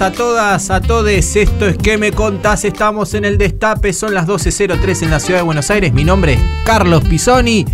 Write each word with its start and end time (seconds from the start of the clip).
A 0.00 0.10
todas, 0.10 0.70
a 0.70 0.80
todes. 0.80 1.36
Esto 1.36 1.66
es 1.66 1.76
que 1.76 1.98
me 1.98 2.12
contás? 2.12 2.64
Estamos 2.64 3.12
en 3.12 3.26
el 3.26 3.36
Destape, 3.36 3.92
son 3.92 4.14
las 4.14 4.26
12.03 4.26 5.02
en 5.02 5.10
la 5.10 5.20
ciudad 5.20 5.40
de 5.40 5.44
Buenos 5.44 5.70
Aires. 5.70 5.92
Mi 5.92 6.04
nombre 6.04 6.34
es 6.34 6.40
Carlos 6.64 7.04
Pisoni 7.04 7.66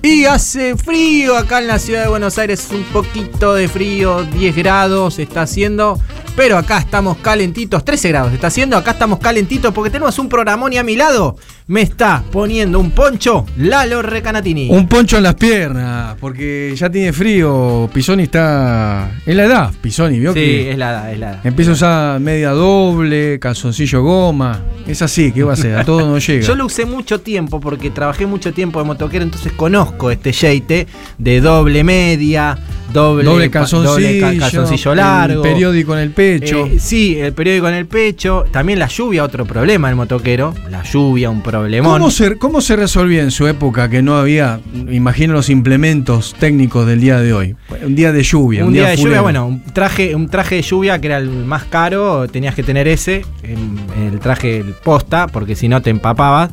y 0.00 0.24
hace 0.24 0.76
frío 0.76 1.36
acá 1.36 1.58
en 1.58 1.66
la 1.66 1.78
ciudad 1.78 2.04
de 2.04 2.08
Buenos 2.08 2.38
Aires, 2.38 2.68
un 2.70 2.84
poquito 2.84 3.52
de 3.54 3.68
frío, 3.68 4.22
10 4.22 4.56
grados 4.56 5.18
está 5.18 5.42
haciendo. 5.42 6.00
Pero 6.38 6.56
acá 6.56 6.78
estamos 6.78 7.16
calentitos, 7.16 7.84
13 7.84 8.10
grados 8.10 8.32
está 8.32 8.46
haciendo, 8.46 8.76
acá 8.76 8.92
estamos 8.92 9.18
calentitos 9.18 9.74
porque 9.74 9.90
tenemos 9.90 10.16
un 10.20 10.28
programón 10.28 10.72
y 10.72 10.76
a 10.78 10.84
mi 10.84 10.94
lado 10.94 11.36
me 11.66 11.82
está 11.82 12.22
poniendo 12.30 12.78
un 12.78 12.92
poncho 12.92 13.44
Lalo 13.56 14.02
Recanatini. 14.02 14.68
Un 14.70 14.86
poncho 14.86 15.16
en 15.16 15.24
las 15.24 15.34
piernas, 15.34 16.14
porque 16.20 16.72
ya 16.76 16.88
tiene 16.88 17.12
frío. 17.12 17.90
Pisoni 17.92 18.22
está. 18.22 19.10
Es 19.26 19.34
la 19.34 19.44
edad, 19.44 19.72
Pisoni, 19.82 20.20
¿vio? 20.20 20.32
Sí, 20.32 20.38
que 20.38 20.70
es 20.70 20.78
la 20.78 20.90
edad, 20.90 21.12
es 21.12 21.18
la 21.18 21.30
edad. 21.32 21.40
Empieza 21.46 21.72
a 21.72 21.74
usar 21.74 22.20
media 22.20 22.50
doble, 22.52 23.38
calzoncillo 23.40 24.02
goma. 24.04 24.62
Es 24.86 25.02
así, 25.02 25.32
¿qué 25.32 25.42
va 25.42 25.50
a 25.50 25.54
hacer? 25.54 25.76
A 25.76 25.84
todo 25.84 26.06
no 26.08 26.18
llega. 26.18 26.46
Yo 26.46 26.54
lo 26.54 26.66
usé 26.66 26.86
mucho 26.86 27.20
tiempo 27.20 27.58
porque 27.60 27.90
trabajé 27.90 28.26
mucho 28.26 28.52
tiempo 28.54 28.78
de 28.78 28.86
motoquero, 28.86 29.24
entonces 29.24 29.52
conozco 29.52 30.10
este 30.12 30.32
jeite 30.32 30.86
de 31.18 31.40
doble 31.42 31.82
media, 31.84 32.56
doble, 32.92 33.24
Doble 33.24 33.50
calzoncillo, 33.50 33.90
doble 33.92 34.20
ca- 34.20 34.38
calzoncillo 34.38 34.94
largo. 34.94 35.44
El 35.44 35.50
periódico 35.52 35.92
en 35.94 36.00
el 36.00 36.10
pecho. 36.28 36.66
Eh, 36.66 36.78
sí, 36.78 37.18
el 37.18 37.32
periódico 37.32 37.68
en 37.68 37.74
el 37.74 37.86
pecho. 37.86 38.44
También 38.50 38.78
la 38.78 38.88
lluvia, 38.88 39.24
otro 39.24 39.44
problema 39.44 39.88
del 39.88 39.96
motoquero. 39.96 40.54
La 40.70 40.82
lluvia, 40.82 41.30
un 41.30 41.42
problemón. 41.42 41.92
¿Cómo 41.92 42.10
se, 42.10 42.36
¿Cómo 42.36 42.60
se 42.60 42.76
resolvía 42.76 43.22
en 43.22 43.30
su 43.30 43.46
época 43.46 43.88
que 43.88 44.02
no 44.02 44.16
había, 44.16 44.60
imagino, 44.90 45.32
los 45.34 45.50
implementos 45.50 46.34
técnicos 46.38 46.86
del 46.86 47.00
día 47.00 47.20
de 47.20 47.32
hoy? 47.32 47.56
Un 47.84 47.94
día 47.94 48.12
de 48.12 48.22
lluvia. 48.22 48.64
un 48.64 48.72
día, 48.72 48.88
de 48.88 48.96
lluvia, 48.96 49.20
bueno, 49.20 49.46
un 49.46 49.62
traje, 49.62 50.14
un 50.14 50.28
traje 50.28 50.56
de 50.56 50.62
lluvia 50.62 51.00
que 51.00 51.06
era 51.08 51.18
el 51.18 51.30
más 51.30 51.64
caro, 51.64 52.28
tenías 52.28 52.54
que 52.54 52.62
tener 52.62 52.88
ese, 52.88 53.24
en 53.42 53.78
el 54.12 54.18
traje 54.20 54.58
el 54.58 54.74
posta, 54.74 55.26
porque 55.26 55.54
si 55.54 55.68
no 55.68 55.82
te 55.82 55.90
empapabas. 55.90 56.50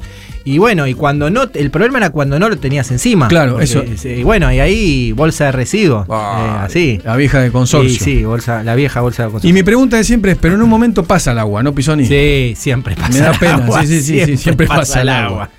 Y 0.47 0.59
bueno, 0.59 0.85
y 0.85 0.93
cuando 0.93 1.29
no, 1.31 1.49
el 1.55 1.71
problema 1.71 1.97
era 1.97 2.11
cuando 2.11 2.38
no 2.39 2.47
lo 2.49 2.57
tenías 2.57 2.91
encima. 2.91 3.27
Claro, 3.27 3.53
porque, 3.53 3.65
eso. 3.65 3.83
eh, 3.83 4.17
Y 4.19 4.23
bueno, 4.23 4.53
y 4.53 4.59
ahí 4.59 5.11
bolsa 5.11 5.45
de 5.45 5.52
residuos. 5.53 6.05
Ah, 6.07 6.59
eh, 6.61 6.65
así. 6.65 7.02
La 7.03 7.15
vieja 7.15 7.39
de 7.41 7.52
consorcio. 7.52 7.89
Sí, 7.89 7.97
sí, 8.19 8.23
bolsa, 8.23 8.61
la 8.63 8.75
vieja 8.75 9.02
bolsa 9.02 9.23
de 9.23 9.29
Y 9.29 9.31
consorcio. 9.31 9.53
mi 9.55 9.63
pregunta 9.63 9.97
de 9.97 10.03
siempre 10.03 10.33
es, 10.33 10.37
pero 10.39 10.53
en 10.53 10.61
un 10.61 10.69
momento 10.69 11.03
pasa 11.03 11.31
el 11.31 11.39
agua, 11.39 11.63
¿no, 11.63 11.73
Pisoni? 11.73 12.05
Sí, 12.05 12.53
siempre 12.55 12.95
pasa 12.95 13.09
Me 13.09 13.19
da 13.19 13.33
pena, 13.33 13.53
agua, 13.55 13.81
sí, 13.81 13.87
sí, 13.87 14.02
sí, 14.02 14.25
sí, 14.25 14.37
siempre 14.37 14.67
pasa 14.67 15.02
el 15.02 15.09
agua. 15.09 15.49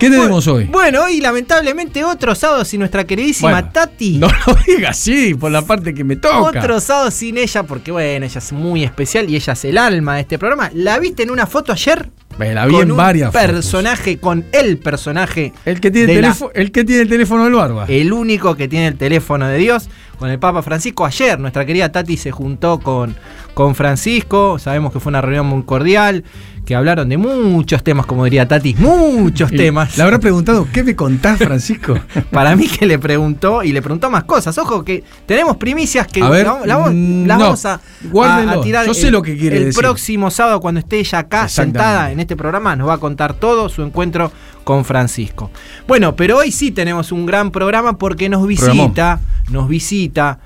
¿Qué 0.00 0.10
tenemos 0.10 0.46
hoy? 0.48 0.64
Bueno, 0.64 1.04
hoy 1.04 1.20
lamentablemente 1.20 2.02
otro 2.02 2.34
sábado 2.34 2.64
sin 2.64 2.80
nuestra 2.80 3.04
queridísima 3.04 3.50
Bueno, 3.52 3.68
Tati. 3.72 4.18
No 4.18 4.28
lo 4.46 4.54
digas 4.66 4.98
así, 4.98 5.34
por 5.34 5.50
la 5.52 5.62
parte 5.62 5.94
que 5.94 6.02
me 6.02 6.16
toca. 6.16 6.40
Otro 6.40 6.80
sábado 6.80 7.10
sin 7.10 7.38
ella, 7.38 7.62
porque 7.64 7.92
bueno, 7.92 8.24
ella 8.26 8.38
es 8.38 8.52
muy 8.52 8.82
especial 8.82 9.28
y 9.30 9.36
ella 9.36 9.52
es 9.52 9.64
el 9.64 9.78
alma 9.78 10.14
de 10.16 10.22
este 10.22 10.38
programa. 10.38 10.70
¿La 10.74 10.98
viste 10.98 11.22
en 11.22 11.30
una 11.30 11.46
foto 11.46 11.72
ayer? 11.72 12.08
Me 12.38 12.54
la 12.54 12.64
vi 12.66 12.72
con 12.72 12.82
en 12.84 12.90
un 12.92 12.96
varias 12.96 13.30
fotos. 13.32 13.46
personaje, 13.46 14.18
con 14.18 14.46
el 14.52 14.78
personaje. 14.78 15.52
El 15.66 15.80
que, 15.80 15.90
tiene 15.90 16.14
el, 16.14 16.22
la- 16.22 16.36
el 16.54 16.72
que 16.72 16.84
tiene 16.84 17.02
el 17.02 17.08
teléfono 17.08 17.44
del 17.44 17.52
barba. 17.54 17.84
el 17.86 18.12
único 18.12 18.54
que 18.56 18.66
tiene 18.66 18.86
el 18.86 18.96
teléfono 18.96 19.46
de 19.46 19.58
Dios, 19.58 19.90
con 20.18 20.30
el 20.30 20.38
Papa 20.38 20.62
Francisco. 20.62 21.04
Ayer 21.04 21.38
nuestra 21.38 21.66
querida 21.66 21.92
Tati 21.92 22.16
se 22.16 22.30
juntó 22.30 22.78
con, 22.80 23.14
con 23.54 23.74
Francisco, 23.74 24.58
sabemos 24.58 24.92
que 24.92 25.00
fue 25.00 25.10
una 25.10 25.20
reunión 25.20 25.46
muy 25.46 25.62
cordial, 25.64 26.24
que 26.64 26.74
hablaron 26.74 27.08
de 27.08 27.16
muchos 27.16 27.82
temas, 27.82 28.06
como 28.06 28.24
diría 28.24 28.46
Tati, 28.46 28.74
muchos 28.78 29.50
temas. 29.50 29.96
Le 29.96 30.02
habrá 30.04 30.18
preguntado, 30.20 30.68
¿qué 30.72 30.84
me 30.84 30.94
contás, 30.94 31.38
Francisco? 31.38 31.98
Para 32.30 32.54
mí 32.54 32.68
que 32.68 32.86
le 32.86 32.98
preguntó 32.98 33.62
y 33.64 33.72
le 33.72 33.82
preguntó 33.82 34.08
más 34.10 34.24
cosas. 34.24 34.56
Ojo 34.58 34.84
que 34.84 35.02
tenemos 35.26 35.56
primicias 35.56 36.06
que 36.06 36.22
A 36.22 36.28
ver, 36.28 36.46
la- 36.64 36.78
mm, 36.90 37.26
no, 37.26 37.38
vamos 37.38 37.64
a, 37.66 37.80
guárdenlo. 38.10 38.52
a- 38.52 38.54
a 38.56 38.60
tirar. 38.60 38.86
Yo 38.86 38.94
sé 38.94 39.06
el- 39.08 39.12
lo 39.12 39.22
que 39.22 39.36
quiere 39.36 39.56
El 39.56 39.64
decir. 39.66 39.80
próximo 39.82 40.30
sábado, 40.30 40.60
cuando 40.60 40.78
esté 40.80 41.00
ella 41.00 41.18
acá 41.20 41.48
sentada 41.48 42.12
en 42.12 42.20
este 42.20 42.36
programa, 42.36 42.76
nos 42.76 42.88
va 42.88 42.94
a 42.94 42.98
contar 42.98 43.34
todo 43.34 43.68
su 43.68 43.82
encuentro 43.82 44.30
con 44.62 44.84
Francisco. 44.84 45.50
Bueno, 45.88 46.14
pero 46.14 46.36
hoy 46.38 46.52
sí 46.52 46.70
tenemos 46.70 47.10
un 47.10 47.26
gran 47.26 47.50
programa 47.50 47.98
porque 47.98 48.28
nos 48.28 48.46
visita, 48.46 49.18
nos 49.50 49.68
visita 49.68 50.38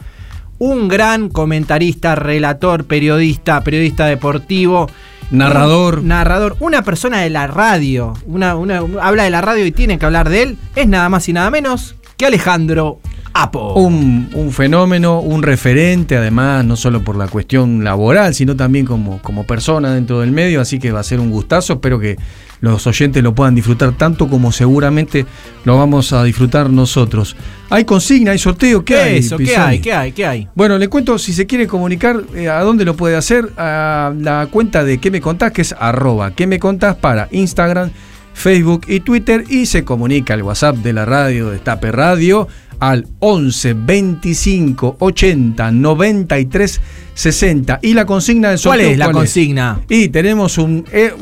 un 0.58 0.88
gran 0.88 1.28
comentarista, 1.28 2.14
relator, 2.14 2.84
periodista, 2.84 3.62
periodista 3.62 4.06
deportivo. 4.06 4.88
Narrador. 5.30 6.00
Un 6.00 6.08
narrador, 6.08 6.56
una 6.60 6.82
persona 6.82 7.20
de 7.20 7.30
la 7.30 7.46
radio. 7.46 8.14
Una, 8.26 8.56
una- 8.56 8.82
habla 9.00 9.24
de 9.24 9.30
la 9.30 9.40
radio 9.40 9.64
y 9.66 9.72
tiene 9.72 9.98
que 9.98 10.06
hablar 10.06 10.28
de 10.28 10.42
él. 10.42 10.58
Es 10.76 10.86
nada 10.86 11.08
más 11.08 11.28
y 11.28 11.32
nada 11.32 11.50
menos 11.50 11.96
que 12.16 12.26
Alejandro 12.26 13.00
Apo. 13.36 13.74
Un, 13.74 14.30
un 14.34 14.52
fenómeno, 14.52 15.18
un 15.18 15.42
referente, 15.42 16.16
además, 16.16 16.64
no 16.64 16.76
solo 16.76 17.02
por 17.02 17.16
la 17.16 17.26
cuestión 17.26 17.82
laboral, 17.82 18.32
sino 18.32 18.54
también 18.54 18.86
como, 18.86 19.20
como 19.22 19.42
persona 19.44 19.92
dentro 19.92 20.20
del 20.20 20.30
medio, 20.30 20.60
así 20.60 20.78
que 20.78 20.92
va 20.92 21.00
a 21.00 21.04
ser 21.04 21.18
un 21.18 21.30
gustazo, 21.32 21.72
espero 21.72 21.98
que 21.98 22.16
los 22.64 22.86
oyentes 22.86 23.22
lo 23.22 23.34
puedan 23.34 23.54
disfrutar 23.54 23.92
tanto 23.96 24.28
como 24.28 24.50
seguramente 24.52 25.26
lo 25.64 25.78
vamos 25.78 26.12
a 26.12 26.24
disfrutar 26.24 26.70
nosotros. 26.70 27.36
Hay 27.70 27.84
consigna, 27.84 28.32
hay 28.32 28.38
sorteo, 28.38 28.84
¿qué, 28.84 28.94
¿Qué 28.94 29.00
hay? 29.00 29.18
es 29.18 29.26
eso? 29.26 29.36
¿Qué 29.38 29.56
hay? 29.56 29.80
¿Qué 29.80 29.92
hay? 29.92 30.12
¿Qué 30.12 30.26
hay? 30.26 30.48
Bueno, 30.54 30.78
le 30.78 30.88
cuento, 30.88 31.18
si 31.18 31.32
se 31.32 31.46
quiere 31.46 31.66
comunicar, 31.66 32.22
eh, 32.34 32.48
¿a 32.48 32.60
dónde 32.60 32.84
lo 32.84 32.96
puede 32.96 33.16
hacer? 33.16 33.50
A 33.56 34.12
la 34.18 34.48
cuenta 34.50 34.82
de 34.84 34.98
¿Qué 34.98 35.10
me 35.10 35.20
contás? 35.20 35.52
que 35.52 35.62
es 35.62 35.74
arroba 35.78 36.32
¿Qué 36.32 36.46
me 36.46 36.58
contás? 36.58 36.96
para 36.96 37.28
Instagram, 37.30 37.90
Facebook 38.32 38.86
y 38.88 39.00
Twitter 39.00 39.44
y 39.48 39.66
se 39.66 39.84
comunica 39.84 40.34
al 40.34 40.42
WhatsApp 40.42 40.76
de 40.76 40.92
la 40.92 41.04
radio, 41.04 41.50
de 41.50 41.56
Estape 41.56 41.92
Radio, 41.92 42.48
al 42.78 43.06
11 43.20 43.74
25 43.74 44.96
80 44.98 45.70
93 45.72 46.80
60. 47.14 47.78
Y 47.82 47.94
la 47.94 48.04
consigna 48.06 48.50
del 48.50 48.60
¿Cuál 48.60 48.78
sorteo. 48.78 48.90
es 48.92 48.98
la 48.98 49.12
consigna? 49.12 49.80
Y 49.88 50.08
tenemos 50.08 50.58
un... 50.58 50.84
eh, 50.92 51.12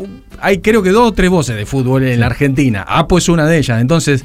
hay 0.40 0.58
creo 0.58 0.82
que 0.82 0.90
dos 0.90 1.08
o 1.10 1.12
tres 1.12 1.30
voces 1.30 1.56
de 1.56 1.66
fútbol 1.66 2.02
en 2.04 2.18
la 2.20 2.26
Argentina. 2.26 2.82
Apo 2.86 3.18
es 3.18 3.28
una 3.28 3.46
de 3.46 3.58
ellas. 3.58 3.80
Entonces, 3.80 4.24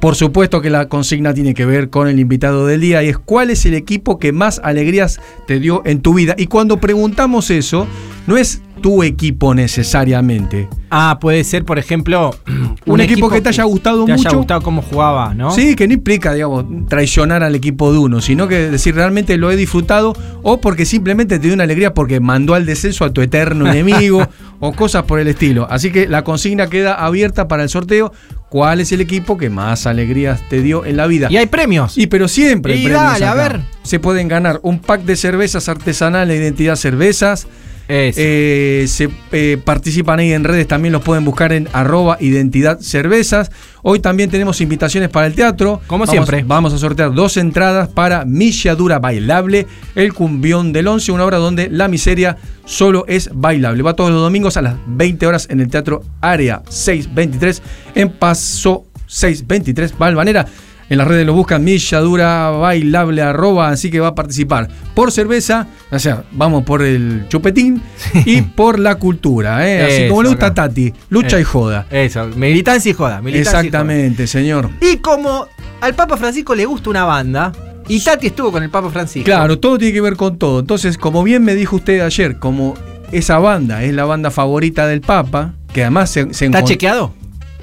por 0.00 0.14
supuesto 0.14 0.60
que 0.62 0.70
la 0.70 0.88
consigna 0.88 1.34
tiene 1.34 1.54
que 1.54 1.66
ver 1.66 1.90
con 1.90 2.08
el 2.08 2.20
invitado 2.20 2.66
del 2.66 2.80
día 2.80 3.02
y 3.02 3.08
es 3.08 3.18
cuál 3.18 3.50
es 3.50 3.66
el 3.66 3.74
equipo 3.74 4.18
que 4.18 4.32
más 4.32 4.60
alegrías 4.62 5.20
te 5.46 5.58
dio 5.58 5.82
en 5.84 6.00
tu 6.00 6.14
vida. 6.14 6.34
Y 6.38 6.46
cuando 6.46 6.78
preguntamos 6.78 7.50
eso, 7.50 7.86
no 8.26 8.36
es 8.36 8.62
tu 8.80 9.02
equipo 9.02 9.54
necesariamente. 9.54 10.68
Ah, 10.90 11.18
puede 11.20 11.42
ser, 11.44 11.64
por 11.64 11.78
ejemplo, 11.78 12.34
Un 12.86 13.00
equipo 13.00 13.28
que 13.28 13.40
te 13.40 13.48
haya 13.48 13.64
gustado 13.64 14.04
te 14.04 14.12
mucho. 14.12 14.28
haya 14.28 14.36
gustado 14.36 14.62
cómo 14.62 14.80
jugaba, 14.82 15.34
¿no? 15.34 15.50
Sí, 15.50 15.74
que 15.74 15.88
no 15.88 15.94
implica, 15.94 16.32
digamos, 16.32 16.64
traicionar 16.88 17.42
al 17.42 17.54
equipo 17.54 17.92
de 17.92 17.98
uno, 17.98 18.20
sino 18.20 18.46
que 18.46 18.70
decir 18.70 18.94
realmente 18.94 19.36
lo 19.36 19.50
he 19.50 19.56
disfrutado 19.56 20.14
o 20.42 20.60
porque 20.60 20.84
simplemente 20.84 21.38
te 21.38 21.46
dio 21.46 21.54
una 21.54 21.64
alegría 21.64 21.94
porque 21.94 22.20
mandó 22.20 22.54
al 22.54 22.64
descenso 22.64 23.04
a 23.04 23.12
tu 23.12 23.22
eterno 23.22 23.66
enemigo 23.70 24.26
o 24.60 24.72
cosas 24.72 25.02
por 25.04 25.18
el 25.18 25.28
estilo. 25.28 25.66
Así 25.68 25.90
que 25.90 26.06
la 26.08 26.22
consigna 26.22 26.68
queda 26.68 26.94
abierta 26.94 27.48
para 27.48 27.64
el 27.64 27.68
sorteo. 27.68 28.12
¿Cuál 28.48 28.80
es 28.80 28.92
el 28.92 29.00
equipo 29.00 29.36
que 29.36 29.50
más 29.50 29.86
alegrías 29.86 30.40
te 30.48 30.62
dio 30.62 30.84
en 30.84 30.96
la 30.96 31.08
vida? 31.08 31.26
Y 31.30 31.36
hay 31.36 31.46
premios. 31.46 31.98
Y 31.98 32.06
pero 32.06 32.28
siempre 32.28 32.74
hay 32.74 32.80
Y 32.80 32.84
premios 32.84 33.02
dale, 33.02 33.26
a 33.26 33.34
ver. 33.34 33.60
Se 33.82 33.98
pueden 33.98 34.28
ganar 34.28 34.60
un 34.62 34.78
pack 34.78 35.02
de 35.02 35.16
cervezas 35.16 35.68
artesanales 35.68 36.38
de 36.38 36.44
Identidad 36.44 36.76
Cervezas. 36.76 37.48
Eh, 37.88 38.84
se 38.88 39.08
eh, 39.32 39.58
participan 39.64 40.18
ahí 40.18 40.32
en 40.32 40.44
redes, 40.44 40.66
también 40.66 40.92
los 40.92 41.02
pueden 41.02 41.24
buscar 41.24 41.52
en 41.52 41.68
arroba 41.72 42.16
identidad 42.20 42.80
cervezas. 42.80 43.50
Hoy 43.82 44.00
también 44.00 44.28
tenemos 44.30 44.60
invitaciones 44.60 45.08
para 45.08 45.26
el 45.28 45.34
teatro. 45.34 45.80
Como 45.86 46.04
Vamos- 46.04 46.10
siempre. 46.10 46.44
Vamos 46.46 46.72
a 46.72 46.78
sortear 46.78 47.14
dos 47.14 47.36
entradas 47.36 47.88
para 47.88 48.24
Milladura 48.24 48.98
Bailable, 48.98 49.66
el 49.94 50.12
cumbión 50.12 50.72
del 50.72 50.88
11, 50.88 51.12
una 51.12 51.24
obra 51.24 51.38
donde 51.38 51.68
la 51.70 51.86
miseria 51.88 52.36
solo 52.64 53.04
es 53.06 53.30
bailable. 53.32 53.82
Va 53.82 53.94
todos 53.94 54.10
los 54.10 54.20
domingos 54.20 54.56
a 54.56 54.62
las 54.62 54.74
20 54.86 55.26
horas 55.26 55.46
en 55.50 55.60
el 55.60 55.68
Teatro 55.68 56.02
Área 56.20 56.62
623 56.68 57.62
en 57.94 58.08
Paso 58.10 58.86
623 59.06 59.96
Valvanera. 59.96 60.46
En 60.88 60.98
las 60.98 61.08
redes 61.08 61.26
lo 61.26 61.32
buscan 61.34 61.64
Milladura 61.64 62.50
Bailable 62.50 63.20
arroba, 63.22 63.70
así 63.70 63.90
que 63.90 63.98
va 64.00 64.08
a 64.08 64.14
participar 64.14 64.68
por 64.94 65.10
cerveza, 65.10 65.66
o 65.90 65.98
sea, 65.98 66.24
vamos 66.32 66.62
por 66.64 66.82
el 66.82 67.26
chupetín 67.28 67.82
y 68.24 68.42
por 68.42 68.78
la 68.78 68.94
cultura, 68.96 69.68
¿eh? 69.68 69.82
así 69.84 70.02
Eso, 70.02 70.08
como 70.10 70.22
le 70.22 70.28
gusta 70.28 70.46
acá. 70.46 70.68
Tati, 70.68 70.92
lucha 71.10 71.38
Eh. 71.38 71.40
y 71.40 71.44
joda. 71.44 71.86
Eso, 71.90 72.26
militancia 72.36 72.90
y 72.90 72.94
joda. 72.94 73.20
militancia 73.20 73.62
y 73.62 73.66
Exactamente, 73.66 74.26
señor. 74.26 74.70
Y 74.80 74.98
como 74.98 75.46
al 75.80 75.94
Papa 75.94 76.16
Francisco 76.16 76.54
le 76.54 76.64
gusta 76.66 76.90
una 76.90 77.04
banda, 77.04 77.52
y 77.88 78.00
Tati 78.00 78.28
estuvo 78.28 78.50
con 78.52 78.62
el 78.62 78.70
Papa 78.70 78.90
Francisco. 78.90 79.24
Claro, 79.24 79.58
todo 79.58 79.78
tiene 79.78 79.92
que 79.94 80.00
ver 80.00 80.16
con 80.16 80.38
todo. 80.38 80.60
Entonces, 80.60 80.98
como 80.98 81.22
bien 81.22 81.44
me 81.44 81.54
dijo 81.54 81.76
usted 81.76 82.00
ayer, 82.00 82.38
como 82.38 82.74
esa 83.12 83.38
banda 83.38 83.82
es 83.84 83.94
la 83.94 84.04
banda 84.04 84.30
favorita 84.30 84.86
del 84.88 85.00
Papa, 85.00 85.54
que 85.72 85.82
además 85.82 86.10
se, 86.10 86.32
se 86.34 86.46
¿Está 86.46 86.64
chequeado? 86.64 87.12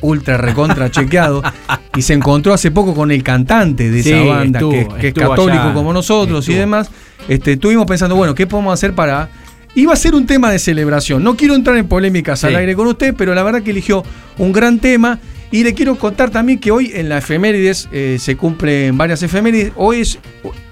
Ultra 0.04 0.38
recontra 0.38 0.92
chequeado 0.92 1.42
y 1.96 2.02
se 2.04 2.14
encontró 2.14 2.54
hace 2.54 2.70
poco 2.72 2.94
con 2.94 3.10
el 3.12 3.24
cantante 3.24 3.90
de 3.90 4.00
esa 4.02 4.10
banda 4.24 4.60
estuvo- 4.60 4.72
que, 4.72 4.80
es- 4.82 4.88
que 4.88 4.94
es 5.00 5.04
estuvo 5.06 5.30
católico 5.30 5.64
allá, 5.64 5.74
como 5.74 5.92
nosotros 5.94 6.48
y 6.50 6.54
demás. 6.54 6.92
Este, 7.28 7.54
estuvimos 7.54 7.86
pensando 7.88 8.16
bueno 8.16 8.36
qué 8.36 8.46
podemos 8.46 8.74
hacer 8.74 8.94
para 8.94 9.30
iba 9.76 9.92
a 9.94 9.96
ser 9.96 10.14
un 10.14 10.26
tema 10.28 10.52
de 10.52 10.60
celebración. 10.60 11.24
No 11.24 11.36
quiero 11.36 11.56
entrar 11.56 11.78
en 11.78 11.88
polémicas 11.88 12.44
al 12.44 12.56
aire 12.56 12.76
con 12.76 12.86
usted 12.88 13.16
pero 13.18 13.34
la 13.34 13.42
verdad 13.44 13.64
que 13.64 13.72
eligió 13.72 14.04
un 14.38 14.52
gran 14.52 14.78
tema 14.80 15.20
y 15.52 15.64
le 15.64 15.74
quiero 15.74 15.96
contar 15.98 16.30
también 16.32 16.60
que 16.60 16.72
hoy 16.72 16.92
en 16.96 17.10
la 17.10 17.20
efemérides 17.20 17.88
eh, 17.92 18.18
se 18.20 18.36
cumplen 18.36 18.98
varias 18.98 19.22
efemérides. 19.24 19.72
Hoy 19.76 20.02
es 20.02 20.20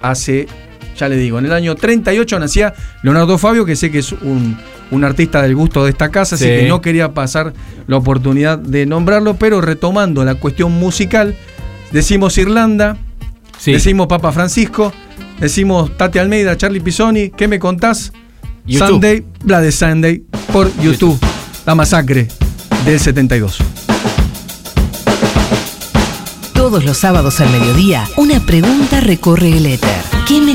hace 0.01 0.47
ya 0.97 1.07
le 1.09 1.15
digo 1.17 1.39
en 1.39 1.45
el 1.45 1.53
año 1.53 1.75
38 1.75 2.39
nacía 2.39 2.73
Leonardo 3.03 3.37
Fabio 3.37 3.65
que 3.65 3.75
sé 3.75 3.91
que 3.91 3.99
es 3.99 4.11
un 4.11 4.57
un 4.91 5.05
artista 5.05 5.41
del 5.41 5.55
gusto 5.55 5.85
de 5.85 5.91
esta 5.91 6.09
casa, 6.09 6.35
así 6.35 6.43
Sí. 6.43 6.49
que 6.49 6.67
no 6.67 6.81
quería 6.81 7.13
pasar 7.13 7.53
la 7.87 7.95
oportunidad 7.95 8.59
de 8.59 8.85
nombrarlo, 8.85 9.35
pero 9.37 9.61
retomando 9.61 10.25
la 10.25 10.35
cuestión 10.35 10.73
musical, 10.73 11.33
decimos 11.93 12.37
Irlanda, 12.37 12.97
Sí. 13.57 13.71
decimos 13.71 14.07
Papa 14.07 14.33
Francisco, 14.33 14.91
decimos 15.39 15.95
Tati 15.95 16.19
Almeida, 16.19 16.57
Charlie 16.57 16.81
Pisoni, 16.81 17.29
¿qué 17.29 17.47
me 17.47 17.57
contás? 17.57 18.11
YouTube. 18.65 18.87
Sunday, 18.89 19.25
la 19.45 19.61
de 19.61 19.71
Sunday, 19.71 20.23
por 20.51 20.69
YouTube, 20.81 21.17
la 21.65 21.73
masacre 21.73 22.27
del 22.83 22.99
72. 22.99 23.59
Todos 26.53 26.83
los 26.83 26.97
sábados 26.97 27.39
al 27.39 27.49
mediodía, 27.49 28.03
una 28.17 28.41
pregunta 28.45 28.99
recorre 28.99 29.55
el 29.55 29.65
éter. 29.67 30.10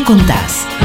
¿Qué 0.06 0.12
me 0.12 0.18
contás? 0.18 0.75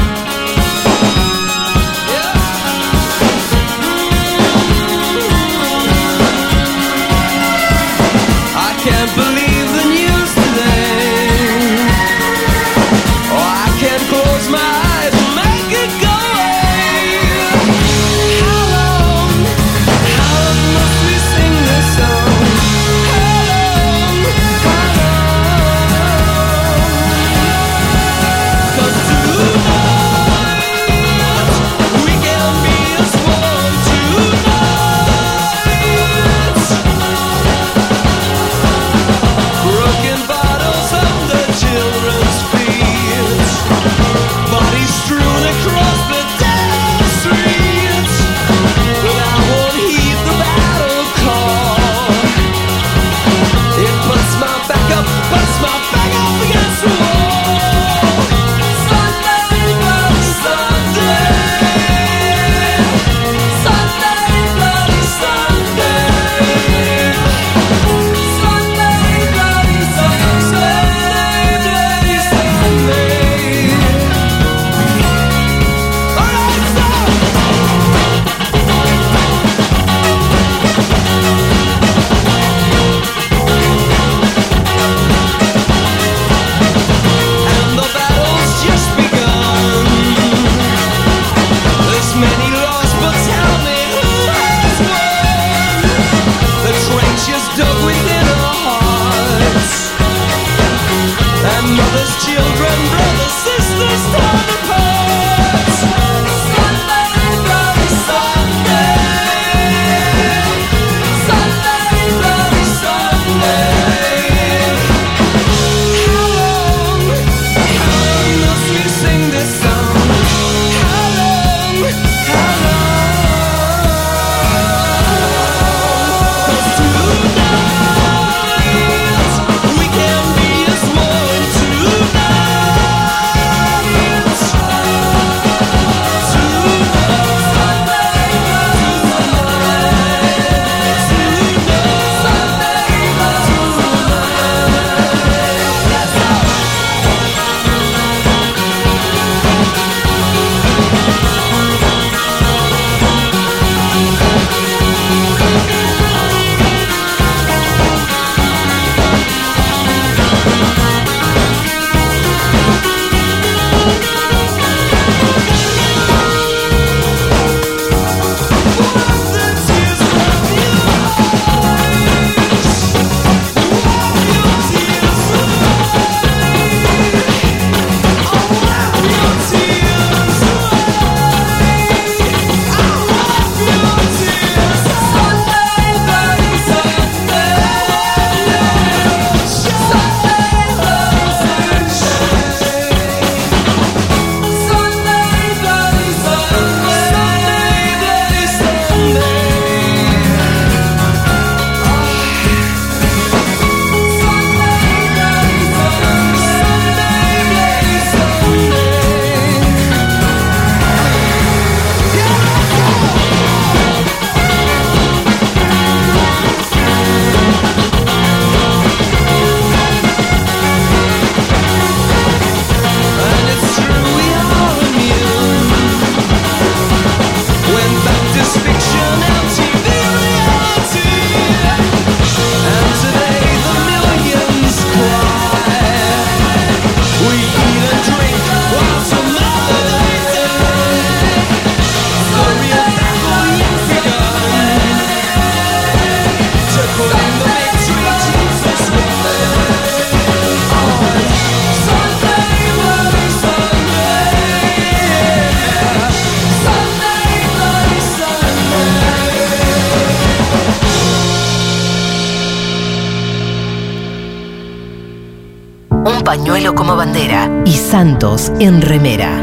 Santos 268.02 268.50
en 268.58 268.82
remera. 268.82 269.40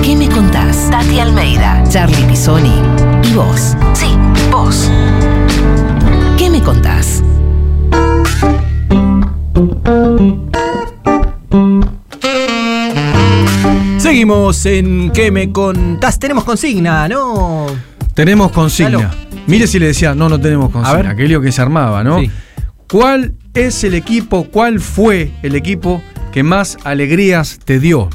¿Qué 0.00 0.14
me 0.14 0.28
contás? 0.28 0.88
Tati 0.92 1.18
Almeida, 1.18 1.82
Charlie 1.88 2.22
Pisoni 2.28 2.80
y 3.24 3.34
vos. 3.34 3.74
Sí, 3.94 4.16
vos. 4.48 4.88
¿Qué 6.38 6.50
me 6.50 6.62
contás? 6.62 7.20
Seguimos 13.98 14.64
en 14.66 15.10
¿Qué 15.10 15.32
me 15.32 15.50
contás? 15.50 16.20
Tenemos 16.20 16.44
consigna, 16.44 17.08
¿no? 17.08 17.66
Tenemos 18.14 18.52
consigna. 18.52 19.10
Mire 19.48 19.66
si 19.66 19.80
le 19.80 19.86
decía, 19.86 20.14
no, 20.14 20.28
no 20.28 20.40
tenemos 20.40 20.70
consigna. 20.70 20.96
ver. 20.96 21.06
Aquello 21.08 21.40
que 21.40 21.50
se 21.50 21.60
armaba, 21.60 22.04
¿no? 22.04 22.20
Sí. 22.20 22.30
¿Cuál 22.90 23.34
es 23.54 23.84
el 23.84 23.94
equipo, 23.94 24.44
cuál 24.44 24.80
fue 24.80 25.30
el 25.42 25.54
equipo 25.56 26.02
que 26.32 26.42
más 26.42 26.76
alegrías 26.84 27.58
te 27.64 27.78
dio? 27.80 28.08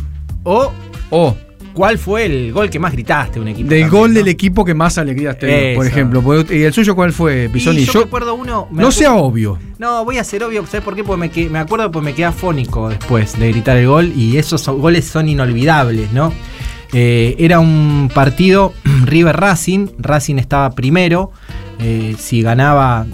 O 0.44 0.72
O 1.10 1.36
¿cuál 1.74 1.98
fue 1.98 2.26
el 2.26 2.52
gol 2.52 2.70
que 2.70 2.78
más 2.80 2.92
gritaste 2.92 3.40
un 3.40 3.48
equipo? 3.48 3.70
del 3.70 3.82
también, 3.82 4.02
gol 4.02 4.14
no? 4.14 4.20
del 4.20 4.28
equipo 4.28 4.66
que 4.66 4.74
más 4.74 4.98
alegrías 4.98 5.38
te 5.40 5.48
dio, 5.48 5.76
por 5.76 5.86
ejemplo. 5.88 6.24
¿Y 6.50 6.64
el 6.64 6.74
suyo 6.74 6.96
cuál 6.96 7.14
fue, 7.14 7.50
Pisoni? 7.52 7.80
Y 7.82 7.86
yo, 7.86 8.04
recuerdo 8.04 8.36
uno. 8.36 8.68
me 8.72 8.82
no 8.84 8.90
acu- 8.90 8.94
sea 8.94 9.14
obvio. 9.16 9.58
No, 9.78 10.04
voy 10.06 10.18
a 10.18 10.24
ser 10.24 10.44
obvio, 10.44 10.66
¿sabes 10.66 10.84
por 10.84 10.96
qué? 10.96 11.04
Porque 11.04 11.44
me, 11.46 11.50
me 11.50 11.60
acuerdo 11.60 11.90
porque 11.92 12.06
me 12.06 12.14
quedé 12.14 12.26
afónico 12.26 12.90
después 12.90 13.38
de 13.40 13.50
gritar 13.52 13.78
el 13.78 13.88
gol 13.88 14.12
y 14.16 14.38
esos 14.38 14.68
goles 14.68 15.06
son 15.06 15.30
inolvidables, 15.30 16.12
¿no? 16.12 16.34
Eh, 16.92 17.36
era 17.40 17.60
un 17.60 18.10
partido 18.14 18.74
River 19.06 19.38
Racing, 19.38 19.88
Racing 20.00 20.38
estaba 20.38 20.72
primero, 20.72 21.32
eh, 21.80 22.16
si 22.20 22.42
ganaba 22.42 23.06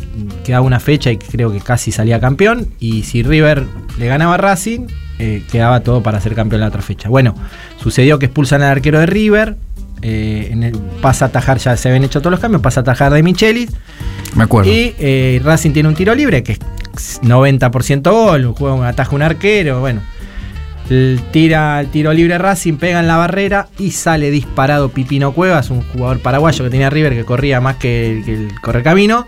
quedaba 0.43 0.65
una 0.65 0.79
fecha 0.79 1.11
y 1.11 1.17
creo 1.17 1.51
que 1.51 1.59
casi 1.59 1.91
salía 1.91 2.19
campeón 2.19 2.67
y 2.79 3.03
si 3.03 3.23
River 3.23 3.65
le 3.99 4.07
ganaba 4.07 4.33
a 4.35 4.37
Racing 4.37 4.87
eh, 5.19 5.43
quedaba 5.51 5.79
todo 5.81 6.01
para 6.03 6.19
ser 6.19 6.35
campeón 6.35 6.61
la 6.61 6.67
otra 6.67 6.81
fecha. 6.81 7.07
Bueno, 7.09 7.35
sucedió 7.81 8.19
que 8.19 8.25
expulsan 8.25 8.61
al 8.63 8.71
arquero 8.71 8.99
de 8.99 9.05
River, 9.05 9.55
eh, 10.01 10.49
en 10.51 10.63
el- 10.63 10.77
pasa 11.01 11.25
a 11.25 11.27
atajar, 11.29 11.57
ya 11.59 11.77
se 11.77 11.87
habían 11.89 12.03
hecho 12.03 12.19
todos 12.19 12.31
los 12.31 12.39
cambios, 12.41 12.61
pasa 12.61 12.79
a 12.79 12.81
atajar 12.81 13.13
de 13.13 13.23
Michelis 13.23 13.69
Me 14.35 14.43
acuerdo. 14.43 14.69
y 14.71 14.93
eh, 14.99 15.39
Racing 15.43 15.71
tiene 15.71 15.87
un 15.89 15.95
tiro 15.95 16.13
libre 16.15 16.43
que 16.43 16.53
es 16.53 16.59
90% 17.21 18.11
gol, 18.11 18.45
un 18.45 18.53
juego 18.53 18.83
ataja 18.83 19.15
un 19.15 19.21
arquero, 19.21 19.79
bueno. 19.79 20.01
El 20.89 21.19
tira 21.31 21.79
el 21.81 21.87
tiro 21.87 22.13
libre 22.13 22.37
Racing, 22.37 22.75
pega 22.75 22.99
en 22.99 23.07
la 23.07 23.17
barrera 23.17 23.67
y 23.79 23.91
sale 23.91 24.29
disparado 24.29 24.89
Pipino 24.89 25.31
Cuevas, 25.33 25.69
un 25.71 25.81
jugador 25.81 26.19
paraguayo 26.19 26.63
que 26.63 26.69
tenía 26.69 26.89
River 26.89 27.13
que 27.15 27.25
corría 27.25 27.59
más 27.61 27.77
que, 27.77 28.21
que 28.25 28.33
el 28.33 28.61
correcamino. 28.61 29.27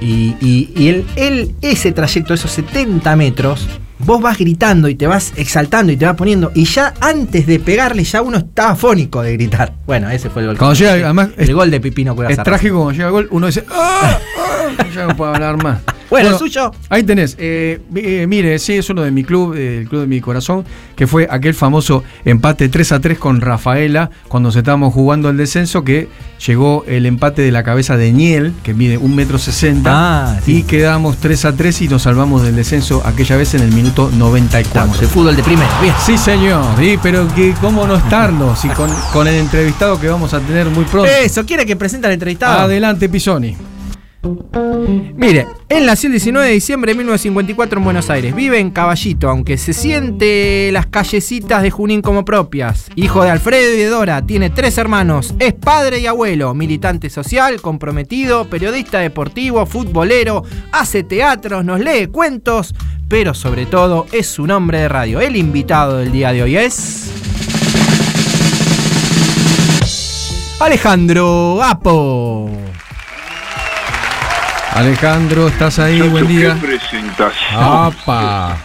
Y, 0.00 0.34
y, 0.40 0.72
y 0.76 0.88
él, 0.88 1.04
él, 1.16 1.54
ese 1.60 1.92
trayecto, 1.92 2.34
esos 2.34 2.50
70 2.52 3.14
metros, 3.16 3.66
vos 4.00 4.20
vas 4.20 4.38
gritando 4.38 4.88
y 4.88 4.94
te 4.96 5.06
vas 5.06 5.32
exaltando 5.36 5.92
y 5.92 5.96
te 5.96 6.04
vas 6.04 6.16
poniendo. 6.16 6.50
Y 6.54 6.64
ya 6.64 6.94
antes 7.00 7.46
de 7.46 7.60
pegarle, 7.60 8.02
ya 8.04 8.22
uno 8.22 8.38
estaba 8.38 8.70
afónico 8.70 9.22
de 9.22 9.32
gritar. 9.34 9.72
Bueno, 9.86 10.08
ese 10.10 10.30
fue 10.30 10.42
el 10.42 10.48
gol. 10.48 10.54
que- 10.56 10.58
Cuando 10.58 10.74
llega, 10.74 10.92
además, 11.04 11.28
el 11.36 11.48
es- 11.48 11.54
gol 11.54 11.70
de 11.70 11.80
Pipino 11.80 12.14
Cuevas. 12.16 12.36
Es 12.38 12.42
trágico 12.44 12.74
cuando 12.76 12.92
llega 12.92 13.06
el 13.06 13.12
gol, 13.12 13.28
uno 13.30 13.46
dice, 13.46 13.64
¡Ah! 13.70 14.18
¡Ah! 14.38 14.84
ya 14.94 15.06
no 15.06 15.16
puedo 15.16 15.32
hablar 15.34 15.62
más. 15.62 15.78
Bueno, 16.10 16.30
el 16.30 16.38
suyo. 16.38 16.70
Ahí 16.88 17.02
tenés. 17.02 17.36
eh, 17.38 17.80
eh, 17.94 18.26
mire, 18.28 18.58
sí, 18.58 18.74
es 18.74 18.88
uno 18.90 19.02
de 19.02 19.10
mi 19.10 19.24
club, 19.24 19.54
eh, 19.54 19.78
el 19.78 19.88
club 19.88 20.00
de 20.02 20.06
mi 20.06 20.20
corazón, 20.20 20.64
que 20.96 21.06
fue 21.06 21.28
aquel 21.30 21.54
famoso 21.54 22.02
empate 22.24 22.68
3 22.68 22.92
a 22.92 23.00
3 23.00 23.18
con 23.18 23.40
Rafaela 23.40 24.10
cuando 24.28 24.50
se 24.50 24.60
estábamos 24.60 24.94
jugando 24.94 25.28
el 25.28 25.36
descenso, 25.36 25.84
que 25.84 26.08
llegó 26.46 26.84
el 26.86 27.04
empate 27.06 27.42
de 27.42 27.52
la 27.52 27.62
cabeza 27.62 27.96
de 27.96 28.12
Niel, 28.12 28.52
que 28.62 28.72
mide 28.74 28.96
un 28.96 29.14
metro 29.14 29.38
sesenta, 29.38 29.90
Ah, 30.34 30.40
sí. 30.44 30.58
y 30.58 30.62
quedamos 30.62 31.18
3 31.18 31.44
a 31.44 31.52
3 31.56 31.82
y 31.82 31.88
nos 31.88 32.02
salvamos 32.02 32.42
del 32.42 32.56
descenso 32.56 33.02
aquella 33.04 33.36
vez 33.36 33.54
en 33.54 33.60
el 33.62 33.72
minuto 33.72 34.10
94. 34.16 34.60
Estamos, 34.68 35.02
el 35.02 35.08
fútbol 35.08 35.36
de 35.36 35.42
primera. 35.42 35.68
Bien. 35.82 35.94
Sí, 36.04 36.16
señor. 36.16 36.64
Sí, 36.78 36.98
pero 37.02 37.28
que 37.34 37.52
cómo 37.60 37.86
no 37.86 37.96
estarlo, 37.96 38.56
si 38.56 38.68
con, 38.70 38.90
con 39.12 39.28
el 39.28 39.34
entrevistado 39.34 40.00
que 40.00 40.08
vamos 40.08 40.32
a 40.32 40.40
tener 40.40 40.66
muy 40.70 40.84
pronto. 40.84 41.10
Eso, 41.10 41.44
¿quiere 41.44 41.66
que 41.66 41.76
presente 41.76 42.06
al 42.06 42.14
entrevistado? 42.14 42.60
Adelante, 42.60 43.08
Pisoni. 43.08 43.56
Mire, 44.20 45.46
él 45.68 45.86
nació 45.86 46.08
el 46.08 46.14
19 46.14 46.48
de 46.48 46.54
diciembre 46.54 46.92
de 46.92 46.98
1954 46.98 47.78
en 47.78 47.84
Buenos 47.84 48.10
Aires. 48.10 48.34
Vive 48.34 48.58
en 48.58 48.70
Caballito, 48.70 49.28
aunque 49.28 49.56
se 49.56 49.72
siente 49.72 50.70
las 50.72 50.86
callecitas 50.86 51.62
de 51.62 51.70
Junín 51.70 52.02
como 52.02 52.24
propias. 52.24 52.86
Hijo 52.96 53.22
de 53.22 53.30
Alfredo 53.30 53.74
y 53.74 53.78
de 53.78 53.86
Dora, 53.86 54.26
tiene 54.26 54.50
tres 54.50 54.76
hermanos. 54.78 55.34
Es 55.38 55.54
padre 55.54 56.00
y 56.00 56.06
abuelo, 56.06 56.52
militante 56.54 57.10
social, 57.10 57.60
comprometido, 57.60 58.46
periodista 58.46 58.98
deportivo, 58.98 59.66
futbolero, 59.66 60.42
hace 60.72 61.04
teatros, 61.04 61.64
nos 61.64 61.78
lee 61.78 62.08
cuentos, 62.08 62.74
pero 63.08 63.34
sobre 63.34 63.66
todo 63.66 64.06
es 64.10 64.38
un 64.38 64.50
hombre 64.50 64.80
de 64.80 64.88
radio. 64.88 65.20
El 65.20 65.36
invitado 65.36 65.98
del 65.98 66.10
día 66.10 66.32
de 66.32 66.42
hoy 66.42 66.56
es. 66.56 67.12
Alejandro 70.60 71.62
Apo. 71.62 72.67
Alejandro, 74.74 75.48
¿estás 75.48 75.78
ahí? 75.78 76.00
Buen 76.02 76.26
día. 76.26 76.54
Qué 76.60 76.66
presentación. 76.66 77.62
¡Apa! 77.62 78.56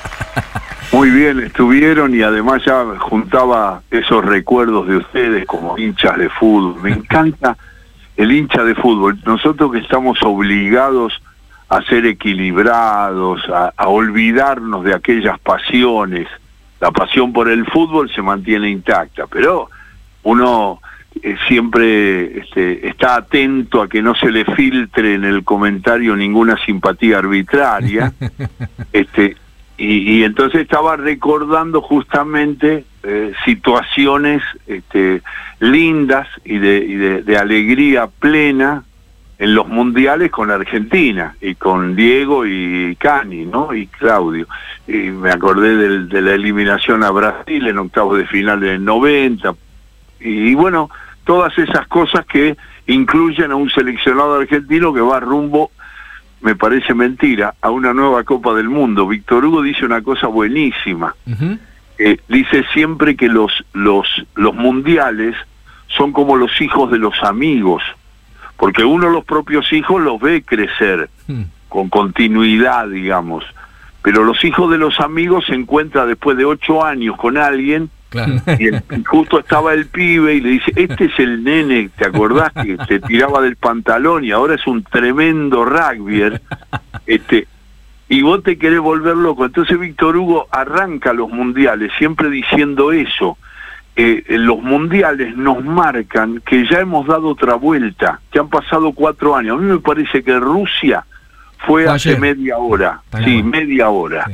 Muy 0.91 1.10
bien, 1.10 1.39
estuvieron 1.39 2.13
y 2.13 2.22
además 2.22 2.62
ya 2.65 2.83
juntaba 3.00 3.81
esos 3.89 4.24
recuerdos 4.24 4.88
de 4.88 4.98
ustedes 4.98 5.45
como 5.45 5.77
hinchas 5.77 6.17
de 6.17 6.29
fútbol. 6.29 6.81
Me 6.83 6.91
encanta 6.91 7.57
el 8.15 8.31
hincha 8.31 8.63
de 8.63 8.75
fútbol. 8.75 9.19
Nosotros 9.25 9.72
que 9.72 9.79
estamos 9.79 10.22
obligados 10.22 11.19
a 11.69 11.81
ser 11.83 12.05
equilibrados, 12.05 13.41
a, 13.50 13.74
a 13.75 13.88
olvidarnos 13.88 14.83
de 14.83 14.93
aquellas 14.93 15.39
pasiones. 15.39 16.27
La 16.79 16.91
pasión 16.91 17.33
por 17.33 17.50
el 17.50 17.65
fútbol 17.65 18.12
se 18.13 18.22
mantiene 18.22 18.69
intacta, 18.69 19.25
pero 19.25 19.69
uno 20.22 20.79
eh, 21.22 21.36
siempre 21.48 22.39
este, 22.39 22.88
está 22.88 23.15
atento 23.17 23.82
a 23.82 23.88
que 23.88 24.01
no 24.01 24.15
se 24.15 24.32
le 24.32 24.46
filtre 24.46 25.13
en 25.15 25.24
el 25.24 25.43
comentario 25.43 26.15
ninguna 26.15 26.58
simpatía 26.65 27.20
arbitraria. 27.20 28.13
este 28.93 29.38
y, 29.77 30.20
y 30.20 30.24
entonces 30.24 30.62
estaba 30.62 30.96
recordando 30.98 31.82
justamente 31.82 32.86
eh, 33.03 33.34
situaciones 33.43 34.41
este, 34.67 35.22
lindas 35.60 36.27
y, 36.46 36.58
de, 36.60 36.77
y 36.77 36.93
de, 36.96 37.24
de 37.24 37.38
alegría 37.38 38.08
plena 38.08 38.84
en 39.39 39.55
los 39.55 39.67
mundiales 39.67 40.29
con 40.29 40.51
Argentina 40.51 41.36
y 41.41 41.55
con 41.55 41.96
Diego 41.96 42.46
y 42.46 42.96
Cani, 43.00 43.46
¿no? 43.46 43.74
Y 43.74 43.88
Claudio. 43.88 44.48
Y 44.88 44.93
me 45.10 45.32
acordé 45.32 45.75
del- 45.75 46.08
de 46.08 46.22
la 46.22 46.34
eliminación 46.34 47.03
a 47.03 47.10
Brasil 47.10 47.67
en 47.67 47.77
octavos 47.79 48.20
de 48.20 48.27
final 48.27 48.60
del 48.60 48.86
90. 48.86 49.55
Y 50.20 50.53
bueno, 50.53 50.89
todas 51.24 51.58
esas 51.58 51.88
cosas 51.88 52.25
que 52.25 52.58
incluyen 52.88 53.51
a 53.51 53.56
un 53.56 53.70
seleccionado 53.70 54.36
argentino 54.36 54.94
que 54.94 55.01
va 55.01 55.20
rumbo, 55.20 55.72
me 56.42 56.56
parece 56.56 56.94
mentira, 56.94 57.56
a 57.62 57.70
una 57.70 57.94
nueva 57.94 58.24
Copa 58.24 58.53
del 58.53 58.70
Mundo. 58.70 59.08
Víctor 59.08 59.46
Hugo 59.46 59.62
dice 59.62 59.86
una 59.86 60.01
cosa 60.01 60.27
buenísima. 60.27 61.15
Eh, 61.98 62.18
dice 62.27 62.65
siempre 62.74 63.15
que 63.15 63.30
los, 63.30 63.51
los, 63.74 64.08
los 64.36 64.53
mundiales 64.53 65.36
son 65.88 66.12
como 66.12 66.36
los 66.36 66.60
hijos 66.60 66.92
de 66.92 66.98
los 66.98 67.13
amigos, 67.24 67.84
porque 68.58 68.84
uno 68.84 69.10
los 69.10 69.24
propios 69.24 69.72
hijos 69.72 70.01
los 70.01 70.20
ve 70.20 70.44
crecer 70.44 71.10
con 71.70 71.89
continuidad, 71.89 72.88
digamos, 72.88 73.46
pero 74.01 74.24
los 74.24 74.44
hijos 74.44 74.70
de 74.70 74.77
los 74.77 75.00
amigos 75.00 75.46
se 75.46 75.56
encuentran 75.56 76.08
después 76.08 76.36
de 76.36 76.46
ocho 76.46 76.84
años 76.84 77.15
con 77.15 77.38
alguien 77.38 77.89
Claro. 78.13 78.34
y, 78.60 78.67
el- 78.67 78.84
y 78.98 79.03
justo 79.03 79.39
estaba 79.39 79.74
el 79.74 79.88
pibe 79.88 80.36
y 80.36 80.41
le 80.41 80.50
dice, 80.51 80.72
este 80.75 81.05
es 81.05 81.20
el 81.20 81.43
nene, 81.43 81.89
¿te 81.98 82.05
acordás 82.05 82.51
que 82.53 82.77
te 82.88 83.00
tiraba 83.00 83.41
del 83.41 83.55
pantalón 83.55 84.24
y 84.24 84.32
ahora 84.32 84.55
es 84.55 84.65
un 84.67 84.84
tremendo 84.84 85.65
rugbyer? 85.65 86.41
Este, 87.08 87.48
y 88.10 88.22
vos 88.22 88.43
te 88.43 88.58
querés 88.58 88.79
volver 88.79 89.15
loco. 89.17 89.46
Entonces 89.46 89.79
Víctor 89.79 90.15
Hugo 90.17 90.48
arranca 90.51 91.12
los 91.13 91.29
mundiales 91.29 91.91
siempre 91.98 92.29
diciendo 92.29 92.91
eso. 92.91 93.38
Eh, 93.96 94.24
eh, 94.27 94.38
los 94.38 94.60
mundiales 94.62 95.36
nos 95.38 95.63
marcan 95.63 96.41
que 96.46 96.65
ya 96.67 96.79
hemos 96.79 97.05
dado 97.08 97.27
otra 97.29 97.55
vuelta, 97.55 98.20
que 98.32 98.39
han 98.39 98.50
pasado 98.50 98.91
cuatro 98.91 99.36
años. 99.36 99.58
A 99.58 99.62
mí 99.62 99.72
me 99.72 99.79
parece 99.79 100.24
que 100.24 100.39
Rusia 100.39 101.03
fue 101.65 101.84
Fue 101.86 101.93
hace 101.93 102.10
ayer. 102.10 102.20
media 102.22 102.58
hora. 102.58 103.01
Sí, 103.24 103.41
media 103.43 103.89
hora. 103.89 104.25
Sí. 104.27 104.34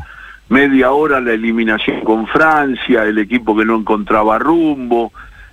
Media 0.50 0.92
hora 0.92 1.22
la 1.22 1.34
eliminación 1.34 2.02
con 2.02 2.26
Francia, 2.28 3.04
el 3.06 3.20
equipo 3.20 3.56
que 3.56 3.66
no 3.66 3.76
encontraba 3.76 4.40
rumbo, 4.40 5.12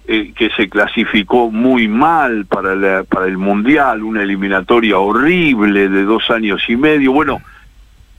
eh, 0.09 0.33
que 0.35 0.49
se 0.51 0.69
clasificó 0.71 1.51
muy 1.51 1.87
mal 1.87 2.47
para, 2.47 2.75
la- 2.75 3.05
para 3.05 3.27
el 3.27 3.37
Mundial, 3.37 4.03
una 4.03 4.23
eliminatoria 4.23 4.99
horrible 4.99 5.89
de 5.91 6.05
dos 6.05 6.31
años 6.31 6.63
y 6.69 6.77
medio. 6.77 7.13
Bueno, 7.13 7.41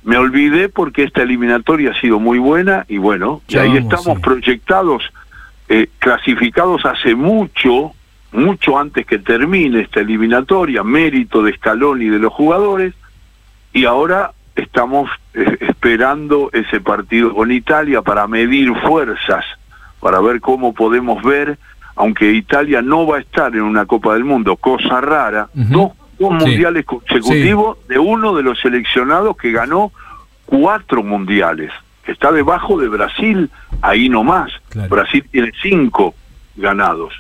me 0.04 0.18
olvidé 0.18 0.70
porque 0.70 1.04
esta 1.04 1.24
eliminatoria 1.24 1.92
ha 1.92 2.00
sido 2.00 2.20
muy 2.20 2.38
buena 2.40 2.86
y 2.88 2.98
bueno, 2.98 3.42
y 3.48 3.54
Ya 3.54 3.62
ahí 3.62 3.70
vamos, 3.70 3.84
estamos 3.94 4.18
sí. 4.18 4.24
proyectados, 4.24 5.04
eh, 5.70 5.88
clasificados 6.00 6.86
hace 6.86 7.16
mucho, 7.16 7.94
mucho 8.32 8.78
antes 8.78 9.06
que 9.06 9.18
termine 9.18 9.82
esta 9.82 10.00
eliminatoria, 10.02 10.84
mérito 10.84 11.42
de 11.42 11.54
Scaloni 11.56 12.06
y 12.06 12.10
de 12.10 12.20
los 12.20 12.32
jugadores, 12.34 12.94
y 13.74 13.86
ahora 13.86 14.32
estamos 14.58 15.10
eh, 15.34 15.58
esperando 15.62 16.50
ese 16.54 16.82
partido 16.82 17.34
con 17.34 17.52
Italia 17.52 18.02
para 18.02 18.28
medir 18.28 18.74
fuerzas, 18.88 19.46
para 20.00 20.20
ver 20.20 20.42
cómo 20.42 20.74
podemos 20.74 21.24
ver, 21.24 21.58
aunque 21.96 22.32
Italia 22.34 22.82
no 22.82 23.08
va 23.08 23.18
a 23.18 23.22
estar 23.22 23.56
en 23.56 23.62
una 23.62 23.86
Copa 23.86 24.14
del 24.14 24.26
Mundo, 24.26 24.56
cosa 24.58 25.00
rara, 25.02 25.50
dos, 25.54 25.92
dos 26.20 26.44
Sí. 26.44 26.50
mundiales 26.50 26.86
consecutivos 26.86 27.78
de 27.88 28.00
uno 28.00 28.36
de 28.36 28.44
los 28.44 28.60
seleccionados 28.60 29.38
que 29.38 29.52
ganó 29.52 29.92
cuatro 30.46 31.04
mundiales, 31.04 31.72
que 32.04 32.12
está 32.12 32.32
debajo 32.32 32.78
de 32.80 32.88
Brasil, 32.88 33.50
ahí 33.82 34.10
nomás. 34.10 34.52
Claro. 34.70 34.90
Brasil 34.90 35.24
tiene 35.32 35.52
cinco 35.62 36.16
ganados. 36.56 37.14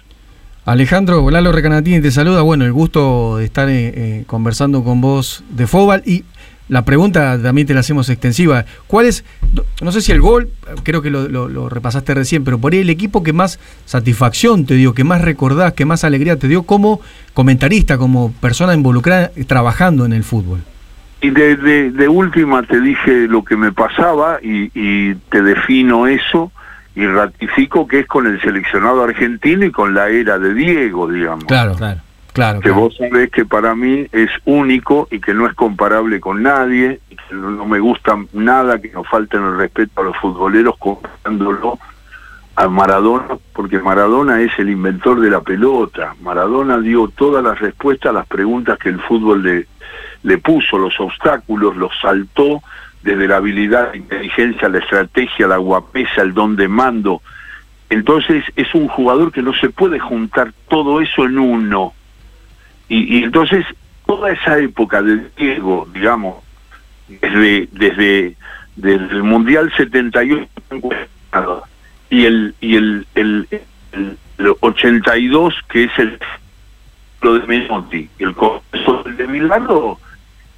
Alejandro, 0.65 1.29
Lalo 1.31 1.51
Recanatini 1.53 2.01
te 2.01 2.11
saluda. 2.11 2.41
Bueno, 2.41 2.65
el 2.65 2.73
gusto 2.73 3.37
de 3.37 3.45
estar 3.45 3.69
eh, 3.69 3.87
eh, 3.95 4.23
conversando 4.27 4.83
con 4.83 4.99
vos 4.99 5.43
de 5.49 5.65
fútbol 5.65 6.01
y 6.05 6.23
la 6.69 6.83
pregunta 6.83 7.41
también 7.41 7.65
te 7.67 7.73
la 7.73 7.79
hacemos 7.79 8.09
extensiva. 8.09 8.65
¿Cuál 8.87 9.05
es, 9.05 9.23
no- 9.81 9.91
sé 9.91 10.01
si 10.01 10.11
el 10.11 10.19
gol, 10.21 10.49
creo 10.83 11.01
que 11.01 11.09
lo, 11.09 11.27
lo- 11.29 11.47
lo 11.47 11.69
repasaste 11.69 12.13
recién, 12.13 12.43
pero 12.43 12.57
por 12.59 12.73
ahí 12.73 12.79
el 12.79 12.89
equipo 12.89 13.23
que 13.23 13.33
más 13.33 13.59
satisfacción 13.85 14.65
te 14.65 14.73
dio, 14.75 14.93
que 14.93 15.03
más 15.03 15.21
recordás, 15.21 15.73
que 15.73 15.85
más 15.85 16.03
alegría 16.03 16.37
te 16.37 16.47
dio 16.47 16.63
como 16.63 16.99
comentarista, 17.33 17.97
como 17.97 18.31
persona 18.33 18.73
involucrada 18.73 19.31
trabajando 19.47 20.05
en 20.05 20.13
el 20.13 20.23
fútbol? 20.23 20.59
Y 21.21 21.29
de, 21.31 21.55
de, 21.55 21.91
de 21.91 22.07
última 22.07 22.61
te 22.63 22.79
dije 22.79 23.27
lo 23.27 23.43
que 23.43 23.55
me 23.57 23.71
pasaba 23.71 24.39
y, 24.43 24.69
y 24.75 25.15
te 25.31 25.41
defino 25.41 26.05
eso 26.07 26.51
y 26.95 27.05
ratifico 27.05 27.87
que 27.87 28.01
es 28.01 28.07
con 28.07 28.27
el 28.27 28.39
seleccionado 28.41 29.03
argentino 29.03 29.65
y 29.65 29.71
con 29.71 29.93
la 29.93 30.09
era 30.09 30.37
de 30.37 30.53
Diego, 30.53 31.09
digamos. 31.09 31.45
Claro, 31.45 31.75
Claro. 31.75 32.01
Claro. 32.37 32.59
Que 32.59 32.69
claro. 32.69 32.81
vos 32.81 32.97
sabés 32.97 33.29
que 33.31 33.45
para 33.45 33.75
mí 33.75 34.07
es 34.11 34.29
único 34.45 35.07
y 35.11 35.19
que 35.19 35.33
no 35.33 35.47
es 35.47 35.53
comparable 35.53 36.19
con 36.19 36.41
nadie 36.41 36.99
y 37.09 37.15
que 37.15 37.35
no, 37.35 37.51
no 37.51 37.65
me 37.65 37.79
gusta 37.79 38.17
nada 38.33 38.79
que 38.79 38.89
nos 38.91 39.07
falten 39.07 39.43
el 39.43 39.57
respeto 39.57 40.01
a 40.01 40.05
los 40.05 40.17
futboleros 40.17 40.77
comparándolo 40.77 41.79
a 42.55 42.67
Maradona, 42.67 43.37
porque 43.53 43.77
Maradona 43.77 44.41
es 44.41 44.51
el 44.57 44.69
inventor 44.69 45.19
de 45.19 45.29
la 45.29 45.41
pelota. 45.41 46.15
Maradona 46.21 46.79
dio 46.79 47.07
todas 47.07 47.43
las 47.43 47.59
respuestas 47.59 48.09
a 48.09 48.13
las 48.13 48.25
preguntas 48.25 48.79
que 48.79 48.89
el 48.89 48.99
fútbol 48.99 49.43
le, 49.43 49.67
le 50.23 50.37
puso, 50.39 50.79
los 50.79 50.99
obstáculos, 50.99 51.75
los 51.75 51.91
saltó 52.01 52.63
desde 53.03 53.27
la 53.27 53.37
habilidad, 53.37 53.91
la 53.91 53.97
inteligencia, 53.97 54.69
la 54.69 54.79
estrategia, 54.79 55.47
la 55.47 55.57
guapesa, 55.57 56.23
el 56.23 56.33
don 56.33 56.55
de 56.55 56.67
mando. 56.67 57.21
Entonces 57.91 58.43
es 58.55 58.73
un 58.73 58.87
jugador 58.87 59.31
que 59.31 59.43
no 59.43 59.53
se 59.53 59.69
puede 59.69 59.99
juntar 59.99 60.51
todo 60.67 60.99
eso 60.99 61.25
en 61.25 61.37
uno. 61.37 61.93
Y, 62.89 63.19
y 63.19 63.23
entonces 63.23 63.65
toda 64.05 64.31
esa 64.31 64.57
época 64.59 65.01
de 65.01 65.27
Diego, 65.37 65.87
digamos, 65.93 66.37
desde, 67.07 67.67
desde, 67.71 68.35
desde 68.75 69.05
el 69.15 69.23
Mundial 69.23 69.71
78 69.75 70.47
y 72.09 72.25
el, 72.25 72.55
y 72.61 72.75
el, 72.75 73.07
el, 73.15 73.47
el- 73.51 74.17
el 74.37 74.53
82, 74.61 75.55
que 75.69 75.85
es 75.85 75.91
el 75.97 76.19
lo 77.21 77.39
de 77.39 77.47
Menotti, 77.47 78.07
el 78.19 78.35
del 79.03 79.17
de 79.17 79.27
Milano, 79.27 79.97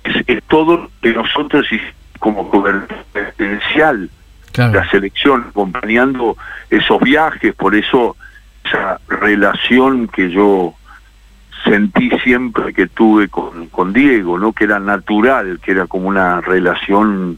es, 0.04 0.18
es 0.28 0.44
todo 0.50 0.76
lo 0.76 0.92
que 1.02 1.14
nosotros 1.14 1.66
hicimos 1.72 1.94
como 2.20 2.50
cobertura 2.50 3.02
presidencial 3.14 4.10
claro. 4.52 4.74
la 4.82 4.90
selección 4.90 5.46
acompañando 5.50 6.36
esos 6.70 7.00
viajes, 7.00 7.56
por 7.56 7.74
eso 7.76 8.18
esa 8.66 9.00
relación 9.08 10.10
que 10.10 10.30
yo 10.30 10.74
sentí 11.64 12.10
siempre 12.24 12.74
que 12.74 12.88
tuve 12.88 13.28
con, 13.28 13.68
con 13.68 13.94
Diego, 13.94 14.38
¿no? 14.40 14.54
que 14.54 14.64
era 14.66 14.80
natural, 14.80 15.60
que 15.64 15.72
era 15.72 15.88
como 15.88 16.08
una 16.08 16.42
relación 16.42 17.38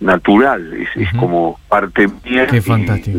natural, 0.00 0.74
es, 0.94 1.08
como 1.18 1.58
parte 1.68 2.08
mía. 2.24 2.46
Qué 2.46 2.58
y- 2.58 2.60
fantástico. 2.60 3.18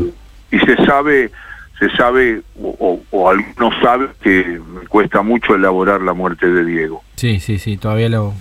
Y, 0.52 0.60
se 0.60 0.76
sabe, 0.86 1.30
se 1.78 1.90
sabe, 1.92 2.42
o, 2.60 2.76
o- 2.80 3.02
o 3.18 3.30
algunos 3.30 3.74
saben 3.84 4.10
que 4.22 4.60
me 4.74 4.88
cuesta 4.88 5.22
mucho 5.22 5.56
elaborar 5.56 6.02
la 6.02 6.14
muerte 6.14 6.48
de 6.50 6.66
Diego. 6.66 7.04
Sí, 7.16 7.40
sí, 7.40 7.60
sí, 7.60 7.78
todavía 7.78 8.10
lo, 8.10 8.34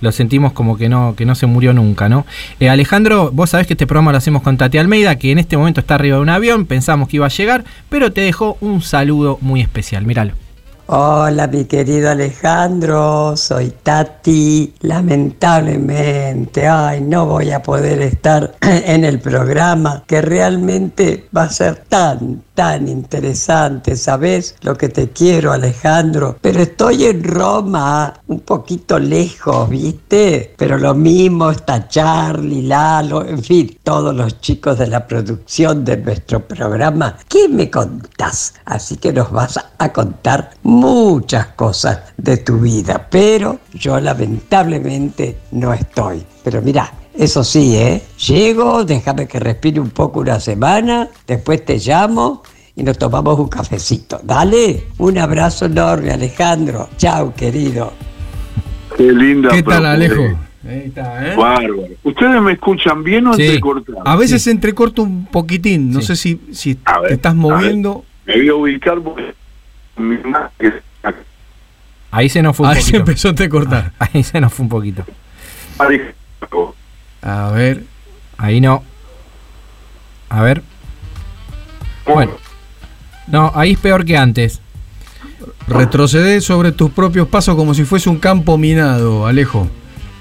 lo 0.00 0.12
sentimos 0.12 0.52
como 0.52 0.78
que 0.78 0.88
no, 0.88 1.14
que 1.16 1.26
no 1.26 1.34
se 1.34 1.46
murió 1.46 1.72
nunca, 1.74 2.08
¿no? 2.08 2.24
Eh, 2.60 2.70
Alejandro, 2.70 3.30
vos 3.32 3.50
sabés 3.50 3.66
que 3.66 3.74
este 3.74 3.86
programa 3.86 4.12
lo 4.12 4.18
hacemos 4.18 4.42
con 4.42 4.56
Tati 4.56 4.78
Almeida, 4.78 5.18
que 5.18 5.32
en 5.32 5.38
este 5.38 5.56
momento 5.58 5.80
está 5.80 5.96
arriba 5.96 6.16
de 6.16 6.22
un 6.22 6.30
avión, 6.30 6.64
pensamos 6.66 7.08
que 7.08 7.16
iba 7.16 7.26
a 7.26 7.30
llegar, 7.30 7.64
pero 7.90 8.12
te 8.12 8.22
dejó 8.22 8.56
un 8.60 8.80
saludo 8.80 9.38
muy 9.42 9.60
especial, 9.60 10.06
míralo. 10.06 10.32
Hola, 10.88 11.48
mi 11.48 11.64
querido 11.64 12.10
Alejandro, 12.10 13.36
soy 13.36 13.72
Tati. 13.82 14.72
Lamentablemente, 14.82 16.68
ay, 16.68 17.00
no 17.00 17.26
voy 17.26 17.50
a 17.50 17.60
poder 17.60 18.00
estar 18.02 18.54
en 18.60 19.04
el 19.04 19.18
programa 19.18 20.04
que 20.06 20.22
realmente 20.22 21.26
va 21.36 21.42
a 21.44 21.50
ser 21.50 21.82
tan, 21.88 22.44
tan 22.54 22.86
interesante. 22.86 23.96
¿Sabes 23.96 24.54
lo 24.60 24.76
que 24.76 24.88
te 24.88 25.08
quiero, 25.10 25.50
Alejandro? 25.50 26.36
Pero 26.40 26.60
estoy 26.62 27.06
en 27.06 27.24
Roma, 27.24 28.14
un 28.28 28.38
poquito 28.40 29.00
lejos, 29.00 29.68
¿viste? 29.68 30.54
Pero 30.56 30.78
lo 30.78 30.94
mismo 30.94 31.50
está 31.50 31.88
Charlie, 31.88 32.62
Lalo, 32.62 33.26
en 33.26 33.42
fin, 33.42 33.76
todos 33.82 34.14
los 34.14 34.40
chicos 34.40 34.78
de 34.78 34.86
la 34.86 35.04
producción 35.08 35.84
de 35.84 35.96
nuestro 35.96 36.46
programa. 36.46 37.16
¿Qué 37.28 37.48
me 37.48 37.68
contás? 37.68 38.54
Así 38.64 38.98
que 38.98 39.12
nos 39.12 39.32
vas 39.32 39.56
a- 39.58 39.64
contar 39.92 40.50
muchas 40.76 41.46
cosas 41.48 42.12
de 42.16 42.36
tu 42.38 42.58
vida, 42.58 43.08
pero 43.10 43.60
yo 43.74 43.98
lamentablemente 43.98 45.38
no 45.52 45.72
estoy. 45.72 46.22
Pero 46.44 46.60
mira, 46.62 46.92
eso 47.14 47.42
sí, 47.42 47.76
¿eh? 47.76 48.02
Llego, 48.28 48.84
déjame 48.84 49.26
que 49.26 49.40
respire 49.40 49.80
un 49.80 49.90
poco 49.90 50.20
una 50.20 50.38
semana, 50.38 51.08
después 51.26 51.64
te 51.64 51.78
llamo 51.78 52.42
y 52.76 52.82
nos 52.82 52.98
tomamos 52.98 53.38
un 53.38 53.48
cafecito. 53.48 54.20
Dale, 54.22 54.88
un 54.98 55.16
abrazo 55.18 55.64
enorme, 55.64 56.10
Alejandro. 56.12 56.88
Chao, 56.98 57.32
querido. 57.34 57.92
Qué 58.96 59.12
linda. 59.12 59.48
¿Qué 59.50 59.62
tal, 59.62 59.82
propuesta. 59.82 59.92
Alejo? 59.92 60.38
Ahí 60.68 60.82
está, 60.86 61.26
¿eh? 61.32 61.36
Bárbaro. 61.36 61.84
¿Ustedes 62.02 62.42
me 62.42 62.52
escuchan 62.52 63.02
bien 63.02 63.26
o 63.28 63.34
Sí. 63.34 63.42
entrecortado? 63.42 64.02
A 64.04 64.16
veces 64.16 64.42
se 64.42 64.50
entrecorta 64.50 65.00
un 65.02 65.26
poquitín, 65.26 65.90
no 65.92 66.00
Sí. 66.00 66.08
sé 66.08 66.16
si, 66.16 66.40
si 66.52 66.74
ver, 66.74 67.08
te 67.08 67.14
estás 67.14 67.34
moviendo. 67.34 68.04
Me 68.26 68.36
voy 68.36 68.48
a 68.48 68.54
ubicar 68.54 69.00
porque 69.00 69.32
mi 69.96 70.16
ma- 70.18 70.50
que- 70.58 70.82
Ahí 72.10 72.28
se 72.28 72.40
nos 72.42 72.56
fue 72.56 72.66
un 72.68 72.74
Ahí 72.74 72.82
se 72.82 72.96
empezó 72.96 73.28
a 73.28 73.30
entrecortar. 73.30 73.92
Ahí 73.98 74.22
se 74.22 74.40
nos 74.40 74.52
fue 74.52 74.62
un 74.64 74.68
poquito. 74.70 75.04
A 77.22 77.50
ver, 77.50 77.82
Ahí 78.38 78.60
no. 78.60 78.82
A 80.28 80.42
ver. 80.42 80.62
Bueno. 82.06 82.32
No, 83.26 83.50
ahí 83.54 83.72
es 83.72 83.78
peor 83.78 84.04
que 84.04 84.16
antes. 84.16 84.60
retrocede 85.66 86.40
sobre 86.40 86.70
tus 86.72 86.90
propios 86.90 87.26
pasos 87.28 87.56
como 87.56 87.74
si 87.74 87.84
fuese 87.84 88.08
un 88.08 88.18
campo 88.18 88.56
minado, 88.56 89.26
Alejo. 89.26 89.68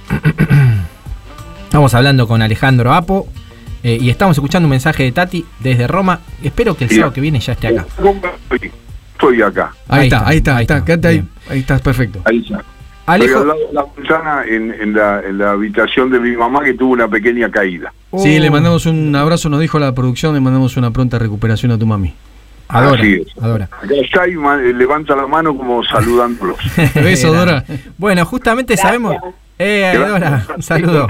Estamos 1.66 1.94
hablando 1.94 2.28
con 2.28 2.42
Alejandro 2.42 2.94
Apo 2.94 3.28
eh, 3.84 3.98
y 4.00 4.10
estamos 4.10 4.38
escuchando 4.38 4.66
un 4.66 4.72
mensaje 4.72 5.04
de 5.04 5.12
Tati 5.12 5.46
desde 5.60 5.88
Roma. 5.88 6.22
Espero 6.42 6.76
que 6.76 6.86
el 6.86 6.90
sábado 6.90 7.14
que 7.14 7.22
viene 7.22 7.40
ya 7.40 7.54
esté 7.54 7.68
acá. 7.68 7.86
¿Cómo 9.20 9.32
estoy? 9.32 9.42
Acá. 9.42 9.72
Ahí, 9.88 10.00
Ahí 10.02 10.06
está, 10.08 10.18
está, 10.18 10.28
ahí 10.30 10.38
está, 10.38 10.56
ahí 10.58 10.62
está, 10.64 10.74
está. 10.78 10.86
quédate 10.86 11.08
ahí. 11.08 11.24
Ahí 11.50 11.60
estás 11.60 11.82
perfecto. 11.82 12.22
Ahí 12.26 12.40
está. 12.40 12.64
Alejo. 13.08 13.40
al 13.42 13.48
lado 13.48 13.60
de 13.68 13.74
la 13.74 13.86
ventana 13.96 14.44
en, 14.48 14.74
en 14.82 14.94
la, 14.96 15.22
en 15.22 15.38
la 15.38 15.52
habitación 15.52 16.10
de 16.10 16.20
mi 16.20 16.36
mamá 16.36 16.64
que 16.64 16.74
tuvo 16.74 16.94
una 16.94 17.08
pequeña 17.08 17.52
caída. 17.52 17.94
Sí, 18.18 18.38
Oh, 18.38 18.42
le 18.42 18.50
mandamos 18.50 18.88
un 18.88 19.16
abrazo, 19.16 19.48
nos 19.50 19.60
dijo 19.60 19.78
la 19.78 19.94
producción, 19.94 20.34
le 20.34 20.40
mandamos 20.42 20.76
una 20.76 20.90
pronta 20.90 21.20
recuperación 21.20 21.72
a 21.72 21.78
tu 21.78 21.86
mami. 21.86 22.14
Adora, 22.68 23.00
Así 23.00 23.14
es. 23.22 23.44
adora. 23.44 23.66
Acá 23.66 23.94
está 24.02 24.28
y 24.28 24.34
ma- 24.36 24.58
levanta 24.58 25.16
la 25.16 25.28
mano 25.28 25.56
como 25.56 25.84
saludándolos. 25.84 26.58
Beso, 26.96 27.32
Dora. 27.32 27.64
Bueno, 28.00 28.26
justamente 28.26 28.76
sabemos. 28.76 29.16
Eh, 29.60 29.94
Dora, 29.96 30.44
un 30.56 30.64
saludo. 30.64 31.08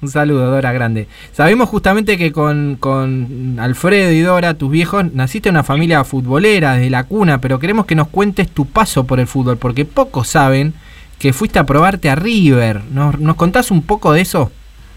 Un 0.00 0.08
saludo, 0.08 0.50
Dora 0.50 0.72
Grande. 0.72 1.08
Sabemos 1.32 1.68
justamente 1.68 2.16
que 2.16 2.30
con, 2.30 2.76
con 2.76 3.56
Alfredo 3.58 4.12
y 4.12 4.20
Dora, 4.20 4.54
tus 4.54 4.70
viejos, 4.70 5.12
naciste 5.12 5.48
en 5.48 5.56
una 5.56 5.64
familia 5.64 6.04
futbolera 6.04 6.74
desde 6.74 6.90
la 6.90 7.04
cuna, 7.04 7.40
pero 7.40 7.58
queremos 7.58 7.84
que 7.84 7.96
nos 7.96 8.08
cuentes 8.08 8.48
tu 8.48 8.66
paso 8.66 9.04
por 9.04 9.18
el 9.18 9.26
fútbol, 9.26 9.56
porque 9.56 9.84
pocos 9.84 10.28
saben 10.28 10.72
que 11.18 11.32
fuiste 11.32 11.58
a 11.58 11.66
probarte 11.66 12.10
a 12.10 12.14
River. 12.14 12.82
¿Nos, 12.92 13.18
nos 13.18 13.34
contás 13.34 13.72
un 13.72 13.82
poco 13.82 14.12
de 14.12 14.20
eso? 14.20 14.52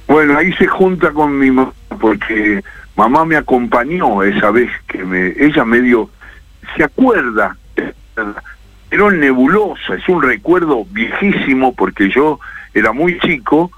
Bueno, 0.07 0.37
ahí 0.37 0.53
se 0.53 0.67
junta 0.67 1.11
con 1.11 1.37
mi 1.39 1.49
mamá 1.49 1.73
porque 1.99 2.63
mamá 2.95 3.25
me 3.25 3.37
acompañó 3.37 4.21
esa 4.23 4.51
vez 4.51 4.69
que 4.87 5.03
me, 5.03 5.33
ella 5.39 5.65
medio 5.65 6.09
se 6.75 6.83
acuerda, 6.83 7.57
pero 8.89 9.11
nebulosa, 9.11 9.95
es 9.95 10.07
un 10.07 10.21
recuerdo 10.21 10.85
viejísimo 10.91 11.73
porque 11.73 12.09
yo 12.09 12.39
era 12.73 12.91
muy 12.91 13.19
chico 13.19 13.71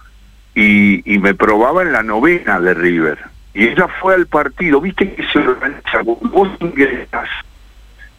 y, 0.56 1.14
y 1.14 1.20
me 1.20 1.34
probaba 1.34 1.82
en 1.82 1.92
la 1.92 2.04
novena 2.04 2.60
de 2.60 2.74
River. 2.74 3.18
Y 3.54 3.68
ella 3.68 3.88
fue 4.02 4.16
al 4.16 4.26
partido, 4.28 4.82
viste 4.82 5.14
que 5.14 5.24
se 5.28 5.40
organiza, 5.40 6.02
vos 6.04 6.50
ingresas, 6.60 7.30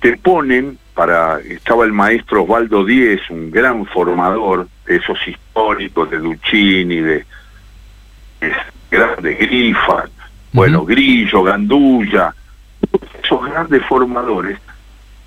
te 0.01 0.17
ponen 0.17 0.79
para 0.95 1.41
estaba 1.41 1.85
el 1.85 1.93
maestro 1.93 2.45
Osvaldo 2.45 2.85
Díez, 2.85 3.21
un 3.31 3.51
gran 3.51 3.85
formador 3.87 4.69
de 4.87 4.97
esos 4.97 5.19
históricos 5.27 6.11
de 6.11 6.19
Duccini, 6.19 7.01
de, 7.01 7.25
de 8.41 8.53
grandes 8.91 9.39
Grifa, 9.39 10.05
bueno, 10.53 10.85
Grillo, 10.85 11.43
Gandulla, 11.43 12.33
esos 13.23 13.45
grandes 13.51 13.85
formadores. 13.87 14.57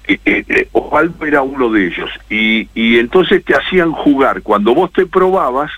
eh, 0.08 0.20
eh, 0.24 0.46
eh, 0.48 0.70
Osvaldo 0.72 1.26
era 1.26 1.42
uno 1.42 1.70
de 1.70 1.88
ellos 1.88 2.10
y, 2.30 2.70
y 2.74 2.98
entonces 2.98 3.44
te 3.44 3.56
hacían 3.56 3.92
jugar 3.92 4.42
cuando 4.42 4.74
vos 4.74 4.92
te 4.94 5.06
probabas 5.06 5.70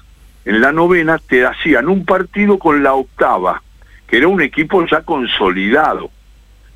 en 0.49 0.61
la 0.61 0.71
novena 0.71 1.19
te 1.19 1.45
hacían 1.45 1.87
un 1.87 2.05
partido 2.05 2.57
con 2.57 2.81
la 2.81 2.93
octava 2.93 3.61
que 4.07 4.17
era 4.17 4.27
un 4.27 4.41
equipo 4.41 4.83
ya 4.85 5.03
consolidado 5.03 6.09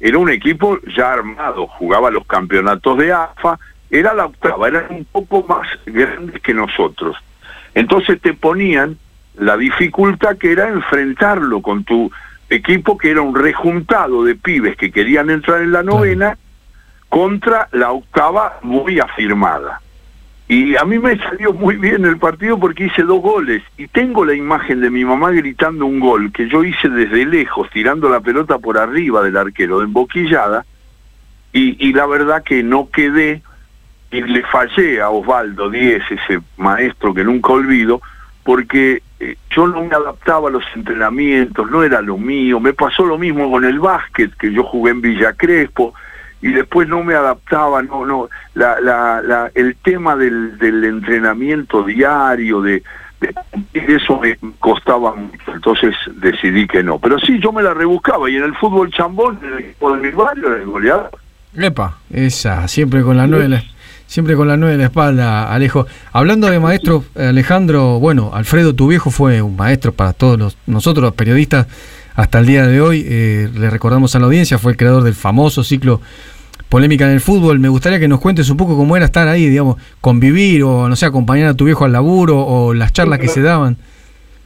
era 0.03 0.17
un 0.17 0.29
equipo 0.29 0.79
ya 0.97 1.13
armado, 1.13 1.65
jugaba 1.65 2.11
los 2.11 2.25
campeonatos 2.25 2.97
de 2.97 3.13
AFA, 3.13 3.57
era 3.89 4.13
la 4.13 4.25
octava, 4.25 4.67
eran 4.67 4.87
un 4.89 5.05
poco 5.05 5.45
más 5.47 5.65
grandes 5.85 6.41
que 6.41 6.53
nosotros. 6.53 7.15
Entonces 7.73 8.19
te 8.19 8.33
ponían 8.33 8.97
la 9.35 9.55
dificultad 9.55 10.37
que 10.37 10.51
era 10.51 10.67
enfrentarlo 10.67 11.61
con 11.61 11.85
tu 11.85 12.11
equipo 12.49 12.97
que 12.97 13.11
era 13.11 13.21
un 13.21 13.33
rejuntado 13.33 14.25
de 14.25 14.35
pibes 14.35 14.75
que 14.75 14.91
querían 14.91 15.29
entrar 15.29 15.61
en 15.61 15.71
la 15.71 15.83
novena 15.83 16.37
contra 17.07 17.69
la 17.71 17.93
octava 17.93 18.59
muy 18.61 18.99
afirmada. 18.99 19.79
Y 20.47 20.75
a 20.75 20.83
mí 20.83 20.99
me 20.99 21.17
salió 21.17 21.53
muy 21.53 21.77
bien 21.77 22.05
el 22.05 22.17
partido 22.17 22.59
porque 22.59 22.85
hice 22.85 23.03
dos 23.03 23.21
goles. 23.21 23.63
Y 23.77 23.87
tengo 23.87 24.25
la 24.25 24.33
imagen 24.33 24.81
de 24.81 24.89
mi 24.89 25.05
mamá 25.05 25.31
gritando 25.31 25.85
un 25.85 25.99
gol 25.99 26.31
que 26.31 26.49
yo 26.49 26.63
hice 26.63 26.89
desde 26.89 27.25
lejos, 27.25 27.69
tirando 27.71 28.09
la 28.09 28.19
pelota 28.19 28.59
por 28.59 28.77
arriba 28.77 29.23
del 29.23 29.37
arquero, 29.37 29.79
de 29.79 29.85
emboquillada. 29.85 30.65
Y, 31.53 31.93
la 31.93 32.07
verdad 32.07 32.43
que 32.43 32.63
no 32.63 32.89
quedé 32.89 33.43
y 34.11 34.21
le 34.21 34.41
fallé 34.41 35.01
a 35.01 35.11
Osvaldo 35.11 35.69
Díez, 35.69 36.03
ese 36.09 36.39
maestro 36.57 37.13
que 37.13 37.23
nunca 37.23 37.53
olvido, 37.53 38.01
porque 38.43 39.03
eh, 39.19 39.37
yo 39.51 39.67
no 39.67 39.83
me 39.83 39.95
adaptaba 39.95 40.49
a 40.49 40.51
los 40.51 40.63
entrenamientos, 40.75 41.69
no 41.69 41.83
era 41.83 42.01
lo 42.01 42.17
mío. 42.17 42.59
Me 42.59 42.73
pasó 42.73 43.05
lo 43.05 43.19
mismo 43.19 43.51
con 43.51 43.65
el 43.65 43.79
básquet, 43.79 44.35
que 44.35 44.51
yo 44.51 44.63
jugué 44.63 44.91
en 44.91 45.01
Villa 45.01 45.33
Crespo 45.33 45.93
y 46.43 46.51
después 46.51 46.89
no 46.89 47.03
me 47.03 47.15
adaptaba, 47.15 47.81
no, 47.81 48.05
no, 48.05 48.29
la, 48.53 48.79
la, 48.81 49.21
la, 49.21 49.51
el 49.55 49.77
tema 49.77 50.15
del, 50.17 50.57
del 50.57 50.83
entrenamiento 50.83 51.83
diario, 51.83 52.61
de, 52.61 52.83
eso 53.73 54.19
me 54.19 54.37
costaba 54.59 55.15
mucho, 55.15 55.53
entonces 55.53 55.95
decidí 56.17 56.67
que 56.67 56.83
no. 56.83 56.99
Pero 56.99 57.17
sí, 57.19 57.39
yo 57.41 57.53
me 57.53 57.63
la 57.63 57.73
rebuscaba 57.73 58.29
y 58.29 58.35
en 58.35 58.43
el 58.43 58.53
fútbol 58.55 58.91
chambón, 58.91 59.39
en 59.41 59.53
el 59.53 59.59
equipo 59.59 59.95
de 59.95 60.01
mi 60.01 60.11
barrio, 60.11 60.47
era 60.47 60.57
el 60.57 60.65
goleador. 60.65 61.11
Epa. 61.55 61.99
Esa, 62.11 62.67
siempre 62.67 63.03
con 63.03 63.15
la 63.15 63.25
nueve 63.25 63.47
la, 63.47 63.63
siempre 64.05 64.35
con 64.35 64.49
la 64.49 64.57
nueve 64.57 64.73
en 64.73 64.81
la 64.81 64.87
espalda, 64.87 65.53
Alejo. 65.53 65.87
Hablando 66.11 66.49
de 66.49 66.59
maestro, 66.59 67.05
Alejandro, 67.15 67.99
bueno, 67.99 68.31
Alfredo, 68.33 68.75
tu 68.75 68.87
viejo 68.87 69.11
fue 69.11 69.41
un 69.41 69.55
maestro 69.55 69.93
para 69.93 70.11
todos 70.11 70.37
los, 70.37 70.57
nosotros 70.65 71.03
los 71.03 71.13
periodistas 71.13 71.67
hasta 72.15 72.39
el 72.39 72.45
día 72.47 72.67
de 72.67 72.81
hoy. 72.81 73.05
Eh, 73.07 73.49
le 73.53 73.69
recordamos 73.69 74.15
a 74.15 74.19
la 74.19 74.25
audiencia, 74.25 74.57
fue 74.57 74.73
el 74.73 74.77
creador 74.77 75.03
del 75.03 75.15
famoso 75.15 75.63
ciclo 75.63 76.01
Polémica 76.73 77.05
en 77.05 77.11
el 77.11 77.21
fútbol. 77.21 77.59
Me 77.59 77.69
gustaría 77.69 77.99
que 77.99 78.07
nos 78.07 78.19
cuentes 78.19 78.49
un 78.49 78.57
poco 78.57 78.75
cómo 78.75 78.97
era 78.97 79.05
estar 79.05 79.27
ahí, 79.27 79.47
digamos, 79.47 79.77
convivir 80.01 80.63
o, 80.63 80.89
no 80.89 80.95
sé, 80.95 81.05
acompañar 81.05 81.49
a 81.49 81.53
tu 81.53 81.65
viejo 81.65 81.85
al 81.85 81.91
laburo 81.91 82.39
o 82.39 82.73
las 82.73 82.91
charlas 82.91 83.19
que 83.19 83.27
se 83.27 83.43
daban. 83.43 83.77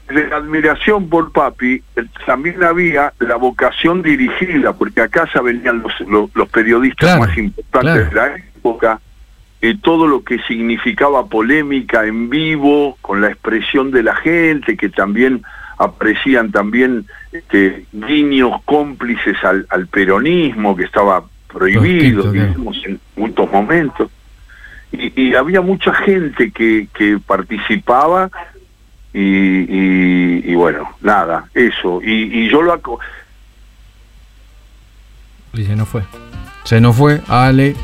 de 0.09 0.25
admiración 0.35 1.07
por 1.07 1.31
papi, 1.31 1.81
eh, 1.95 2.03
también 2.25 2.61
había 2.65 3.13
la 3.19 3.37
vocación 3.37 4.01
dirigida, 4.01 4.73
porque 4.73 4.99
a 4.99 5.07
casa 5.07 5.41
venían 5.41 5.81
los, 5.81 5.93
los, 6.01 6.29
los 6.35 6.49
periodistas 6.49 7.11
Claro, 7.11 7.21
más 7.21 7.37
importantes 7.37 8.09
claro. 8.09 8.29
de 8.29 8.35
la 8.35 8.43
época, 8.57 8.99
y 9.61 9.77
todo 9.77 10.05
lo 10.05 10.21
que 10.25 10.39
significaba 10.49 11.27
polémica 11.27 12.05
en 12.05 12.29
vivo, 12.29 12.97
con 12.99 13.21
la 13.21 13.29
expresión 13.29 13.89
de 13.91 14.03
la 14.03 14.17
gente, 14.17 14.75
que 14.75 14.89
también 14.89 15.43
aprecian 15.77 16.51
también 16.51 17.05
este, 17.31 17.85
guiños 17.93 18.61
cómplices 18.65 19.41
al, 19.45 19.65
al 19.69 19.87
peronismo, 19.87 20.75
que 20.75 20.83
estaba 20.83 21.23
prohibido, 21.51 22.31
digamos, 22.31 22.77
en 22.85 22.99
muchos 23.15 23.51
momentos. 23.51 24.09
Y, 24.91 25.21
y 25.21 25.35
había 25.35 25.61
mucha 25.61 25.93
gente 25.93 26.51
que, 26.51 26.87
que 26.93 27.19
participaba 27.25 28.29
y, 29.13 29.19
y, 29.19 30.43
y 30.45 30.55
bueno, 30.55 30.89
nada, 31.01 31.45
eso. 31.53 32.01
Y, 32.03 32.45
y 32.45 32.49
yo 32.49 32.61
lo 32.61 32.73
aco- 32.73 32.99
Y 35.53 35.63
se 35.65 35.75
nos 35.75 35.87
fue. 35.89 36.03
Se 36.63 36.79
nos 36.81 36.95
fue 36.95 37.21
Ale. 37.27 37.75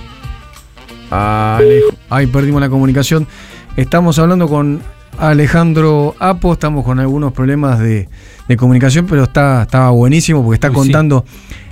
Alejo. 1.10 1.96
Ay, 2.10 2.28
perdimos 2.28 2.62
la 2.62 2.70
comunicación. 2.70 3.28
Estamos 3.76 4.20
hablando 4.20 4.48
con 4.48 4.82
Alejandro 5.18 6.16
Apo, 6.20 6.54
estamos 6.54 6.84
con 6.86 7.00
algunos 7.00 7.34
problemas 7.34 7.80
de, 7.80 8.10
de 8.48 8.58
comunicación, 8.58 9.06
pero 9.08 9.24
está, 9.24 9.64
estaba 9.64 9.90
buenísimo 9.92 10.44
porque 10.44 10.56
está 10.56 10.70
Uy, 10.70 10.76
contando 10.76 11.26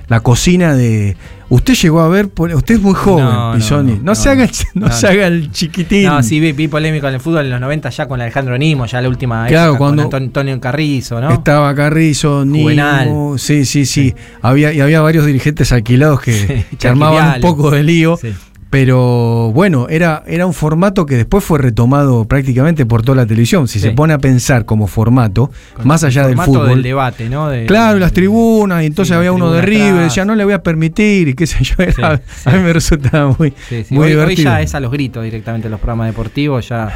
la 0.08 0.20
cocina 0.20 0.74
de. 0.74 1.16
Usted 1.48 1.74
llegó 1.74 2.00
a 2.00 2.08
ver, 2.08 2.30
usted 2.54 2.76
es 2.76 2.80
muy 2.80 2.94
joven, 2.94 3.26
No, 3.26 3.52
Pisoni. 3.54 3.92
No, 3.96 4.02
no, 4.04 4.14
se 4.14 4.30
haga 4.30 4.44
el, 4.44 4.50
no 4.74 4.90
se 4.90 5.06
haga 5.06 5.26
el 5.26 5.50
chiquitín. 5.52 6.04
No, 6.04 6.22
sí, 6.22 6.40
vi, 6.40 6.52
vi 6.52 6.66
polémico 6.66 7.08
en 7.08 7.14
el 7.14 7.20
fútbol 7.20 7.44
en 7.44 7.50
los 7.50 7.60
90 7.60 7.90
ya 7.90 8.08
con 8.08 8.22
Alejandro 8.22 8.56
Nimo, 8.56 8.86
ya 8.86 9.02
la 9.02 9.08
última 9.08 9.46
Claro, 9.48 9.72
época 9.72 9.78
cuando- 9.78 10.02
con 10.04 10.12
Anton- 10.22 10.22
Antonio 10.28 10.60
Carrizo, 10.60 11.20
¿no? 11.20 11.30
Estaba 11.30 11.74
Carrizo, 11.74 12.44
Juvenal. 12.46 13.04
Nimo, 13.06 13.36
sí, 13.36 13.66
sí, 13.66 13.84
sí. 13.84 14.14
Había, 14.40 14.72
y 14.72 14.80
había 14.80 15.02
varios 15.02 15.26
dirigentes 15.26 15.72
alquilados 15.72 16.22
que, 16.22 16.32
Sí, 16.70 16.76
que 16.78 16.88
armaban 16.88 17.34
un 17.34 17.40
poco 17.42 17.70
de 17.70 17.82
lío. 17.82 18.16
Sí. 18.16 18.32
Pero 18.72 19.52
bueno, 19.52 19.86
era, 19.90 20.22
era 20.26 20.46
un 20.46 20.54
formato 20.54 21.04
que 21.04 21.14
después 21.16 21.44
fue 21.44 21.58
retomado 21.58 22.24
prácticamente 22.24 22.86
por 22.86 23.02
toda 23.02 23.16
la 23.16 23.26
televisión. 23.26 23.68
Si 23.68 23.78
Sí. 23.78 23.88
se 23.88 23.90
pone 23.90 24.14
a 24.14 24.18
pensar 24.18 24.64
como 24.64 24.86
formato, 24.86 25.50
Con 25.74 25.86
más 25.86 26.02
allá 26.04 26.26
del 26.26 26.38
fútbol. 26.38 26.68
del 26.70 26.82
debate, 26.82 27.28
¿no? 27.28 27.50
De- 27.50 27.66
Claro, 27.66 27.98
las 27.98 28.14
tribunas, 28.14 28.82
y 28.82 28.86
entonces 28.86 29.12
sí, 29.12 29.18
había 29.18 29.30
uno 29.30 29.52
de 29.52 29.60
River, 29.60 30.04
decía, 30.04 30.24
no 30.24 30.34
le 30.34 30.44
voy 30.44 30.54
a 30.54 30.62
permitir, 30.62 31.28
y 31.28 31.34
qué 31.34 31.46
sé 31.46 31.62
yo, 31.62 31.74
era- 31.80 32.16
Sí, 32.16 32.22
a 32.46 32.52
mí 32.52 32.60
me 32.60 32.72
resultaba 32.72 33.36
muy, 33.38 33.52
Sí, 33.68 33.84
sí. 33.84 33.94
muy 33.94 34.04
hoy, 34.06 34.12
hoy 34.14 34.20
divertido. 34.20 34.50
ya 34.52 34.62
es 34.62 34.74
a 34.74 34.80
los 34.80 34.90
gritos 34.90 35.22
directamente 35.22 35.68
los 35.68 35.78
programas 35.78 36.06
deportivos, 36.06 36.66
ya 36.66 36.88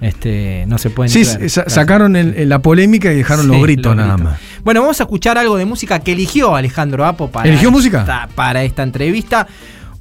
este, 0.00 0.64
no 0.66 0.78
se 0.78 0.90
pueden 0.90 1.10
Sí, 1.12 1.22
creer. 1.22 1.48
sa- 1.48 1.62
Claro. 1.62 1.70
sacaron 1.70 2.16
el- 2.16 2.48
la 2.48 2.58
polémica 2.58 3.12
y 3.12 3.16
dejaron 3.16 3.46
los 3.46 3.62
gritos 3.62 3.94
nada 3.94 4.16
más. 4.16 4.40
Bueno, 4.64 4.80
vamos 4.80 4.98
a 4.98 5.04
escuchar 5.04 5.38
algo 5.38 5.56
de 5.56 5.64
música 5.64 6.00
que 6.00 6.10
eligió 6.10 6.56
Alejandro 6.56 7.06
Apo 7.06 7.30
para, 7.30 7.48
¿Eligió 7.48 7.70
música? 7.70 8.28
para 8.34 8.64
esta 8.64 8.82
entrevista. 8.82 9.46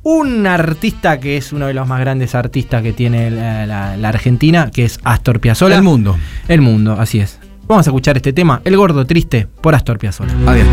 Un 0.03 0.47
artista 0.47 1.19
que 1.19 1.37
es 1.37 1.51
uno 1.51 1.67
de 1.67 1.73
los 1.73 1.87
más 1.87 1.99
grandes 1.99 2.33
artistas 2.35 2.81
que 2.81 2.93
tiene 2.93 3.29
la, 3.31 3.65
la- 3.65 3.97
la 3.97 4.09
Argentina, 4.09 4.71
que 4.71 4.85
es 4.85 4.99
Astor 5.03 5.39
Piazzolla. 5.39 5.75
El 5.75 5.83
mundo. 5.83 6.17
El 6.47 6.61
mundo, 6.61 6.95
así 6.99 7.19
es. 7.19 7.37
Vamos 7.67 7.85
a 7.85 7.89
escuchar 7.91 8.15
este 8.17 8.33
tema, 8.33 8.61
El 8.63 8.77
Gordo 8.77 9.05
Triste, 9.05 9.47
por 9.61 9.75
Astor 9.75 9.99
Piazzolla. 9.99 10.33
Adiós. 10.47 10.67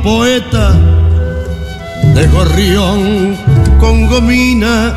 Poeta 0.00 0.72
de 2.14 2.26
gorrión 2.28 3.36
con 3.80 4.06
gomina, 4.06 4.94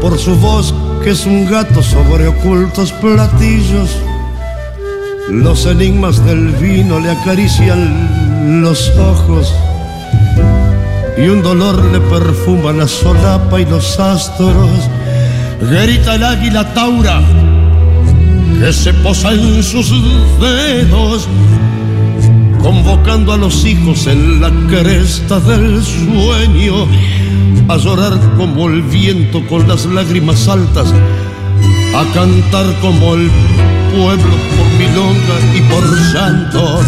por 0.00 0.18
su 0.18 0.36
voz 0.36 0.72
que 1.02 1.10
es 1.10 1.26
un 1.26 1.50
gato 1.50 1.82
sobre 1.82 2.28
ocultos 2.28 2.92
platillos. 2.92 3.90
Los 5.28 5.66
enigmas 5.66 6.24
del 6.24 6.52
vino 6.52 7.00
le 7.00 7.10
acarician 7.10 8.62
los 8.62 8.90
ojos 8.96 9.54
y 11.16 11.28
un 11.28 11.42
dolor 11.42 11.84
le 11.86 12.00
perfuma 12.00 12.72
la 12.72 12.88
solapa 12.88 13.60
y 13.60 13.66
los 13.66 13.98
astros. 13.98 14.70
Grita 15.60 16.14
el 16.14 16.24
águila 16.24 16.72
taura 16.74 17.20
que 18.60 18.72
se 18.72 18.92
posa 18.94 19.32
en 19.32 19.62
sus 19.62 19.90
dedos 20.40 21.28
convocando 22.62 23.32
a 23.32 23.36
los 23.36 23.64
hijos 23.64 24.06
en 24.06 24.40
la 24.40 24.50
cresta 24.68 25.40
del 25.40 25.82
sueño, 25.82 26.86
a 27.68 27.76
llorar 27.76 28.18
como 28.36 28.68
el 28.68 28.82
viento 28.82 29.44
con 29.48 29.66
las 29.66 29.84
lágrimas 29.86 30.48
altas, 30.48 30.92
a 31.94 32.14
cantar 32.14 32.66
como 32.80 33.14
el 33.14 33.30
pueblo 33.94 34.36
por 34.56 34.66
milonga 34.78 35.36
y 35.54 35.60
por 35.62 36.12
santo, 36.12 36.80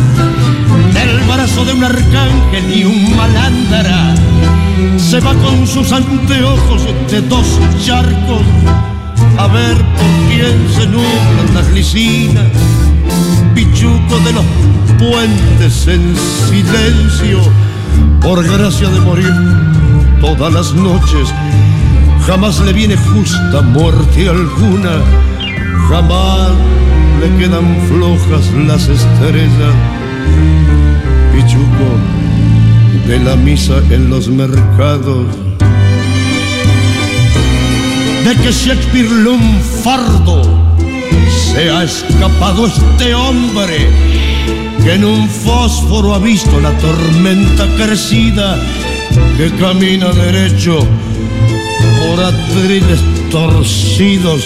del 0.94 1.18
brazo 1.26 1.64
de 1.64 1.72
un 1.72 1.84
arcángel 1.84 2.76
y 2.76 2.84
un 2.84 3.16
malandra, 3.16 4.14
se 4.96 5.20
va 5.20 5.34
con 5.34 5.66
sus 5.66 5.92
anteojos 5.92 6.86
de 7.10 7.20
dos 7.22 7.46
charcos 7.84 8.42
a 9.38 9.46
ver 9.48 9.76
por 9.76 10.28
quién 10.28 10.68
se 10.74 10.86
nublan 10.86 11.54
las 11.54 11.68
licinas. 11.72 12.83
Pichuco 13.74 14.20
de 14.20 14.32
los 14.32 14.44
puentes 15.00 15.88
en 15.88 16.14
silencio, 16.48 17.40
por 18.20 18.44
gracia 18.44 18.88
de 18.88 19.00
morir 19.00 19.32
todas 20.20 20.52
las 20.52 20.72
noches, 20.74 21.28
jamás 22.24 22.60
le 22.60 22.72
viene 22.72 22.96
justa 22.96 23.62
muerte 23.62 24.28
alguna, 24.28 25.02
jamás 25.88 26.52
le 27.20 27.36
quedan 27.36 27.64
flojas 27.88 28.48
las 28.64 28.86
estrellas. 28.88 29.74
Pichuco 31.34 33.08
de 33.08 33.18
la 33.18 33.34
misa 33.34 33.78
en 33.90 34.08
los 34.08 34.28
mercados. 34.28 35.26
De 38.24 38.36
que 38.36 38.52
Shakespeare 38.52 39.10
lunfardo 39.10 40.63
se 41.30 41.70
ha 41.70 41.84
escapado 41.84 42.66
este 42.66 43.14
hombre 43.14 43.88
que 44.82 44.94
en 44.94 45.04
un 45.04 45.28
fósforo 45.28 46.14
ha 46.14 46.18
visto 46.18 46.60
la 46.60 46.76
tormenta 46.78 47.66
crecida 47.76 48.60
que 49.36 49.50
camina 49.52 50.12
derecho 50.12 50.78
por 52.00 52.22
atriles 52.22 53.00
torcidos 53.30 54.44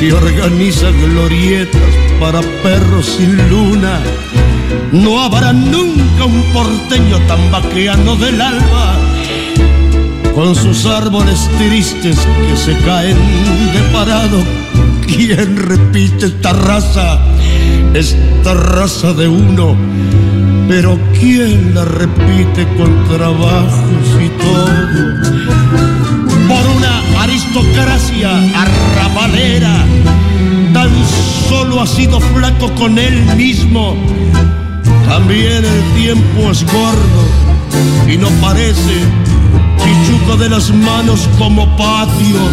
que 0.00 0.12
organiza 0.12 0.90
glorietas 0.90 1.80
para 2.20 2.40
perros 2.62 3.06
sin 3.16 3.36
luna. 3.48 4.00
No 4.92 5.20
habrá 5.20 5.52
nunca 5.52 6.24
un 6.24 6.42
porteño 6.52 7.18
tan 7.26 7.50
vaqueano 7.50 8.16
del 8.16 8.40
alba, 8.40 8.96
con 10.34 10.54
sus 10.54 10.86
árboles 10.86 11.48
tristes 11.58 12.18
que 12.48 12.56
se 12.56 12.76
caen 12.84 13.16
de 13.72 13.80
parado. 13.92 14.67
¿Quién 15.08 15.56
repite 15.56 16.26
esta 16.26 16.52
raza? 16.52 17.18
Esta 17.94 18.54
raza 18.54 19.12
de 19.14 19.26
uno. 19.26 19.74
Pero 20.68 20.98
¿quién 21.18 21.74
la 21.74 21.84
repite 21.84 22.68
con 22.76 22.92
trabajos 23.08 24.06
y 24.22 24.28
todo? 24.40 24.66
Por 26.46 26.76
una 26.76 27.22
aristocracia 27.22 28.30
arrabalera, 28.54 29.84
tan 30.74 30.90
solo 31.48 31.80
ha 31.80 31.86
sido 31.86 32.20
flaco 32.20 32.70
con 32.74 32.98
él 32.98 33.24
mismo. 33.34 33.96
También 35.08 35.64
el 35.64 36.02
tiempo 36.02 36.50
es 36.50 36.64
gordo 36.64 37.22
y 38.12 38.18
no 38.18 38.28
parece 38.42 39.04
pichuco 39.82 40.36
de 40.36 40.50
las 40.50 40.70
manos 40.70 41.26
como 41.38 41.66
patios. 41.78 42.52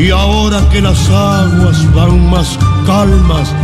Y 0.00 0.10
ahora 0.10 0.66
que 0.70 0.80
las 0.80 1.10
aguas 1.10 1.94
van 1.94 2.30
más 2.30 2.58
calmas, 2.86 3.54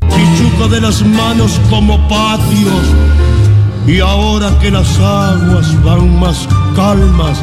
pichuco 0.00 0.68
de 0.68 0.80
las 0.80 1.04
manos 1.04 1.60
como 1.68 1.98
patios. 2.08 2.94
Y 3.84 3.98
ahora 3.98 4.56
que 4.60 4.70
las 4.70 4.96
aguas 5.00 5.82
van 5.82 6.20
más 6.20 6.48
calmas, 6.76 7.42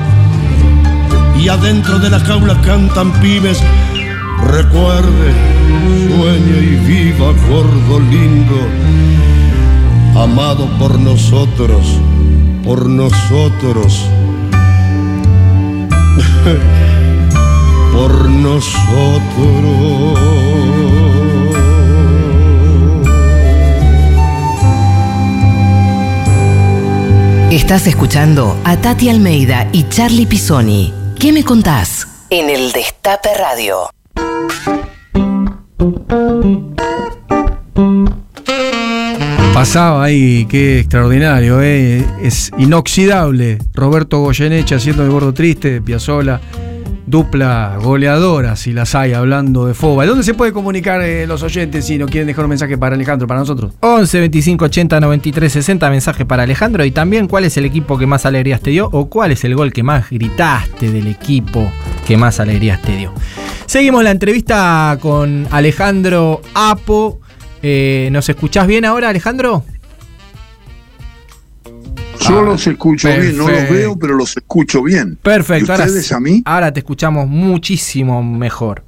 y 1.37 1.49
adentro 1.49 1.99
de 1.99 2.09
la 2.09 2.21
jaula 2.21 2.61
cantan 2.61 3.11
pibes, 3.19 3.61
recuerde, 4.47 5.33
sueña 6.07 6.57
y 6.61 6.75
viva, 6.87 7.33
gordo 7.49 7.99
lindo, 7.99 8.55
amado 10.15 10.65
por 10.79 10.97
nosotros, 10.97 11.99
por 12.63 12.87
nosotros. 12.87 14.07
por 17.91 18.29
nosotros. 18.29 19.81
Estás 27.51 27.85
escuchando 27.87 28.57
a 28.63 28.77
Tati 28.77 29.09
Almeida 29.09 29.67
y 29.73 29.89
Charlie 29.89 30.25
Pisoni. 30.25 30.93
¿Qué 31.19 31.33
me 31.33 31.43
contás? 31.43 32.07
En 32.29 32.49
el 32.49 32.71
Destape 32.71 33.29
Radio. 33.37 33.89
Pasaba 39.53 40.05
ahí, 40.05 40.45
qué 40.45 40.79
extraordinario, 40.79 41.61
¿eh? 41.61 42.05
es 42.21 42.51
inoxidable. 42.57 43.57
Roberto 43.73 44.19
Goyeneche 44.19 44.75
haciendo 44.75 45.03
el 45.03 45.11
gordo 45.11 45.33
triste, 45.33 45.81
Piazzola, 45.81 46.39
dupla 47.11 47.77
goleadora, 47.81 48.55
si 48.55 48.71
las 48.71 48.95
hay, 48.95 49.11
hablando 49.11 49.67
de 49.67 49.73
FOBA. 49.73 50.05
¿Dónde 50.05 50.23
se 50.23 50.33
puede 50.33 50.53
comunicar 50.53 51.01
eh, 51.01 51.27
los 51.27 51.43
oyentes 51.43 51.85
si 51.85 51.97
no 51.97 52.07
quieren 52.07 52.25
dejar 52.25 52.45
un 52.45 52.49
mensaje 52.49 52.77
para 52.77 52.95
Alejandro, 52.95 53.27
para 53.27 53.41
nosotros? 53.41 53.73
11 53.81 54.19
25 54.21 54.65
80 54.65 54.99
93 55.01 55.51
60 55.51 55.89
mensaje 55.89 56.25
para 56.25 56.43
Alejandro 56.43 56.85
y 56.85 56.91
también 56.91 57.27
cuál 57.27 57.43
es 57.43 57.57
el 57.57 57.65
equipo 57.65 57.97
que 57.97 58.07
más 58.07 58.25
alegrías 58.25 58.61
te 58.61 58.69
dio 58.69 58.89
o 58.93 59.09
cuál 59.09 59.31
es 59.31 59.43
el 59.43 59.55
gol 59.55 59.73
que 59.73 59.83
más 59.83 60.09
gritaste 60.09 60.89
del 60.89 61.07
equipo 61.07 61.69
que 62.07 62.15
más 62.15 62.39
alegrías 62.39 62.81
te 62.81 62.95
dio. 62.95 63.13
Seguimos 63.65 64.05
la 64.05 64.11
entrevista 64.11 64.97
con 65.01 65.47
Alejandro 65.51 66.41
Apo. 66.53 67.19
Eh, 67.61 68.07
¿Nos 68.13 68.29
escuchás 68.29 68.67
bien 68.67 68.85
ahora, 68.85 69.09
Alejandro? 69.09 69.65
Yo 72.27 72.39
Ah, 72.39 72.43
los 72.43 72.67
escucho 72.67 73.07
bien, 73.07 73.35
no 73.37 73.47
los 73.49 73.69
veo, 73.69 73.97
pero 73.97 74.13
los 74.15 74.37
escucho 74.37 74.83
bien. 74.83 75.17
Perfecto. 75.21 75.71
¿Y 75.73 75.75
ustedes 75.75 76.11
a 76.11 76.19
mí? 76.19 76.41
Ahora 76.45 76.71
te 76.71 76.79
escuchamos 76.81 77.27
muchísimo 77.27 78.21
mejor. 78.23 78.83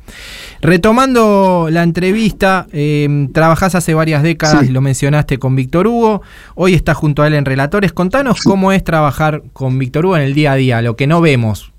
Retomando 0.62 1.68
la 1.72 1.84
entrevista, 1.84 2.68
eh, 2.72 3.28
trabajás 3.34 3.76
hace 3.76 3.94
varias 3.96 4.22
décadas, 4.24 4.68
Sí. 4.68 4.72
lo 4.72 4.82
mencionaste 4.82 5.40
con 5.40 5.56
Víctor 5.56 5.88
Hugo, 5.88 6.22
hoy 6.56 6.74
estás 6.76 6.96
junto 6.96 7.22
a 7.24 7.28
él 7.28 7.34
en 7.34 7.46
Relatores. 7.46 7.92
Contanos 7.92 8.42
cómo 8.42 8.72
es 8.72 8.84
trabajar 8.84 9.44
con 9.52 9.80
Víctor 9.80 10.06
Hugo 10.06 10.18
en 10.18 10.24
el 10.24 10.34
día 10.36 10.52
a 10.54 10.56
día, 10.56 10.82
lo 10.82 10.96
que 10.96 11.08
no 11.08 11.20
vemos. 11.20 11.72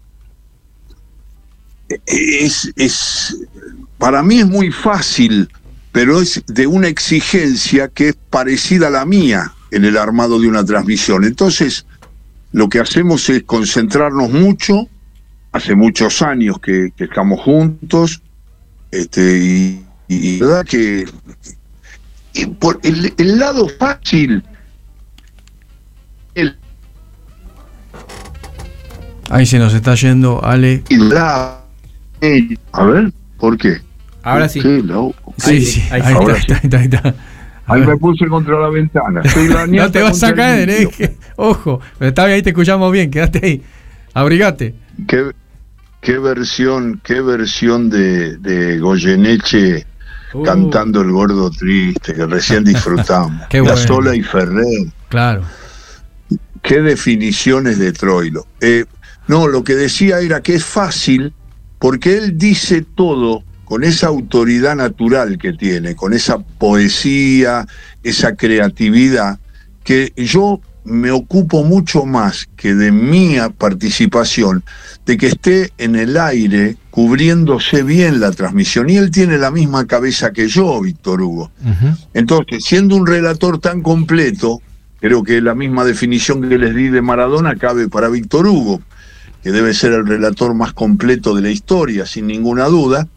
Es, 2.07 2.73
es, 2.77 3.37
para 3.99 4.23
mí 4.23 4.41
es 4.41 4.47
muy 4.47 4.71
fácil, 4.73 5.49
pero 5.93 6.21
es 6.21 6.43
de 6.47 6.67
una 6.67 6.89
exigencia 6.89 7.89
que 7.89 8.09
es 8.09 8.17
parecida 8.31 8.89
a 8.89 8.91
la 8.91 9.05
mía 9.05 9.53
en 9.75 9.85
el 9.85 9.97
armado 9.97 10.39
de 10.41 10.49
una 10.49 10.65
transmisión. 10.65 11.25
Entonces, 11.25 11.87
lo 12.53 12.69
que 12.69 12.81
hacemos 12.81 13.29
es 13.31 13.43
concentrarnos 13.45 14.31
mucho. 14.31 14.89
Hace 15.53 15.75
muchos 15.75 16.21
años 16.23 16.59
que, 16.61 16.93
que 16.97 17.05
estamos 17.05 17.41
juntos. 17.41 18.23
Este, 18.91 19.39
y, 19.39 19.85
y 20.09 20.39
verdad 20.41 20.65
que 20.65 21.05
y 22.33 22.47
por 22.47 22.81
el, 22.83 23.15
el 23.17 23.39
lado 23.39 23.69
fácil, 23.79 24.43
el, 26.35 26.57
Ahí 29.31 29.47
se 29.47 29.59
nos 29.59 29.73
está 29.75 29.95
yendo, 29.95 30.45
Ale. 30.45 30.83
el 30.91 31.09
la- 31.09 31.61
el- 32.21 32.59
a 32.73 32.85
ver, 32.85 33.13
¿por 33.39 33.57
qué? 33.57 33.81
Ahora 34.23 34.49
sí. 34.49 34.61
Sí, 34.61 34.83
sí, 35.39 35.61
sí, 35.65 35.81
está, 35.81 35.95
ahí 35.95 36.15
está, 36.37 36.79
ahí 36.79 36.85
está, 36.85 37.15
ahí 37.67 37.73
está. 37.73 37.73
A 37.73 37.75
Ahí 37.75 37.81
ver. 37.81 37.89
me 37.91 37.97
puse 37.99 38.27
contra 38.27 38.59
la 38.61 38.69
ventana. 38.69 39.21
Estoy 39.25 39.49
la 39.49 39.67
No 39.67 39.91
te 39.91 40.03
vas 40.03 40.23
a 40.23 40.35
caer, 40.35 40.71
eh. 40.71 40.89
que- 40.97 41.17
Ojo, 41.37 41.81
pero 41.99 42.09
está 42.11 42.25
bien, 42.27 42.37
ahí 42.37 42.43
te 42.43 42.51
escuchamos 42.51 42.93
bien, 42.93 43.11
quédate 43.11 43.41
ahí. 43.45 43.63
Abrigate. 44.13 44.75
¿Qué, 45.09 45.33
qué 46.01 46.19
versión, 46.19 47.01
qué 47.03 47.21
versión 47.21 47.91
de, 47.91 48.37
de 48.39 48.79
Goyeneche 48.79 49.87
Uh. 50.37 50.43
cantando 50.43 51.01
El 51.03 51.13
Gordo 51.13 51.49
Triste 51.49 52.13
que 52.13 52.27
recién 52.27 52.65
disfrutamos. 52.65 53.47
Qué 53.49 53.61
bueno. 53.61 53.77
Sola 53.77 54.17
y 54.17 54.23
Ferrer. 54.23 54.65
Claro. 55.09 55.43
Qué 56.61 56.81
definiciones 56.83 57.79
de 57.79 57.93
Troilo. 57.93 58.45
Eh, 58.61 58.85
no, 59.29 59.47
lo 59.47 59.63
que 59.63 59.77
decía 59.77 60.19
era 60.19 60.43
que 60.43 60.57
es 60.57 60.65
fácil 60.65 61.33
porque 61.79 62.17
él 62.19 62.37
dice 62.37 62.85
todo 62.97 63.45
con 63.75 63.83
esa 63.83 64.07
autoridad 64.07 64.77
natural 64.77 65.37
que 65.37 65.53
tiene, 65.53 65.97
con 65.97 66.13
esa 66.13 66.39
poesía, 66.39 67.67
esa 68.05 68.37
creatividad, 68.37 69.41
que 69.83 70.13
yo 70.15 70.61
me 70.85 71.11
ocupo 71.11 71.65
mucho 71.65 72.07
más 72.07 72.49
que 72.55 72.77
de 72.77 72.93
mi 72.93 73.35
participación, 73.59 74.63
de 75.07 75.17
que 75.17 75.27
esté 75.27 75.73
en 75.79 75.97
el 75.97 76.17
aire 76.17 76.77
cubriéndose 76.93 77.83
bien 77.83 78.21
la 78.21 78.31
transmisión. 78.31 78.91
Y 78.91 78.97
él 78.97 79.11
tiene 79.11 79.39
la 79.39 79.51
misma 79.51 79.89
cabeza 79.89 80.31
que 80.31 80.47
yo, 80.47 80.81
Víctor 80.81 81.21
Hugo. 81.21 81.51
Entonces, 82.13 82.65
siendo 82.65 82.95
un 82.95 83.09
relator 83.09 83.59
tan 83.59 83.83
completo, 83.83 84.63
creo 85.01 85.25
que 85.25 85.41
la 85.41 85.57
misma 85.57 85.85
definición 85.85 86.49
que 86.49 86.59
les 86.59 86.77
di 86.77 86.91
de 86.91 87.03
Maradona 87.03 87.57
cabe 87.57 87.89
para 87.89 88.09
Víctor 88.09 88.47
Hugo, 88.47 88.81
que 89.43 89.51
debe 89.51 89.75
ser 89.75 89.95
el 89.95 90.07
relator 90.07 90.55
más 90.55 90.73
completo 90.75 91.35
de 91.35 91.43
la 91.43 91.51
historia, 91.51 92.07
sin 92.07 92.29
ninguna 92.29 92.67
duda. 92.67 93.09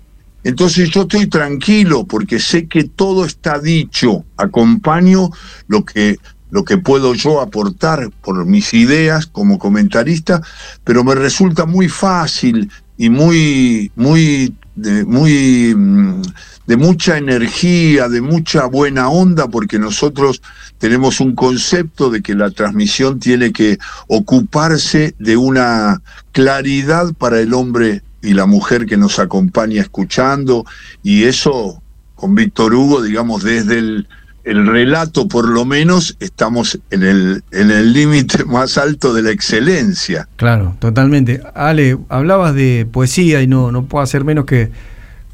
Entonces 0.43 0.89
yo 0.89 1.01
estoy 1.01 1.27
tranquilo 1.27 2.05
porque 2.05 2.39
sé 2.39 2.67
que 2.67 2.85
todo 2.85 3.25
está 3.25 3.59
dicho, 3.59 4.23
acompaño 4.37 5.29
lo 5.67 5.83
que 5.83 6.17
lo 6.49 6.63
que 6.63 6.77
puedo 6.77 7.13
yo 7.13 7.41
aportar 7.41 8.09
por 8.21 8.45
mis 8.45 8.73
ideas 8.73 9.27
como 9.27 9.59
comentarista, 9.59 10.41
pero 10.83 11.03
me 11.03 11.13
resulta 11.13 11.65
muy 11.65 11.89
fácil 11.89 12.71
y 12.97 13.09
muy, 13.09 13.91
muy, 13.95 14.55
de, 14.75 15.03
muy 15.03 15.75
mm, 15.75 16.21
de 16.67 16.77
mucha 16.77 17.17
energía, 17.17 18.09
de 18.09 18.21
mucha 18.21 18.65
buena 18.65 19.09
onda, 19.09 19.47
porque 19.47 19.79
nosotros 19.79 20.41
tenemos 20.77 21.19
un 21.21 21.33
concepto 21.33 22.09
de 22.09 22.21
que 22.21 22.35
la 22.35 22.51
transmisión 22.51 23.19
tiene 23.19 23.53
que 23.53 23.77
ocuparse 24.07 25.15
de 25.17 25.37
una 25.37 26.01
claridad 26.33 27.13
para 27.13 27.39
el 27.39 27.53
hombre 27.53 28.03
y 28.27 28.33
la 28.33 28.45
mujer 28.45 28.85
que 28.85 28.97
nos 28.97 29.19
acompaña 29.19 29.81
escuchando, 29.81 30.65
y 31.01 31.23
eso 31.23 31.81
con 32.15 32.35
Víctor 32.35 32.73
Hugo, 32.73 33.01
digamos, 33.01 33.43
desde 33.43 33.77
el, 33.77 34.07
el 34.43 34.65
relato 34.65 35.27
por 35.27 35.47
lo 35.47 35.65
menos 35.65 36.15
estamos 36.19 36.79
en 36.89 37.03
el 37.03 37.43
en 37.51 37.69
el 37.69 37.93
límite 37.93 38.43
más 38.45 38.77
alto 38.77 39.13
de 39.13 39.21
la 39.21 39.31
excelencia. 39.31 40.27
Claro, 40.35 40.75
totalmente. 40.79 41.41
Ale, 41.53 41.97
hablabas 42.09 42.53
de 42.55 42.87
poesía 42.91 43.41
y 43.41 43.47
no, 43.47 43.71
no 43.71 43.85
puedo 43.85 44.03
hacer 44.03 44.23
menos 44.23 44.45
que 44.45 44.71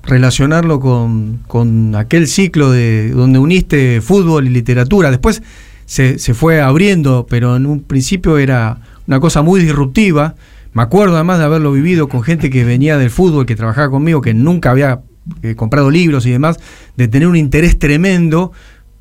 relacionarlo 0.03 0.79
con, 0.79 1.39
con 1.47 1.95
aquel 1.95 2.27
ciclo 2.27 2.71
de 2.71 3.11
donde 3.11 3.39
uniste 3.39 4.01
fútbol 4.01 4.47
y 4.47 4.49
literatura. 4.49 5.09
Después 5.09 5.41
se, 5.85 6.19
se 6.19 6.33
fue 6.33 6.61
abriendo, 6.61 7.25
pero 7.29 7.55
en 7.55 7.65
un 7.65 7.81
principio 7.81 8.37
era 8.37 8.79
una 9.07 9.19
cosa 9.19 9.41
muy 9.41 9.61
disruptiva. 9.61 10.35
Me 10.73 10.81
acuerdo 10.81 11.15
además 11.15 11.39
de 11.39 11.45
haberlo 11.45 11.71
vivido 11.71 12.07
con 12.07 12.23
gente 12.23 12.49
que 12.49 12.63
venía 12.63 12.97
del 12.97 13.09
fútbol, 13.09 13.45
que 13.45 13.55
trabajaba 13.55 13.89
conmigo, 13.89 14.21
que 14.21 14.33
nunca 14.33 14.71
había 14.71 15.01
eh, 15.41 15.55
comprado 15.55 15.91
libros 15.91 16.25
y 16.25 16.31
demás, 16.31 16.59
de 16.97 17.07
tener 17.07 17.27
un 17.27 17.35
interés 17.35 17.77
tremendo 17.77 18.51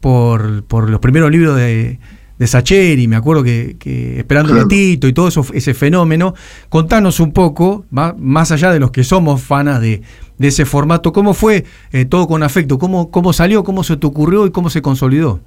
por, 0.00 0.64
por 0.64 0.90
los 0.90 1.00
primeros 1.00 1.30
libros 1.30 1.56
de, 1.56 1.98
de 2.38 2.46
Sacheri, 2.46 3.08
me 3.08 3.16
acuerdo 3.16 3.42
que, 3.42 3.76
que 3.78 4.18
Esperando 4.18 4.52
Claro. 4.52 4.68
Tito 4.68 5.06
y 5.06 5.12
todo 5.12 5.28
eso, 5.28 5.46
ese 5.54 5.74
fenómeno. 5.74 6.34
Contanos 6.68 7.20
un 7.20 7.32
poco, 7.32 7.86
más 7.90 8.50
allá 8.50 8.70
de 8.72 8.80
los 8.80 8.90
que 8.90 9.04
somos 9.04 9.40
fanas 9.42 9.80
de, 9.80 10.02
de 10.38 10.48
ese 10.48 10.64
formato, 10.64 11.12
¿cómo 11.12 11.34
fue 11.34 11.64
eh, 11.92 12.04
todo 12.04 12.26
con 12.26 12.42
afecto? 12.42 12.78
¿Cómo, 12.78 13.10
¿Cómo 13.10 13.32
salió? 13.32 13.64
¿Cómo 13.64 13.84
se 13.84 13.96
te 13.96 14.06
ocurrió 14.06 14.46
y 14.46 14.50
cómo 14.50 14.70
se 14.70 14.82
consolidó? 14.82 15.40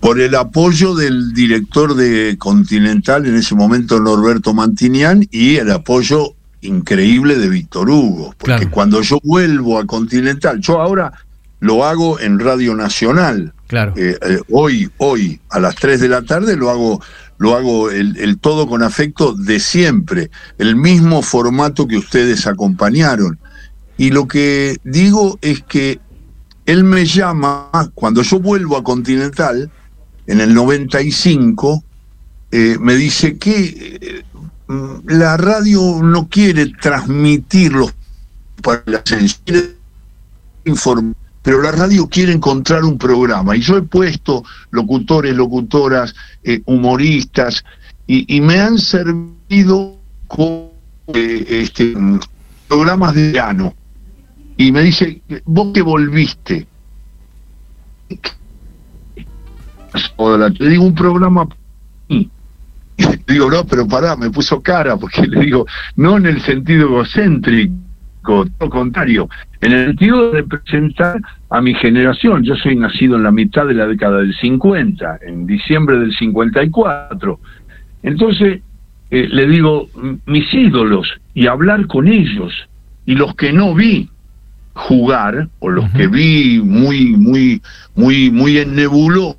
Por 0.00 0.20
el 0.20 0.34
apoyo 0.34 0.94
del 0.94 1.32
director 1.32 1.94
de 1.94 2.36
Continental, 2.38 3.26
en 3.26 3.36
ese 3.36 3.54
momento 3.54 4.00
Norberto 4.00 4.52
Mantinian, 4.52 5.26
y 5.30 5.56
el 5.56 5.70
apoyo 5.70 6.34
increíble 6.60 7.36
de 7.38 7.48
Víctor 7.48 7.90
Hugo. 7.90 8.34
Porque 8.38 8.56
Claro. 8.56 8.70
cuando 8.70 9.02
yo 9.02 9.18
vuelvo 9.22 9.78
a 9.78 9.86
Continental, 9.86 10.60
yo 10.60 10.80
ahora 10.80 11.12
lo 11.60 11.84
hago 11.84 12.18
en 12.20 12.38
Radio 12.38 12.74
Nacional. 12.74 13.52
Claro. 13.68 13.94
Eh, 13.96 14.18
eh, 14.22 14.40
hoy, 14.50 14.90
hoy, 14.98 15.40
a 15.50 15.60
las 15.60 15.76
3 15.76 16.00
de 16.00 16.08
la 16.08 16.22
tarde, 16.22 16.56
lo 16.56 16.70
hago, 16.70 17.00
lo 17.38 17.56
hago 17.56 17.90
el, 17.90 18.16
el 18.18 18.38
todo 18.38 18.66
con 18.66 18.82
afecto 18.82 19.32
de 19.32 19.60
siempre, 19.60 20.30
el 20.58 20.76
mismo 20.76 21.22
formato 21.22 21.86
que 21.86 21.96
ustedes 21.96 22.46
acompañaron. 22.46 23.38
Y 23.96 24.10
lo 24.10 24.26
que 24.26 24.76
digo 24.84 25.38
es 25.42 25.62
que 25.62 26.00
él 26.66 26.84
me 26.84 27.04
llama, 27.04 27.70
cuando 27.94 28.22
yo 28.22 28.38
vuelvo 28.38 28.76
a 28.76 28.84
Continental, 28.84 29.70
en 30.26 30.40
el 30.40 30.54
95, 30.54 31.82
eh, 32.50 32.76
me 32.80 32.94
dice 32.94 33.38
que 33.38 33.98
eh, 34.00 34.24
mm, 34.68 35.08
la 35.08 35.36
radio 35.36 36.00
no 36.02 36.28
quiere 36.28 36.66
transmitirlos 36.80 37.92
para 38.62 38.82
la 38.86 39.02
censura 39.04 39.60
inform- 40.64 41.14
pero 41.42 41.60
la 41.60 41.72
radio 41.72 42.08
quiere 42.08 42.32
encontrar 42.32 42.84
un 42.84 42.96
programa. 42.96 43.56
Y 43.56 43.60
yo 43.60 43.76
he 43.76 43.82
puesto 43.82 44.44
locutores, 44.70 45.34
locutoras, 45.34 46.14
eh, 46.44 46.62
humoristas, 46.66 47.64
y, 48.06 48.36
y 48.36 48.40
me 48.40 48.60
han 48.60 48.78
servido 48.78 49.98
con 50.28 50.68
eh, 51.08 51.44
este, 51.48 51.96
mm, 51.96 52.20
programas 52.68 53.14
de 53.14 53.32
verano. 53.32 53.74
Y 54.56 54.70
me 54.72 54.82
dice, 54.82 55.22
vos 55.44 55.72
que 55.72 55.82
volviste. 55.82 56.66
Hola, 60.16 60.50
te 60.50 60.68
digo 60.68 60.84
un 60.84 60.94
programa. 60.94 61.46
Y 62.08 62.30
le 62.98 63.18
digo, 63.26 63.50
no, 63.50 63.64
pero 63.64 63.86
pará, 63.86 64.16
me 64.16 64.30
puso 64.30 64.62
cara, 64.62 64.96
porque 64.96 65.26
le 65.26 65.40
digo, 65.40 65.66
no 65.96 66.16
en 66.16 66.26
el 66.26 66.40
sentido 66.42 66.86
egocéntrico, 66.88 68.46
todo 68.58 68.70
contrario, 68.70 69.28
en 69.60 69.72
el 69.72 69.86
sentido 69.88 70.30
de 70.30 70.42
representar 70.42 71.20
a 71.50 71.60
mi 71.60 71.74
generación. 71.74 72.44
Yo 72.44 72.54
soy 72.56 72.76
nacido 72.76 73.16
en 73.16 73.22
la 73.24 73.30
mitad 73.32 73.66
de 73.66 73.74
la 73.74 73.86
década 73.86 74.18
del 74.18 74.34
50, 74.36 75.18
en 75.26 75.46
diciembre 75.46 75.98
del 75.98 76.14
54. 76.16 77.40
Entonces, 78.02 78.60
eh, 79.10 79.28
le 79.30 79.46
digo, 79.46 79.88
"M- 79.96 80.18
mis 80.26 80.52
ídolos, 80.54 81.08
y 81.34 81.46
hablar 81.46 81.86
con 81.86 82.08
ellos, 82.08 82.52
y 83.04 83.14
los 83.14 83.34
que 83.34 83.52
no 83.52 83.74
vi 83.74 84.08
jugar, 84.74 85.48
o 85.58 85.68
los 85.70 85.90
que 85.90 86.06
vi 86.06 86.60
muy, 86.60 87.16
muy, 87.16 87.60
muy, 87.94 88.30
muy 88.30 88.58
en 88.58 88.74
nebulosa, 88.74 89.36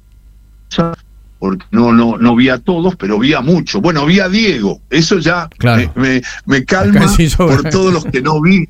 porque 1.39 1.65
no, 1.71 1.91
no, 1.91 2.17
no 2.17 2.35
vi 2.35 2.49
a 2.49 2.57
todos, 2.59 2.95
pero 2.95 3.19
vi 3.19 3.33
a 3.33 3.41
muchos. 3.41 3.81
Bueno, 3.81 4.05
vi 4.05 4.19
a 4.19 4.29
Diego, 4.29 4.79
eso 4.89 5.19
ya 5.19 5.49
Claro. 5.57 5.91
me, 5.95 6.01
me, 6.15 6.21
me 6.45 6.65
calma 6.65 7.05
por 7.37 7.63
todos 7.69 7.93
los 7.93 8.05
que 8.05 8.21
no 8.21 8.41
vi, 8.41 8.67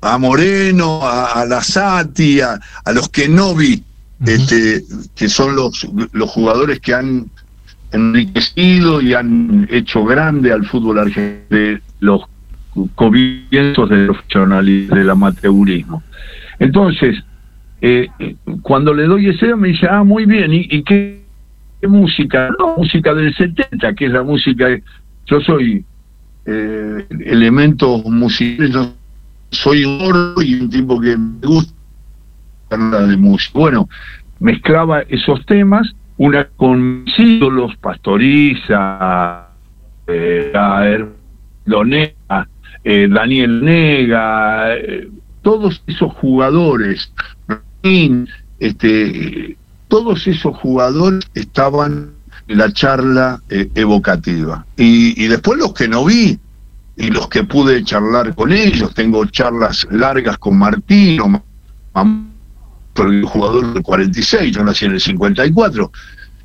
a 0.00 0.18
Moreno, 0.18 1.00
a, 1.02 1.40
a 1.40 1.46
la 1.46 1.62
Sati, 1.62 2.40
a, 2.40 2.60
a 2.84 2.92
los 2.92 3.08
que 3.08 3.28
no 3.28 3.54
vi, 3.54 3.82
este, 4.26 4.84
que 5.14 5.28
son 5.28 5.56
los, 5.56 5.86
los 6.12 6.30
jugadores 6.30 6.80
que 6.80 6.94
han 6.94 7.30
enriquecido 7.92 9.00
y 9.00 9.14
han 9.14 9.66
hecho 9.70 10.04
grande 10.04 10.52
al 10.52 10.66
fútbol 10.66 10.98
argentino, 10.98 11.44
de 11.50 11.82
los 12.00 12.22
comienzos 12.94 13.88
del 13.88 14.06
profesionalismo, 14.06 14.96
del 14.96 15.10
amateurismo. 15.10 16.02
Entonces, 16.58 17.22
eh, 17.80 18.08
cuando 18.62 18.94
le 18.94 19.04
doy 19.04 19.28
ese 19.28 19.54
me 19.56 19.68
dice, 19.68 19.86
ah, 19.90 20.04
muy 20.04 20.24
bien, 20.24 20.52
¿y, 20.52 20.82
qué, 20.84 21.22
música? 21.82 22.50
No, 22.58 22.76
música 22.78 23.12
del 23.12 23.34
70, 23.34 23.94
que 23.94 24.06
es 24.06 24.10
la 24.10 24.22
música, 24.22 24.68
yo 25.26 25.40
soy 25.40 25.84
eh, 26.46 27.06
elementos 27.26 28.04
musicales, 28.06 28.94
soy 29.50 29.84
un 29.84 29.98
gordo 29.98 30.42
y 30.42 30.54
un 30.54 30.70
tipo 30.70 30.98
que 31.00 31.16
me 31.16 31.46
gusta 31.46 31.74
de 33.06 33.16
música. 33.16 33.58
Bueno, 33.58 33.88
mezclaba 34.40 35.00
esos 35.02 35.44
temas, 35.46 35.94
una 36.16 36.44
con 36.56 37.04
ídolos, 37.18 37.76
Pastoriza, 37.76 39.48
eh, 40.06 40.52
Lonega, 41.66 42.13
eh, 42.84 43.08
Daniel 43.10 43.64
Nega, 43.64 44.76
eh, 44.76 45.08
todos 45.42 45.82
esos 45.86 46.12
jugadores, 46.14 47.10
este, 48.58 49.56
todos 49.88 50.26
esos 50.26 50.56
jugadores 50.58 51.24
estaban 51.34 52.10
en 52.46 52.58
la 52.58 52.72
charla 52.72 53.40
eh, 53.48 53.70
evocativa. 53.74 54.66
Y, 54.76 55.26
después 55.28 55.58
los 55.58 55.72
que 55.72 55.88
no 55.88 56.04
vi, 56.04 56.38
y 56.96 57.06
los 57.08 57.28
que 57.28 57.44
pude 57.44 57.82
charlar 57.84 58.34
con 58.34 58.52
ellos, 58.52 58.94
tengo 58.94 59.24
charlas 59.26 59.86
largas 59.90 60.38
con 60.38 60.58
Martino, 60.58 61.42
el 62.96 63.24
jugador 63.24 63.72
del 63.72 63.82
46, 63.82 64.54
yo 64.54 64.62
nací 64.62 64.84
en 64.84 64.92
el 64.92 65.00
54, 65.00 65.90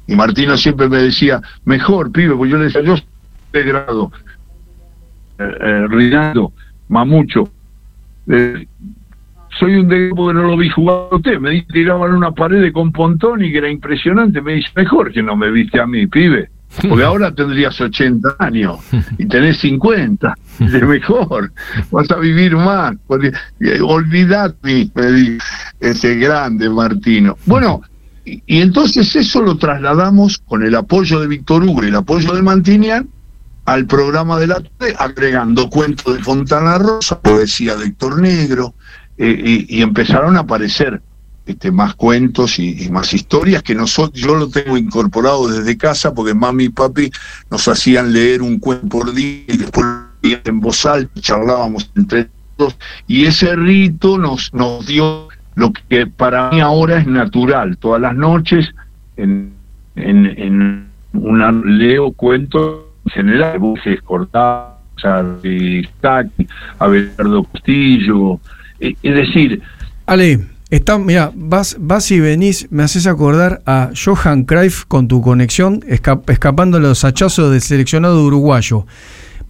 y 0.08 0.16
Martino 0.16 0.58
siempre 0.58 0.90
me 0.90 1.04
decía, 1.04 1.42
mejor, 1.66 2.12
pibe, 2.12 2.36
porque 2.36 2.52
yo 2.52 2.58
le 2.58 2.66
decía, 2.66 2.82
yo 2.82 2.96
soy 2.96 3.06
de 3.54 3.64
grado, 3.64 4.12
eh, 5.40 5.58
eh, 5.62 5.88
Rinaldo, 5.88 6.52
Mamucho, 6.90 7.50
eh, 8.28 8.68
soy 9.58 9.76
un 9.76 9.88
de 9.88 10.12
porque 10.16 10.34
no 10.34 10.48
lo 10.48 10.58
vi 10.58 10.70
jugar 10.70 11.08
a 11.12 11.16
usted, 11.16 11.40
me 11.40 11.62
tiraban 11.64 12.14
una 12.14 12.32
pared 12.32 12.72
con 12.72 12.92
Pontoni 12.92 13.52
que 13.52 13.58
era 13.58 13.70
impresionante, 13.70 14.42
me 14.42 14.54
dice, 14.54 14.70
mejor 14.76 15.12
que 15.12 15.24
no 15.24 15.36
me 15.36 15.50
viste 15.50 15.80
a 15.80 15.88
mí, 15.88 16.08
pibe, 16.08 16.50
porque 16.88 17.04
ahora 17.04 17.34
tendrías 17.34 17.80
80 17.80 18.36
años 18.40 18.80
y 19.18 19.26
tenés 19.26 19.58
50, 19.58 20.36
de 20.60 20.82
mejor, 20.82 21.52
vas 21.92 22.12
a 22.12 22.18
vivir 22.18 22.56
más, 22.56 22.96
eh, 23.60 23.80
olvidate, 23.82 24.90
me 24.94 25.12
dice 25.12 25.40
ese 25.80 26.16
grande 26.16 26.70
Martino. 26.70 27.38
Bueno, 27.46 27.82
y, 28.26 28.44
y 28.46 28.62
entonces 28.62 29.16
eso 29.16 29.42
lo 29.42 29.58
trasladamos 29.58 30.38
con 30.40 30.64
el 30.64 30.76
apoyo 30.76 31.20
de 31.20 31.28
Víctor 31.28 31.64
Hugo 31.64 31.84
y 31.84 31.88
el 31.88 31.96
apoyo 31.96 32.34
de 32.34 32.42
Mantinian 32.42 33.10
al 33.70 33.86
programa 33.86 34.40
de 34.40 34.48
la 34.48 34.62
tarde, 34.62 34.96
agregando 34.98 35.70
cuentos 35.70 36.16
de 36.16 36.24
Fontana 36.24 36.80
Rosa, 36.80 37.20
poesía 37.22 37.76
de 37.76 37.86
Héctor 37.86 38.20
Negro, 38.20 38.74
eh, 39.18 39.66
y, 39.70 39.82
empezaron 39.84 40.38
a 40.38 40.40
aparecer 40.40 41.02
este, 41.46 41.72
más 41.72 41.94
cuentos 41.94 42.58
y, 42.58 42.90
más 42.90 43.14
historias 43.14 43.62
que 43.62 43.76
nosotros, 43.76 44.20
yo 44.20 44.36
lo 44.36 44.50
tengo 44.50 44.76
incorporado 44.76 45.48
desde 45.48 45.78
casa 45.78 46.16
porque 46.16 46.34
mami 46.34 46.66
y 46.66 46.70
papi 46.70 47.12
nos 47.52 47.68
hacían 47.68 48.12
leer 48.12 48.42
un 48.42 48.58
cuento 48.58 48.88
por 48.88 49.14
día 49.14 49.44
y 49.48 49.58
después 49.58 49.86
en 50.24 50.60
voz 50.60 50.86
alta 50.88 51.22
charlábamos 51.22 51.92
entre 51.96 52.28
todos 52.58 52.76
y 53.08 53.26
ese 53.26 53.56
rito 53.56 54.18
nos, 54.18 54.54
nos 54.54 54.86
dio 54.88 55.28
lo 55.56 55.72
que 55.90 56.08
para 56.08 56.50
mí 56.50 56.60
ahora 56.60 56.98
es 56.98 57.08
natural, 57.08 57.78
todas 57.78 58.02
las 58.02 58.16
noches 58.16 58.68
en 59.16 59.54
en, 59.96 60.26
en 60.26 60.88
una 61.14 61.52
leo 61.52 62.12
cuentos 62.14 62.86
en 62.86 62.89
general, 63.10 63.60
cortadas, 64.04 64.76
de 65.42 65.88
Saki, 66.02 66.46
Abelardo 66.78 67.46
Castillo, 67.46 68.40
eh, 68.82 68.96
es 69.02 69.16
decir, 69.16 69.62
Ale, 70.06 70.40
está, 70.70 70.98
mira, 70.98 71.32
vas, 71.36 71.78
vas 71.80 72.12
y 72.12 72.20
venís, 72.20 72.68
me 72.70 72.84
haces 72.84 73.08
acordar 73.08 73.62
a 73.66 73.92
Johan 73.96 74.44
Cruyff 74.44 74.84
con 74.86 75.08
tu 75.08 75.22
conexión, 75.22 75.82
esca- 75.88 76.22
escapando 76.28 76.80
los 76.80 77.06
hachazos 77.06 77.52
del 77.52 77.62
seleccionado 77.62 78.24
uruguayo. 78.26 78.86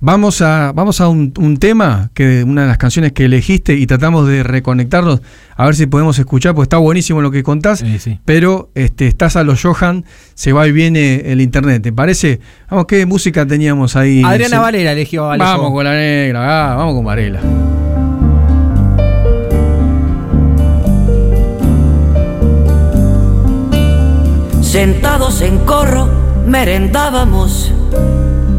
Vamos 0.01 0.41
a, 0.41 0.71
vamos 0.73 1.01
a 1.01 1.09
un, 1.09 1.33
un 1.37 1.57
tema, 1.57 2.09
que 2.13 2.43
una 2.45 2.61
de 2.61 2.67
las 2.69 2.77
canciones 2.77 3.11
que 3.11 3.25
elegiste, 3.25 3.73
y 3.73 3.85
tratamos 3.85 4.25
de 4.29 4.43
reconectarnos, 4.43 5.21
a 5.57 5.65
ver 5.65 5.75
si 5.75 5.87
podemos 5.87 6.17
escuchar, 6.17 6.55
porque 6.55 6.67
está 6.67 6.77
buenísimo 6.77 7.21
lo 7.21 7.31
que 7.31 7.43
contás, 7.43 7.79
Sí, 7.79 7.99
sí. 7.99 8.17
pero 8.23 8.69
este, 8.75 9.07
estás 9.07 9.35
a 9.35 9.43
los 9.43 9.61
Johan, 9.61 10.05
se 10.35 10.53
va 10.53 10.65
y 10.67 10.71
viene 10.71 11.23
el 11.31 11.41
internet, 11.41 11.83
¿te 11.83 11.91
parece? 11.91 12.39
Vamos, 12.69 12.85
¿qué 12.85 13.05
música 13.05 13.45
teníamos 13.45 13.97
ahí? 13.97 14.23
Adriana 14.23 14.55
Se- 14.55 14.61
Valera 14.61 14.91
eligió 14.93 15.29
Alejo. 15.29 15.49
Vamos 15.51 15.71
con 15.71 15.83
la 15.83 15.93
negra, 15.93 16.71
ah, 16.71 16.75
vamos 16.77 16.95
con 16.95 17.03
Varela. 17.03 17.41
Sentados 24.61 25.41
en 25.41 25.57
corro, 25.59 26.07
merendábamos 26.45 27.71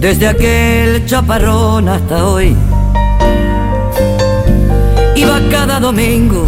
desde 0.00 0.28
aquel 0.28 1.06
chaparrón 1.06 1.88
hasta 1.88 2.26
hoy. 2.26 2.56
Iba 5.14 5.40
cada 5.50 5.80
domingo 5.80 6.46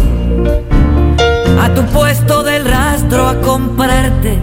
a 1.59 1.73
tu 1.73 1.83
puesto 1.87 2.43
del 2.43 2.65
rastro 2.65 3.27
a 3.27 3.41
comprarte 3.41 4.37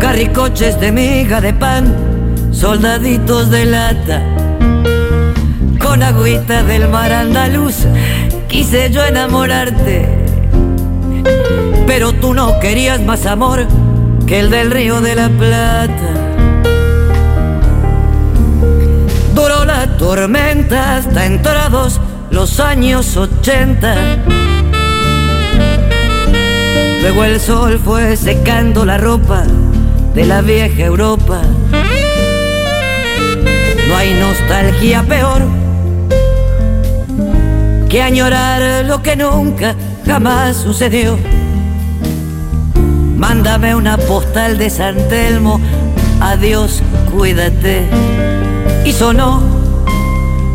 carricoches 0.00 0.80
de 0.80 0.92
miga 0.92 1.40
de 1.40 1.52
pan, 1.52 1.94
soldaditos 2.52 3.50
de 3.50 3.64
lata. 3.66 4.22
Con 5.78 6.02
agüita 6.02 6.62
del 6.62 6.88
mar 6.88 7.12
andaluz 7.12 7.86
quise 8.48 8.90
yo 8.90 9.04
enamorarte. 9.04 10.08
Pero 11.86 12.12
tú 12.12 12.34
no 12.34 12.58
querías 12.60 13.00
más 13.00 13.26
amor 13.26 13.66
que 14.26 14.40
el 14.40 14.50
del 14.50 14.70
río 14.70 15.00
de 15.00 15.14
la 15.14 15.28
Plata. 15.28 16.29
Duró 19.42 19.64
la 19.64 19.86
tormenta 19.96 20.98
hasta 20.98 21.24
entrados 21.24 21.98
los 22.30 22.60
años 22.60 23.16
80. 23.16 23.94
Luego 27.00 27.24
el 27.24 27.40
sol 27.40 27.80
fue 27.82 28.18
secando 28.18 28.84
la 28.84 28.98
ropa 28.98 29.44
de 30.14 30.26
la 30.26 30.42
vieja 30.42 30.82
Europa. 30.82 31.40
No 33.88 33.96
hay 33.96 34.12
nostalgia 34.12 35.04
peor 35.04 35.40
que 37.88 38.02
añorar 38.02 38.84
lo 38.84 39.02
que 39.02 39.16
nunca 39.16 39.74
jamás 40.04 40.58
sucedió. 40.58 41.18
Mándame 43.16 43.74
una 43.74 43.96
postal 43.96 44.58
de 44.58 44.68
San 44.68 44.96
Telmo, 45.08 45.58
adiós, 46.20 46.82
cuídate. 47.10 47.88
Y 48.84 48.92
sonó 48.92 49.42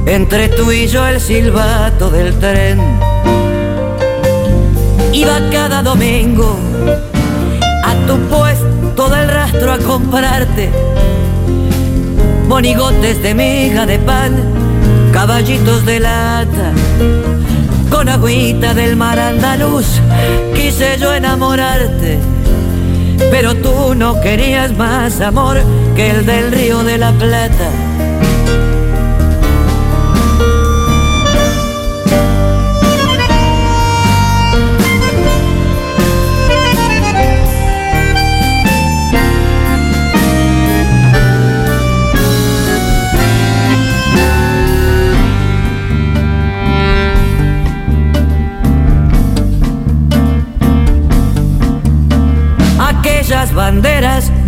entre 0.05 0.49
tú 0.49 0.71
y 0.71 0.87
yo 0.87 1.07
el 1.07 1.19
silbato 1.19 2.09
del 2.09 2.37
tren. 2.39 2.79
Iba 5.13 5.39
cada 5.51 5.81
domingo 5.81 6.57
a 7.83 7.93
tu 8.07 8.17
puesto 8.27 9.09
del 9.09 9.29
rastro 9.29 9.73
a 9.73 9.77
comprarte 9.77 10.71
monigotes 12.47 13.21
de 13.23 13.33
miga 13.33 13.85
de 13.85 13.99
pan, 13.99 14.33
caballitos 15.11 15.85
de 15.85 15.99
lata, 15.99 16.71
con 17.89 18.07
agüita 18.07 18.73
del 18.73 18.95
mar 18.95 19.19
andaluz. 19.19 19.99
Quise 20.55 20.97
yo 20.99 21.13
enamorarte, 21.13 22.19
pero 23.31 23.55
tú 23.55 23.95
no 23.95 24.21
querías 24.21 24.77
más 24.77 25.21
amor 25.21 25.57
que 25.95 26.11
el 26.11 26.25
del 26.25 26.51
río 26.51 26.83
de 26.83 26.97
la 26.97 27.11
Plata. 27.13 27.69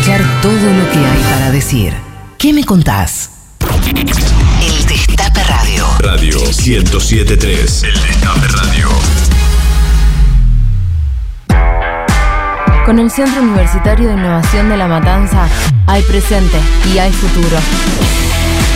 Escuchar 0.00 0.40
todo 0.40 0.54
lo 0.54 0.90
que 0.92 0.98
hay 0.98 1.22
para 1.30 1.50
decir. 1.50 1.92
¿Qué 2.38 2.54
me 2.54 2.64
contás? 2.64 3.32
El 4.62 4.86
Destape 4.86 5.44
Radio. 5.44 5.86
Radio 5.98 6.38
1073. 6.40 7.82
El 7.82 7.92
Destape 7.92 8.48
Radio. 8.48 8.88
Con 12.86 12.98
el 12.98 13.10
Centro 13.10 13.42
Universitario 13.42 14.08
de 14.08 14.14
Innovación 14.14 14.70
de 14.70 14.78
La 14.78 14.88
Matanza 14.88 15.46
hay 15.86 16.02
presente 16.04 16.56
y 16.94 16.96
hay 16.96 17.12
futuro. 17.12 17.58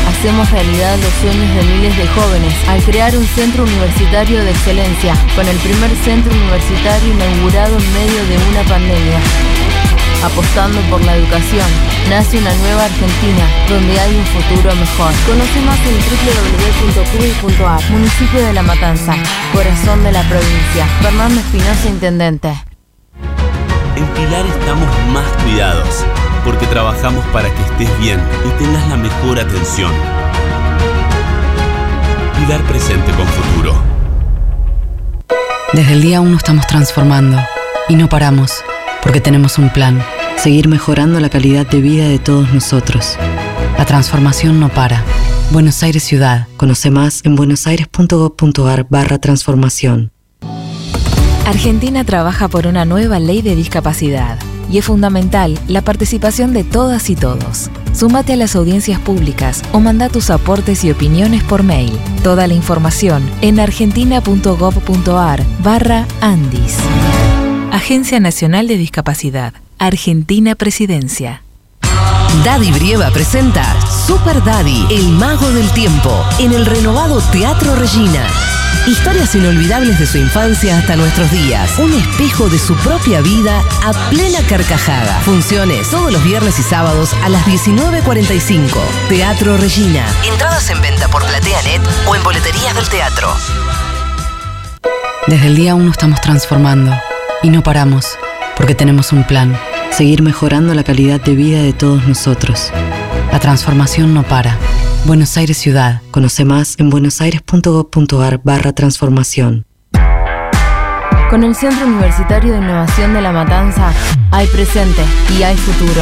Hacemos 0.06 0.50
realidad 0.50 0.98
los 0.98 1.12
sueños 1.22 1.56
de 1.56 1.62
miles 1.74 1.96
de 1.96 2.06
jóvenes 2.08 2.52
al 2.68 2.82
crear 2.82 3.16
un 3.16 3.24
centro 3.28 3.62
universitario 3.62 4.44
de 4.44 4.50
excelencia, 4.50 5.16
con 5.34 5.48
el 5.48 5.56
primer 5.56 5.90
centro 6.04 6.30
universitario 6.34 7.14
inaugurado 7.14 7.78
en 7.78 7.92
medio 7.94 8.26
de 8.26 8.36
una 8.50 8.62
pandemia. 8.68 9.53
Apostando 10.24 10.80
por 10.88 11.04
la 11.04 11.16
educación, 11.16 11.66
nace 12.08 12.38
una 12.38 12.54
nueva 12.54 12.86
Argentina 12.86 13.44
donde 13.68 14.00
hay 14.00 14.16
un 14.16 14.24
futuro 14.24 14.74
mejor. 14.74 15.12
Conoce 15.26 15.60
más 15.60 15.78
en 15.84 15.98
www.cuy.ar. 17.44 17.90
Municipio 17.90 18.40
de 18.40 18.54
La 18.54 18.62
Matanza, 18.62 19.14
corazón 19.52 20.02
de 20.02 20.12
la 20.12 20.22
provincia. 20.22 20.86
Fernando 21.02 21.38
Espinosa, 21.40 21.88
Intendente. 21.90 22.48
En 23.96 24.06
Pilar 24.14 24.46
estamos 24.46 24.88
más 25.12 25.26
cuidados, 25.42 26.06
porque 26.42 26.66
trabajamos 26.68 27.22
para 27.26 27.50
que 27.54 27.62
estés 27.62 27.98
bien 27.98 28.18
y 28.46 28.62
tengas 28.62 28.88
la 28.88 28.96
mejor 28.96 29.38
atención. 29.38 29.92
Pilar 32.38 32.62
presente 32.62 33.12
con 33.12 33.26
futuro. 33.26 33.74
Desde 35.74 35.92
el 35.92 36.00
día 36.00 36.22
1 36.22 36.34
estamos 36.34 36.66
transformando 36.66 37.38
y 37.90 37.96
no 37.96 38.08
paramos, 38.08 38.64
porque 39.04 39.20
tenemos 39.20 39.58
un 39.58 39.70
plan, 39.70 40.02
seguir 40.36 40.66
mejorando 40.66 41.20
la 41.20 41.28
calidad 41.28 41.66
de 41.66 41.80
vida 41.80 42.08
de 42.08 42.18
todos 42.18 42.52
nosotros. 42.52 43.16
La 43.78 43.84
transformación 43.84 44.58
no 44.58 44.70
para. 44.70 45.04
Buenos 45.52 45.82
Aires 45.82 46.02
Ciudad. 46.02 46.48
Conoce 46.56 46.90
más 46.90 47.20
en 47.24 47.36
buenosaires.gov.ar 47.36 48.86
barra 48.88 49.18
transformación. 49.18 50.10
Argentina 51.46 52.04
trabaja 52.04 52.48
por 52.48 52.66
una 52.66 52.86
nueva 52.86 53.20
ley 53.20 53.42
de 53.42 53.54
discapacidad 53.54 54.38
y 54.70 54.78
es 54.78 54.86
fundamental 54.86 55.58
la 55.68 55.82
participación 55.82 56.54
de 56.54 56.64
todas 56.64 57.10
y 57.10 57.16
todos. 57.16 57.70
Súmate 57.92 58.32
a 58.32 58.36
las 58.36 58.56
audiencias 58.56 58.98
públicas 58.98 59.62
o 59.72 59.80
manda 59.80 60.08
tus 60.08 60.30
aportes 60.30 60.82
y 60.84 60.90
opiniones 60.90 61.42
por 61.44 61.62
mail. 61.62 61.92
Toda 62.22 62.46
la 62.46 62.54
información 62.54 63.22
en 63.42 63.60
argentina.gov.ar 63.60 65.44
barra 65.62 66.06
Andis. 66.22 66.78
Agencia 67.74 68.20
Nacional 68.20 68.68
de 68.68 68.76
Discapacidad. 68.76 69.52
Argentina 69.80 70.54
Presidencia. 70.54 71.42
Daddy 72.44 72.70
Brieva 72.70 73.10
presenta 73.10 73.64
Super 73.90 74.44
Daddy, 74.44 74.86
el 74.90 75.08
mago 75.08 75.50
del 75.50 75.68
tiempo, 75.72 76.24
en 76.38 76.52
el 76.52 76.66
renovado 76.66 77.20
Teatro 77.32 77.74
Regina. 77.74 78.28
Historias 78.86 79.34
inolvidables 79.34 79.98
de 79.98 80.06
su 80.06 80.18
infancia 80.18 80.78
hasta 80.78 80.94
nuestros 80.94 81.28
días. 81.32 81.76
Un 81.80 81.92
espejo 81.94 82.48
de 82.48 82.60
su 82.60 82.76
propia 82.76 83.20
vida 83.22 83.60
a 83.82 83.92
plena 84.10 84.38
carcajada. 84.48 85.18
Funciones 85.22 85.90
todos 85.90 86.12
los 86.12 86.22
viernes 86.22 86.56
y 86.60 86.62
sábados 86.62 87.12
a 87.24 87.28
las 87.28 87.44
19.45. 87.44 88.68
Teatro 89.08 89.56
Regina. 89.56 90.06
Entradas 90.30 90.70
en 90.70 90.80
venta 90.80 91.08
por 91.08 91.26
PlateaNet 91.26 91.82
o 92.06 92.14
en 92.14 92.22
boleterías 92.22 92.76
del 92.76 92.88
teatro. 92.88 93.34
Desde 95.26 95.48
el 95.48 95.56
día 95.56 95.74
1 95.74 95.90
estamos 95.90 96.20
transformando 96.20 96.94
y 97.44 97.50
no 97.50 97.62
paramos, 97.62 98.18
porque 98.56 98.74
tenemos 98.74 99.12
un 99.12 99.22
plan, 99.24 99.54
seguir 99.90 100.22
mejorando 100.22 100.72
la 100.72 100.82
calidad 100.82 101.20
de 101.20 101.34
vida 101.34 101.62
de 101.62 101.74
todos 101.74 102.08
nosotros. 102.08 102.72
La 103.30 103.38
transformación 103.38 104.14
no 104.14 104.22
para. 104.22 104.56
Buenos 105.04 105.36
Aires 105.36 105.58
Ciudad. 105.58 106.00
Conoce 106.10 106.46
más 106.46 106.74
en 106.78 106.88
buenosaires.gov.ar 106.88 108.40
barra 108.42 108.72
transformación. 108.72 109.66
Con 111.28 111.44
el 111.44 111.54
Centro 111.54 111.86
Universitario 111.86 112.54
de 112.54 112.60
Innovación 112.60 113.12
de 113.12 113.20
La 113.20 113.32
Matanza 113.32 113.92
hay 114.30 114.46
presente 114.46 115.02
y 115.38 115.42
hay 115.42 115.56
futuro. 115.56 116.00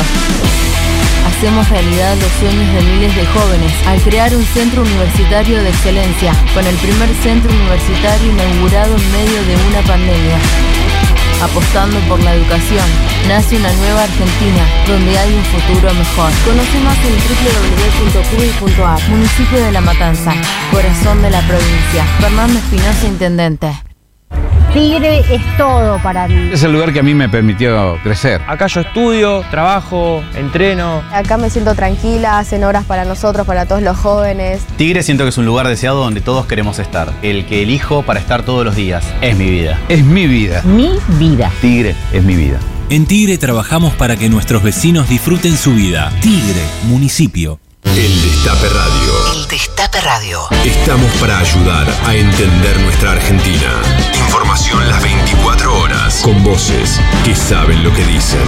Hacemos 1.26 1.68
realidad 1.70 2.14
los 2.18 2.30
sueños 2.38 2.72
de 2.72 2.82
miles 2.82 3.16
de 3.16 3.26
jóvenes 3.26 3.72
al 3.88 4.01
crear 4.03 4.32
un 4.36 4.45
centro 4.45 4.82
universitario 4.82 5.61
de 5.61 5.70
excelencia, 5.70 6.34
con 6.55 6.64
el 6.64 6.76
primer 6.76 7.09
centro 7.16 7.51
universitario 7.51 8.30
inaugurado 8.30 8.95
en 8.95 9.12
medio 9.12 9.43
de 9.43 9.57
una 9.70 9.80
pandemia. 9.88 10.38
Apostando 11.43 11.99
por 12.09 12.20
la 12.20 12.34
educación, 12.34 12.86
nace 13.26 13.57
una 13.57 13.72
nueva 13.72 14.05
Argentina 14.05 14.64
donde 14.86 15.18
hay 15.18 15.34
un 15.34 15.45
futuro 15.45 15.93
mejor. 15.93 16.30
Conoce 16.45 16.78
más 16.80 16.97
en 17.05 17.14
www.cuy.ar. 18.62 19.09
Municipio 19.09 19.59
de 19.59 19.72
La 19.72 19.80
Matanza, 19.80 20.32
corazón 20.70 21.20
de 21.20 21.30
la 21.30 21.40
provincia. 21.40 22.05
Fernando 22.20 22.59
Espinosa, 22.59 23.07
Intendente. 23.09 23.91
Tigre 24.73 25.18
es 25.31 25.43
todo 25.59 25.99
para 26.03 26.27
mí. 26.29 26.51
Es 26.51 26.62
el 26.62 26.73
lugar 26.73 26.95
que 26.95 27.01
a 27.01 27.03
mí 27.03 27.12
me 27.14 27.29
permitió 27.29 27.99
crecer. 28.03 28.41
Acá 28.47 28.68
yo 28.68 28.81
estudio, 28.81 29.45
trabajo, 29.51 30.25
entreno. 30.35 31.03
Acá 31.12 31.37
me 31.37 31.51
siento 31.51 31.75
tranquila, 31.75 32.39
hacen 32.39 32.64
horas 32.64 32.87
para 32.87 33.05
nosotros, 33.05 33.47
para 33.47 33.66
todos 33.66 33.83
los 33.83 33.99
jóvenes. 33.99 34.62
Tigre 34.79 35.03
siento 35.03 35.25
que 35.25 35.29
es 35.29 35.37
un 35.37 35.45
lugar 35.45 35.68
deseado 35.68 36.03
donde 36.03 36.23
todos 36.23 36.47
queremos 36.47 36.79
estar. 36.79 37.12
El 37.20 37.45
que 37.45 37.62
elijo 37.62 38.03
para 38.03 38.18
estar 38.18 38.45
todos 38.45 38.64
los 38.64 38.75
días. 38.75 39.05
Es 39.20 39.37
mi 39.37 39.51
vida. 39.51 39.79
Es 39.91 40.05
mi 40.05 40.27
vida. 40.27 40.62
Mi 40.62 40.93
vida. 41.18 41.53
Tigre 41.61 41.95
es 42.11 42.23
mi 42.23 42.35
vida. 42.35 42.59
En 42.89 43.05
Tigre 43.05 43.37
trabajamos 43.37 43.93
para 43.95 44.16
que 44.16 44.31
nuestros 44.31 44.62
vecinos 44.62 45.07
disfruten 45.07 45.55
su 45.59 45.75
vida. 45.75 46.11
Tigre, 46.23 46.62
municipio. 46.85 47.61
El 47.85 48.23
Destape 48.23 48.68
Radio. 48.68 49.22
Destape 49.53 50.00
Radio. 50.00 50.40
Estamos 50.64 51.12
para 51.20 51.38
ayudar 51.38 51.86
a 52.07 52.14
entender 52.14 52.80
nuestra 52.80 53.12
Argentina. 53.12 53.82
Información 54.14 54.88
las 54.88 55.03
24 55.03 55.78
horas. 55.78 56.22
Con 56.22 56.42
voces 56.42 56.98
que 57.22 57.34
saben 57.34 57.84
lo 57.84 57.92
que 57.92 58.03
dicen. 58.07 58.40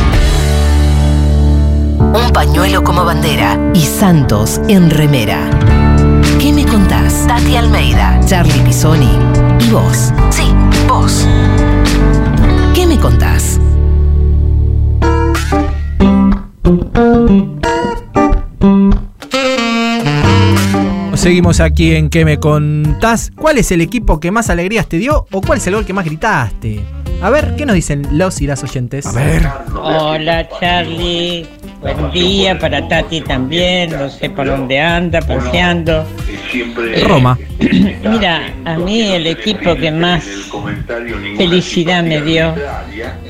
Un 1.99 2.33
pañuelo 2.33 2.83
como 2.83 3.05
bandera 3.05 3.59
y 3.75 3.85
Santos 3.85 4.63
en 4.67 4.89
remera. 4.89 5.51
¿Qué 6.41 6.55
me 6.55 6.65
contás? 6.65 7.27
Tati 7.27 7.55
Almeida, 7.55 8.19
Charlie 8.27 8.63
Pisoni 8.63 9.19
y 9.61 9.69
vos. 9.69 10.11
Sí, 10.31 10.55
vos. 10.89 11.27
¿Qué 12.75 12.87
me 12.87 12.99
contás? 12.99 13.61
Seguimos 21.17 21.61
aquí 21.61 21.95
en 21.95 22.11
¿Qué 22.11 22.25
me 22.25 22.39
contás? 22.39 23.31
¿Cuál 23.37 23.59
es 23.59 23.71
el 23.71 23.81
equipo 23.81 24.19
que 24.19 24.31
más 24.31 24.51
alegrías 24.51 24.89
te 24.89 24.99
dio 24.99 25.27
o 25.31 25.41
cuál 25.41 25.59
es 25.59 25.67
el 25.69 25.75
gol 25.75 25.87
que 25.87 25.93
más 25.93 26.05
gritaste? 26.05 26.81
A 27.23 27.31
ver, 27.31 27.55
¿qué 27.57 27.65
nos 27.65 27.77
dicen 27.77 28.07
los 28.13 28.41
y 28.43 28.47
las 28.47 28.63
oyentes? 28.65 29.07
A 29.07 29.13
ver. 29.13 29.49
Hola 29.75 30.47
Charlie, 30.61 31.47
buen 31.81 32.11
día 32.11 32.59
para 32.59 32.87
Tati 32.89 33.21
también, 33.21 33.93
no 33.93 34.11
sé 34.11 34.29
por 34.29 34.47
dónde 34.47 34.81
anda, 34.81 35.21
paseando. 35.21 36.05
Roma. 37.07 37.39
Mira, 37.61 38.53
a 38.65 38.77
mí 38.77 39.03
el 39.03 39.27
equipo 39.29 39.77
que 39.77 39.91
más 39.93 40.25
felicidad 41.37 42.03
me 42.03 42.21
dio 42.23 42.55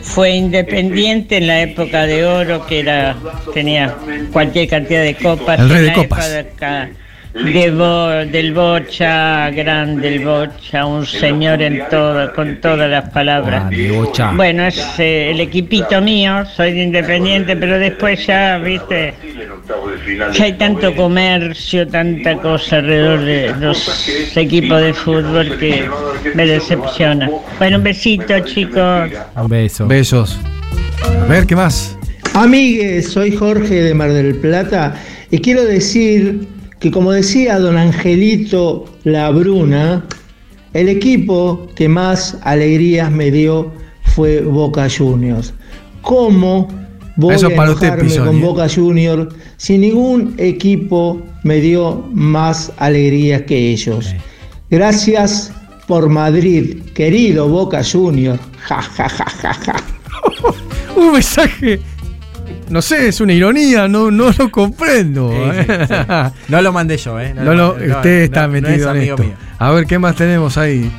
fue 0.03 0.31
Independiente 0.31 1.37
en 1.37 1.47
la 1.47 1.61
época 1.61 2.07
de 2.07 2.25
oro, 2.25 2.67
que 2.67 2.81
era 2.81 3.15
tenía 3.53 3.95
cualquier 4.33 4.69
cantidad 4.69 5.03
de 5.03 5.15
copas. 5.15 5.61
El 5.61 5.69
rey 5.69 5.87
en 5.87 5.87
de 5.87 5.95
copas. 5.95 6.31
época 6.31 6.89
de 7.35 7.71
Bo- 7.73 8.25
del 8.31 8.55
Bocha, 8.55 9.51
grande 9.51 10.15
el 10.15 10.25
Bocha, 10.25 10.87
un 10.87 11.05
señor 11.05 11.61
en 11.63 11.83
todo, 11.91 12.33
con 12.33 12.61
todas 12.61 12.89
las 12.89 13.11
palabras. 13.11 13.65
Bocha. 13.93 14.31
Bueno, 14.33 14.65
es 14.65 14.81
eh, 14.99 15.33
el 15.33 15.41
equipito 15.41 16.01
mío, 16.01 16.45
soy 16.55 16.73
de 16.73 16.85
independiente, 16.85 17.57
pero 17.57 17.79
después 17.79 18.25
ya, 18.27 18.59
viste, 18.59 19.15
ya 20.33 20.45
hay 20.45 20.53
tanto 20.53 20.95
comercio, 20.95 21.89
tanta 21.89 22.37
cosa 22.37 22.77
alrededor 22.77 23.21
de 23.25 23.53
los 23.59 24.09
equipos 24.37 24.81
de 24.81 24.95
fútbol 24.95 25.59
que 25.59 25.89
me 26.35 26.47
decepciona. 26.47 27.29
Bueno, 27.59 27.79
un 27.79 27.83
besito, 27.83 28.39
chicos. 28.41 29.11
Un 29.35 29.49
beso. 29.49 29.87
Besos. 29.89 30.39
A 31.23 31.27
ver, 31.27 31.47
¿qué 31.47 31.57
más? 31.57 31.99
Amigues, 32.33 33.11
soy 33.13 33.33
Jorge 33.35 33.75
de 33.83 33.95
Mar 33.95 34.13
del 34.13 34.37
Plata 34.37 34.95
y 35.31 35.39
quiero 35.41 35.65
decir 35.65 36.47
que 36.85 36.91
como 36.91 37.13
decía 37.13 37.59
don 37.59 37.79
Angelito 37.79 38.85
La 39.05 39.31
Bruna, 39.31 40.05
el 40.75 40.91
equipo 40.91 41.67
que 41.75 41.89
más 41.89 42.37
alegrías 42.43 43.11
me 43.11 43.31
dio 43.31 43.73
fue 44.15 44.43
Boca 44.43 44.87
Juniors. 44.95 45.55
¿Cómo 46.03 46.69
voy 47.17 47.37
Eso 47.37 47.47
a 47.47 47.51
para 47.57 47.71
enojarme 47.71 48.15
con 48.19 48.37
¿eh? 48.37 48.41
Boca 48.43 48.69
Juniors 48.69 49.35
si 49.57 49.79
ningún 49.79 50.35
equipo 50.37 51.23
me 51.43 51.59
dio 51.63 52.05
más 52.13 52.71
alegrías 52.77 53.41
que 53.45 53.71
ellos? 53.71 54.15
Gracias 54.69 55.55
por 55.87 56.11
Madrid, 56.11 56.83
querido 56.93 57.49
Boca 57.49 57.81
Juniors. 57.83 58.43
Ja, 58.69 58.83
ja, 58.83 59.09
ja, 59.09 59.25
ja, 59.25 59.55
ja. 59.55 59.77
Un 60.97 61.15
mensaje 61.15 61.81
no 62.75 62.83
sé, 62.83 63.07
es 63.09 63.21
una 63.21 63.33
ironía, 63.33 63.87
no, 63.87 64.11
no 64.11 64.31
lo 64.37 64.51
comprendo. 64.51 65.31
Sí, 65.31 65.37
sí, 65.37 65.65
¿eh? 65.69 65.87
sí. 65.89 66.35
No 66.49 66.61
lo 66.61 66.73
mandé 66.73 66.97
yo, 66.97 67.21
¿eh? 67.21 67.33
No 67.33 67.55
lo- 67.55 67.79
no, 67.79 67.97
usted 67.97 68.23
está 68.25 68.43
no, 68.49 68.49
no 68.49 68.53
metido 68.61 68.91
es 68.91 68.97
en 68.97 69.03
esto. 69.11 69.23
mío. 69.23 69.35
A 69.61 69.71
ver, 69.71 69.87
¿qué 69.87 69.97
más 70.01 70.17
tenemos 70.17 70.59
ahí? 70.59 70.91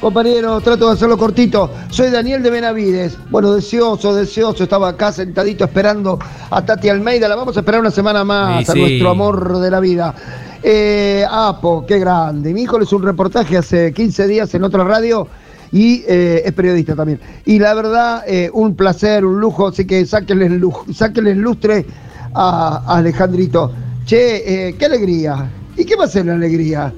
Compañeros, 0.00 0.62
trato 0.64 0.86
de 0.88 0.94
hacerlo 0.94 1.18
cortito. 1.18 1.70
Soy 1.90 2.10
Daniel 2.10 2.42
de 2.42 2.48
Benavides. 2.48 3.18
Bueno, 3.28 3.52
deseoso, 3.52 4.14
deseoso. 4.14 4.62
Estaba 4.64 4.88
acá 4.88 5.12
sentadito 5.12 5.64
esperando 5.64 6.18
a 6.50 6.64
Tati 6.64 6.88
Almeida. 6.88 7.28
La 7.28 7.36
vamos 7.36 7.54
a 7.58 7.60
esperar 7.60 7.80
una 7.82 7.90
semana 7.90 8.24
más 8.24 8.64
Sí, 8.64 8.70
a 8.70 8.74
sí. 8.74 8.80
nuestro 8.80 9.10
amor 9.10 9.58
de 9.58 9.70
la 9.70 9.78
vida. 9.78 10.14
Eh, 10.62 11.22
Apo, 11.30 11.84
qué 11.86 11.98
grande. 11.98 12.54
Mi 12.54 12.62
hijo 12.62 12.78
le 12.78 12.84
hizo 12.86 12.96
un 12.96 13.02
reportaje 13.02 13.58
hace 13.58 13.92
15 13.92 14.26
días 14.26 14.54
en 14.54 14.64
otra 14.64 14.84
radio 14.84 15.28
y 15.72 16.02
eh, 16.08 16.42
es 16.44 16.52
periodista 16.52 16.96
también. 16.96 17.20
Y 17.44 17.58
la 17.58 17.74
verdad, 17.74 18.24
eh, 18.26 18.50
un 18.52 18.74
placer, 18.74 19.24
un 19.24 19.40
lujo. 19.40 19.68
Así 19.68 19.86
que 19.86 20.04
sáquenle, 20.04 20.48
lu- 20.48 20.84
sáquenle 20.92 21.34
lustre 21.34 21.86
a, 22.34 22.82
a 22.86 22.96
Alejandrito. 22.98 23.72
Che, 24.04 24.68
eh, 24.68 24.74
qué 24.76 24.86
alegría. 24.86 25.48
¿Y 25.76 25.84
qué 25.84 25.94
va 25.96 26.04
a 26.04 26.08
ser 26.08 26.26
la 26.26 26.34
alegría? 26.34 26.92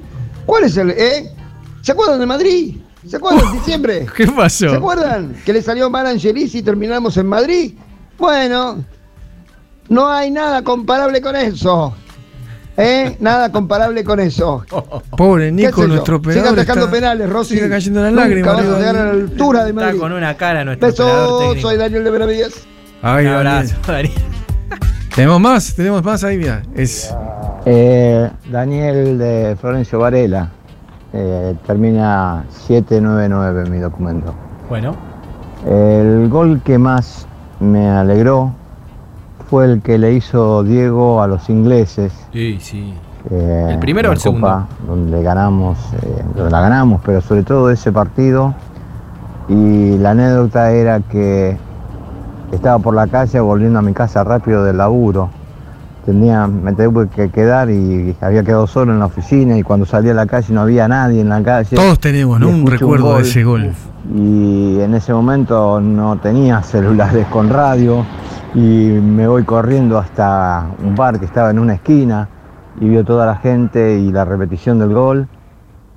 ¿Cuál 0.45 0.63
es 0.63 0.75
el.? 0.77 0.89
Eh? 0.91 1.29
¿Se 1.81 1.91
acuerdan 1.91 2.19
de 2.19 2.25
Madrid? 2.25 2.77
¿Se 3.07 3.17
acuerdan 3.17 3.51
de 3.51 3.57
diciembre? 3.59 4.05
¿Qué 4.15 4.25
pasó? 4.27 4.69
¿Se 4.69 4.75
acuerdan? 4.75 5.35
Que 5.45 5.53
le 5.53 5.61
salió 5.61 5.89
mal 5.89 6.07
Angelis 6.07 6.55
y 6.55 6.63
terminamos 6.63 7.17
en 7.17 7.27
Madrid. 7.27 7.73
Bueno, 8.17 8.83
no 9.89 10.07
hay 10.09 10.31
nada 10.31 10.63
comparable 10.63 11.21
con 11.21 11.35
eso. 11.35 11.93
¿Eh? 12.75 13.15
Nada 13.19 13.51
comparable 13.51 14.03
con 14.03 14.19
eso. 14.19 14.63
Pobre 15.15 15.45
¿Qué 15.45 15.51
Nico, 15.51 15.85
nuestro 15.87 16.17
Siga 16.17 16.29
operador. 16.31 16.53
atacando 16.59 16.85
está- 16.85 16.91
penales, 16.95 17.29
Rossi. 17.29 17.55
Sigue 17.55 17.69
cayendo 17.69 18.01
las 18.01 18.13
lágrimas. 18.13 18.55
vas 18.55 18.65
a 18.65 18.77
llegar 18.79 18.95
a 18.97 19.03
la 19.05 19.09
altura 19.11 19.63
de 19.65 19.73
Madrid. 19.73 19.89
Está 19.91 20.01
con 20.01 20.11
una 20.13 20.33
cara 20.37 20.65
nuestro 20.65 20.91
técnico. 20.93 21.55
soy 21.61 21.77
Daniel 21.77 22.03
de 22.03 22.09
Benavides. 22.09 22.63
Ay, 23.01 23.25
Un 23.27 23.33
abrazo, 23.33 23.75
Daniel. 23.85 24.11
Tenemos 25.15 25.39
más, 25.39 25.75
tenemos 25.75 26.03
más 26.03 26.23
ahí, 26.23 26.37
mira. 26.37 26.63
Es. 26.75 27.13
Eh, 27.65 28.29
Daniel 28.49 29.17
de 29.19 29.55
Florencio 29.61 29.99
Varela. 29.99 30.49
Eh, 31.13 31.53
termina 31.67 32.43
799 32.49 33.69
mi 33.69 33.77
documento. 33.77 34.33
Bueno. 34.67 34.95
El 35.69 36.27
gol 36.29 36.61
que 36.65 36.79
más 36.79 37.27
me 37.59 37.87
alegró 37.87 38.55
fue 39.49 39.65
el 39.65 39.81
que 39.81 39.97
le 39.97 40.13
hizo 40.13 40.63
Diego 40.63 41.21
a 41.21 41.27
los 41.27 41.49
ingleses. 41.49 42.11
Sí, 42.31 42.57
sí. 42.59 42.93
eh, 43.29 43.67
¿El 43.71 43.79
primero 43.79 44.09
o 44.09 44.13
el 44.13 44.19
segundo? 44.19 44.67
Donde 44.87 45.21
ganamos, 45.23 45.77
eh, 46.01 46.23
donde 46.35 46.51
la 46.51 46.61
ganamos, 46.61 47.01
pero 47.05 47.21
sobre 47.21 47.43
todo 47.43 47.69
ese 47.69 47.91
partido. 47.91 48.53
Y 49.49 49.97
la 49.97 50.11
anécdota 50.11 50.71
era 50.71 50.99
que 51.01 51.57
estaba 52.51 52.79
por 52.79 52.95
la 52.95 53.07
calle 53.07 53.39
volviendo 53.39 53.79
a 53.79 53.81
mi 53.81 53.93
casa 53.93 54.23
rápido 54.23 54.63
del 54.63 54.77
laburo. 54.77 55.29
Tenía, 56.05 56.47
me 56.47 56.73
tuve 56.73 57.07
que 57.07 57.29
quedar 57.29 57.69
y 57.69 58.15
había 58.19 58.43
quedado 58.43 58.67
solo 58.67 58.91
en 58.91 58.99
la 58.99 59.05
oficina 59.05 59.57
y 59.57 59.63
cuando 59.63 59.85
salí 59.85 60.09
a 60.09 60.13
la 60.13 60.25
calle 60.25 60.53
no 60.53 60.61
había 60.61 60.87
nadie 60.87 61.21
en 61.21 61.29
la 61.29 61.41
calle. 61.41 61.75
Todos 61.77 61.99
tenemos, 61.99 62.39
¿no? 62.41 62.49
Un 62.49 62.67
recuerdo 62.67 63.07
de 63.09 63.13
gol. 63.13 63.21
ese 63.21 63.43
gol. 63.43 63.71
Y 64.13 64.79
en 64.81 64.93
ese 64.95 65.13
momento 65.13 65.79
no 65.79 66.17
tenía 66.17 66.61
celulares 66.63 67.25
con 67.27 67.49
radio 67.49 68.05
y 68.55 68.59
me 68.59 69.27
voy 69.27 69.43
corriendo 69.43 69.97
hasta 69.97 70.67
un 70.83 70.95
bar 70.95 71.19
que 71.19 71.25
estaba 71.25 71.49
en 71.49 71.59
una 71.59 71.73
esquina 71.73 72.27
y 72.79 72.87
vio 72.87 73.03
toda 73.03 73.25
la 73.25 73.35
gente 73.35 73.97
y 73.99 74.11
la 74.11 74.25
repetición 74.25 74.79
del 74.79 74.93
gol 74.93 75.27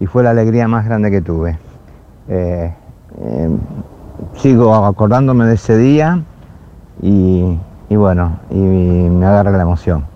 y 0.01 0.07
fue 0.07 0.23
la 0.23 0.31
alegría 0.31 0.69
más 0.69 0.85
grande 0.85 1.11
que 1.11 1.21
tuve. 1.21 1.59
Eh, 2.29 2.75
eh, 3.19 3.49
sigo 4.37 4.75
acordándome 4.75 5.45
de 5.47 5.55
ese 5.55 5.77
día 5.77 6.21
y, 7.03 7.59
y 7.89 7.97
bueno, 7.97 8.39
y 8.51 8.57
me 8.57 9.27
agarra 9.27 9.51
la 9.53 9.63
emoción. 9.63 10.07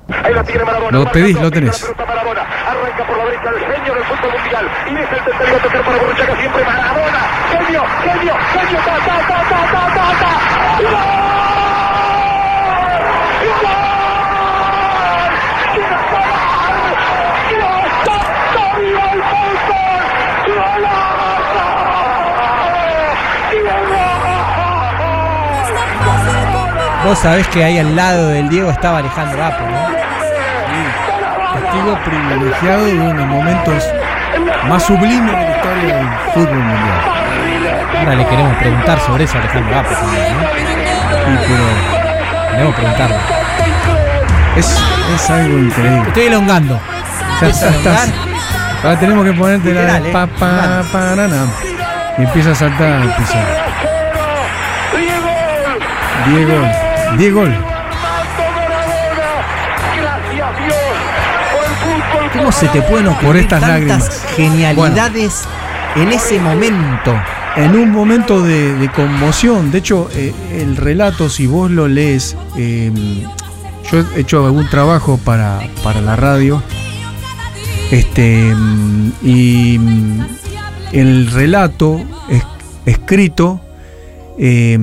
Lo 0.90 1.04
pedís, 1.12 1.40
lo 1.40 1.50
tenés. 1.50 1.84
Arranca 1.84 3.06
por 3.06 3.16
la 3.16 3.24
derecha 3.24 3.50
el 3.50 3.58
genio 3.58 3.94
del 3.94 4.04
fútbol 4.04 4.32
mundial. 4.40 4.66
Y 4.86 4.94
es 4.94 5.12
el 5.12 5.24
tercero 5.24 5.56
a 5.56 5.62
tocar 5.62 5.84
para 5.84 5.98
Borruchaga 5.98 6.36
siempre 6.36 6.64
Maradona. 6.64 7.20
Genio, 7.50 7.82
genio, 8.02 8.34
genio. 8.52 8.78
Ta, 8.84 8.96
ta, 9.06 9.16
ta, 9.28 9.38
ta, 9.50 9.60
ta, 9.72 9.82
ta, 9.94 10.06
ta. 10.20 10.32
¡Gol! 10.82 10.90
¡Gol! 10.90 11.59
Vos 27.04 27.18
sabés 27.18 27.46
que 27.48 27.64
ahí 27.64 27.78
al 27.78 27.96
lado 27.96 28.28
del 28.28 28.48
Diego 28.48 28.70
estaba 28.70 28.98
Alejandro 28.98 29.42
Apo, 29.44 29.64
¿no? 29.64 29.88
Testigo 31.60 31.98
privilegiado 32.04 32.84
de 32.84 32.92
uno 32.92 33.08
de 33.08 33.14
los 33.14 33.26
momentos 33.26 33.84
más 34.68 34.82
sublimes 34.84 35.32
de 35.36 35.44
la 35.44 35.50
historia 35.56 35.96
del 35.96 36.08
fútbol 36.34 36.58
mundial. 36.58 37.00
Ahora 37.98 38.14
le 38.14 38.26
queremos 38.26 38.56
preguntar 38.58 38.98
sobre 39.00 39.24
eso 39.24 39.38
a 39.38 39.40
Alejandro 39.40 39.78
Apo 39.78 39.94
también, 39.94 40.22
¿no? 40.34 40.40
Sí, 40.40 41.46
pero 41.48 41.64
Queremos 42.50 42.74
preguntarle. 42.74 43.16
es, 44.56 44.82
es 45.14 45.30
algo 45.30 45.58
increíble. 45.58 46.02
Estoy 46.08 46.24
elongando. 46.24 46.80
Ya 47.40 47.46
¿Empieza 47.46 47.66
a 47.66 47.68
estás. 47.70 48.04
elongar? 48.08 48.30
Ahora 48.84 48.98
tenemos 48.98 49.24
que 49.24 49.32
ponerte 49.32 49.72
la 49.74 50.00
de 50.00 50.08
¿eh? 50.08 50.12
pa, 50.12 50.26
pa, 50.26 50.82
pa, 50.92 50.98
na, 51.16 51.28
na. 51.28 51.46
Y 52.18 52.22
empieza 52.22 52.50
a 52.50 52.54
saltar 52.54 52.92
al 52.92 53.14
piso. 53.16 53.34
Diego. 56.26 56.89
Diego. 57.18 57.44
¿Cómo 62.36 62.52
se 62.52 62.68
te 62.68 62.82
pueden 62.82 63.08
ocurrir 63.08 63.26
Por 63.26 63.36
estas 63.36 63.60
lágrimas. 63.62 64.24
genialidades 64.36 65.44
en 65.96 66.08
ese 66.12 66.38
momento? 66.38 67.14
En 67.56 67.74
un 67.74 67.90
momento 67.90 68.40
de, 68.42 68.74
de 68.74 68.88
conmoción, 68.92 69.70
de 69.72 69.78
hecho, 69.78 70.08
eh, 70.14 70.32
el 70.52 70.76
relato, 70.76 71.28
si 71.28 71.46
vos 71.46 71.70
lo 71.70 71.88
lees, 71.88 72.36
eh, 72.56 72.92
yo 73.90 74.04
he 74.16 74.20
hecho 74.20 74.46
algún 74.46 74.68
trabajo 74.68 75.18
para, 75.24 75.58
para 75.82 76.00
la 76.00 76.14
radio, 76.14 76.62
este, 77.90 78.54
mm, 78.54 79.12
y 79.22 79.78
mm, 79.80 80.20
el 80.92 81.30
relato 81.32 82.00
es- 82.28 82.44
escrito 82.86 83.60
eh, 84.38 84.78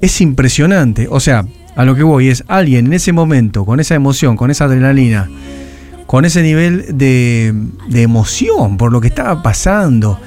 es 0.00 0.20
impresionante. 0.20 1.06
O 1.08 1.20
sea, 1.20 1.46
a 1.78 1.84
lo 1.84 1.94
que 1.94 2.02
voy 2.02 2.28
es 2.28 2.44
alguien 2.48 2.86
en 2.86 2.92
ese 2.92 3.12
momento, 3.12 3.64
con 3.64 3.80
esa 3.80 3.94
emoción, 3.94 4.36
con 4.36 4.50
esa 4.50 4.64
adrenalina, 4.66 5.30
con 6.06 6.24
ese 6.24 6.42
nivel 6.42 6.98
de, 6.98 7.54
de 7.88 8.02
emoción 8.02 8.76
por 8.76 8.92
lo 8.92 9.00
que 9.00 9.08
estaba 9.08 9.42
pasando. 9.42 10.18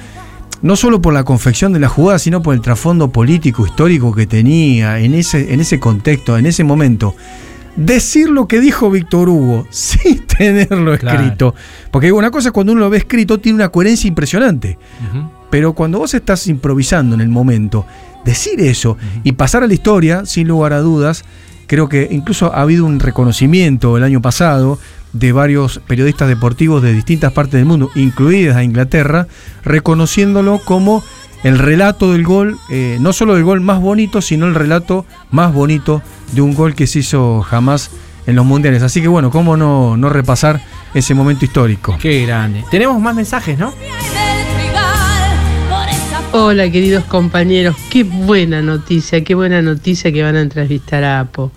No 0.62 0.76
solo 0.76 1.02
por 1.02 1.12
la 1.12 1.24
confección 1.24 1.72
de 1.72 1.80
la 1.80 1.88
jugada, 1.88 2.18
sino 2.20 2.40
por 2.42 2.54
el 2.54 2.60
trasfondo 2.60 3.10
político, 3.10 3.66
histórico 3.66 4.14
que 4.14 4.26
tenía 4.26 4.98
en 5.00 5.14
ese, 5.14 5.52
en 5.52 5.60
ese 5.60 5.78
contexto, 5.80 6.38
en 6.38 6.46
ese 6.46 6.62
momento. 6.64 7.14
Decir 7.74 8.28
lo 8.28 8.46
que 8.46 8.60
dijo 8.60 8.90
Víctor 8.90 9.28
Hugo 9.28 9.66
sin 9.70 10.24
tenerlo 10.26 10.96
Claro. 10.98 11.20
escrito. 11.20 11.54
Porque 11.90 12.12
una 12.12 12.30
cosa 12.30 12.48
es 12.48 12.52
cuando 12.52 12.72
uno 12.72 12.80
lo 12.82 12.90
ve 12.90 12.98
escrito, 12.98 13.40
tiene 13.40 13.56
una 13.56 13.70
coherencia 13.70 14.06
impresionante. 14.08 14.78
Pero 15.52 15.74
cuando 15.74 15.98
vos 15.98 16.14
estás 16.14 16.46
improvisando 16.46 17.14
en 17.14 17.20
el 17.20 17.28
momento, 17.28 17.84
decir 18.24 18.58
eso 18.62 18.96
y 19.22 19.32
pasar 19.32 19.62
a 19.62 19.66
la 19.66 19.74
historia, 19.74 20.24
sin 20.24 20.48
lugar 20.48 20.72
a 20.72 20.80
dudas, 20.80 21.26
creo 21.66 21.90
que 21.90 22.08
incluso 22.10 22.54
ha 22.54 22.62
habido 22.62 22.86
un 22.86 23.00
reconocimiento 23.00 23.98
el 23.98 24.02
año 24.02 24.22
pasado 24.22 24.78
de 25.12 25.30
varios 25.32 25.82
periodistas 25.86 26.28
deportivos 26.28 26.82
de 26.82 26.94
distintas 26.94 27.34
partes 27.34 27.52
del 27.52 27.66
mundo, 27.66 27.90
incluidas 27.94 28.56
a 28.56 28.64
Inglaterra, 28.64 29.26
reconociéndolo 29.62 30.58
como 30.64 31.04
el 31.44 31.58
relato 31.58 32.12
del 32.12 32.24
gol, 32.24 32.56
eh, 32.70 32.96
no 32.98 33.12
solo 33.12 33.34
del 33.34 33.44
gol 33.44 33.60
más 33.60 33.78
bonito, 33.78 34.22
sino 34.22 34.46
el 34.46 34.54
relato 34.54 35.04
más 35.30 35.52
bonito 35.52 36.00
de 36.32 36.40
un 36.40 36.54
gol 36.54 36.74
que 36.74 36.86
se 36.86 37.00
hizo 37.00 37.42
jamás 37.42 37.90
en 38.26 38.36
los 38.36 38.46
mundiales. 38.46 38.82
Así 38.82 39.02
que 39.02 39.08
bueno, 39.08 39.30
¿cómo 39.30 39.58
no, 39.58 39.98
no 39.98 40.08
repasar 40.08 40.62
ese 40.94 41.12
momento 41.12 41.44
histórico? 41.44 41.98
Qué 42.00 42.24
grande. 42.24 42.64
Tenemos 42.70 42.98
más 43.02 43.14
mensajes, 43.14 43.58
¿no? 43.58 43.74
Hola 46.34 46.70
queridos 46.70 47.04
compañeros, 47.04 47.76
qué 47.90 48.04
buena 48.04 48.62
noticia, 48.62 49.22
qué 49.22 49.34
buena 49.34 49.60
noticia 49.60 50.10
que 50.10 50.22
van 50.22 50.34
a 50.34 50.40
entrevistar 50.40 51.04
a 51.04 51.20
Apo. 51.20 51.52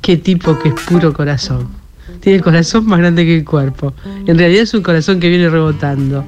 Qué 0.00 0.16
tipo 0.16 0.56
que 0.60 0.68
es 0.68 0.74
puro 0.86 1.12
corazón. 1.12 1.66
Tiene 2.20 2.36
el 2.36 2.44
corazón 2.44 2.86
más 2.86 3.00
grande 3.00 3.24
que 3.24 3.38
el 3.38 3.44
cuerpo. 3.44 3.92
En 4.26 4.38
realidad 4.38 4.62
es 4.62 4.74
un 4.74 4.84
corazón 4.84 5.18
que 5.18 5.28
viene 5.28 5.50
rebotando. 5.50 6.24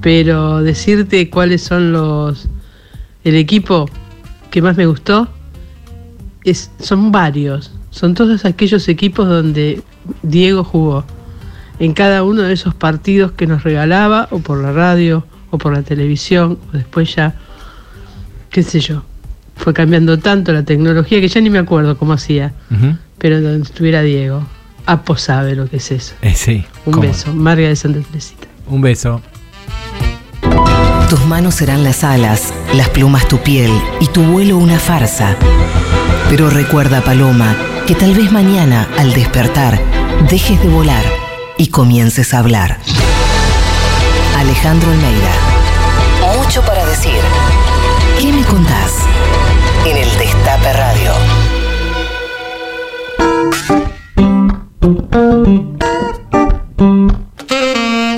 Pero 0.00 0.62
decirte 0.62 1.28
cuáles 1.28 1.60
son 1.60 1.92
los... 1.92 2.48
El 3.24 3.34
equipo 3.34 3.90
que 4.50 4.62
más 4.62 4.78
me 4.78 4.86
gustó 4.86 5.28
es, 6.44 6.70
son 6.78 7.12
varios. 7.12 7.72
Son 7.90 8.14
todos 8.14 8.46
aquellos 8.46 8.88
equipos 8.88 9.28
donde 9.28 9.82
Diego 10.22 10.64
jugó. 10.64 11.04
En 11.78 11.92
cada 11.92 12.22
uno 12.22 12.40
de 12.40 12.54
esos 12.54 12.74
partidos 12.74 13.32
que 13.32 13.46
nos 13.46 13.64
regalaba, 13.64 14.28
o 14.30 14.38
por 14.38 14.62
la 14.62 14.72
radio, 14.72 15.26
o 15.50 15.58
por 15.58 15.72
la 15.72 15.82
televisión, 15.82 16.58
o 16.72 16.76
después 16.76 17.14
ya, 17.14 17.34
qué 18.50 18.62
sé 18.62 18.80
yo. 18.80 19.02
fue 19.56 19.72
cambiando 19.72 20.18
tanto 20.18 20.52
la 20.52 20.62
tecnología 20.64 21.20
que 21.20 21.28
ya 21.28 21.40
ni 21.40 21.50
me 21.50 21.58
acuerdo 21.58 21.96
cómo 21.96 22.12
hacía. 22.12 22.52
Pero 23.18 23.40
donde 23.40 23.64
estuviera 23.64 24.02
Diego, 24.02 24.46
Apo 24.86 25.16
sabe 25.16 25.56
lo 25.56 25.68
que 25.68 25.78
es 25.78 25.90
eso. 25.90 26.14
Eh, 26.22 26.34
sí. 26.34 26.64
Un 26.84 26.92
cómo 26.92 27.06
beso, 27.06 27.32
Marga 27.32 27.68
de 27.68 27.76
Santa 27.76 28.00
Teresita. 28.00 28.46
Un 28.68 28.80
beso. 28.80 29.20
Tus 31.08 31.24
manos 31.26 31.54
serán 31.54 31.84
las 31.84 32.04
alas, 32.04 32.52
las 32.74 32.88
plumas 32.90 33.28
tu 33.28 33.38
piel 33.38 33.70
y 34.00 34.06
tu 34.08 34.22
vuelo 34.22 34.58
una 34.58 34.78
farsa. 34.78 35.36
Pero 36.28 36.50
recuerda, 36.50 37.00
Paloma, 37.00 37.54
que 37.86 37.94
tal 37.94 38.14
vez 38.14 38.32
mañana, 38.32 38.88
al 38.98 39.12
despertar, 39.12 39.80
dejes 40.28 40.60
de 40.62 40.68
volar 40.68 41.04
y 41.56 41.68
comiences 41.68 42.34
a 42.34 42.40
hablar. 42.40 42.78
Alejandro 44.46 44.88
Almeida. 44.92 45.32
Mucho 46.38 46.62
para 46.62 46.86
decir. 46.86 47.18
¿Qué 48.20 48.32
me 48.32 48.44
contás? 48.44 48.92
En 49.84 49.96
el 49.96 50.08
Destape 50.18 50.72
Radio. 50.72 51.12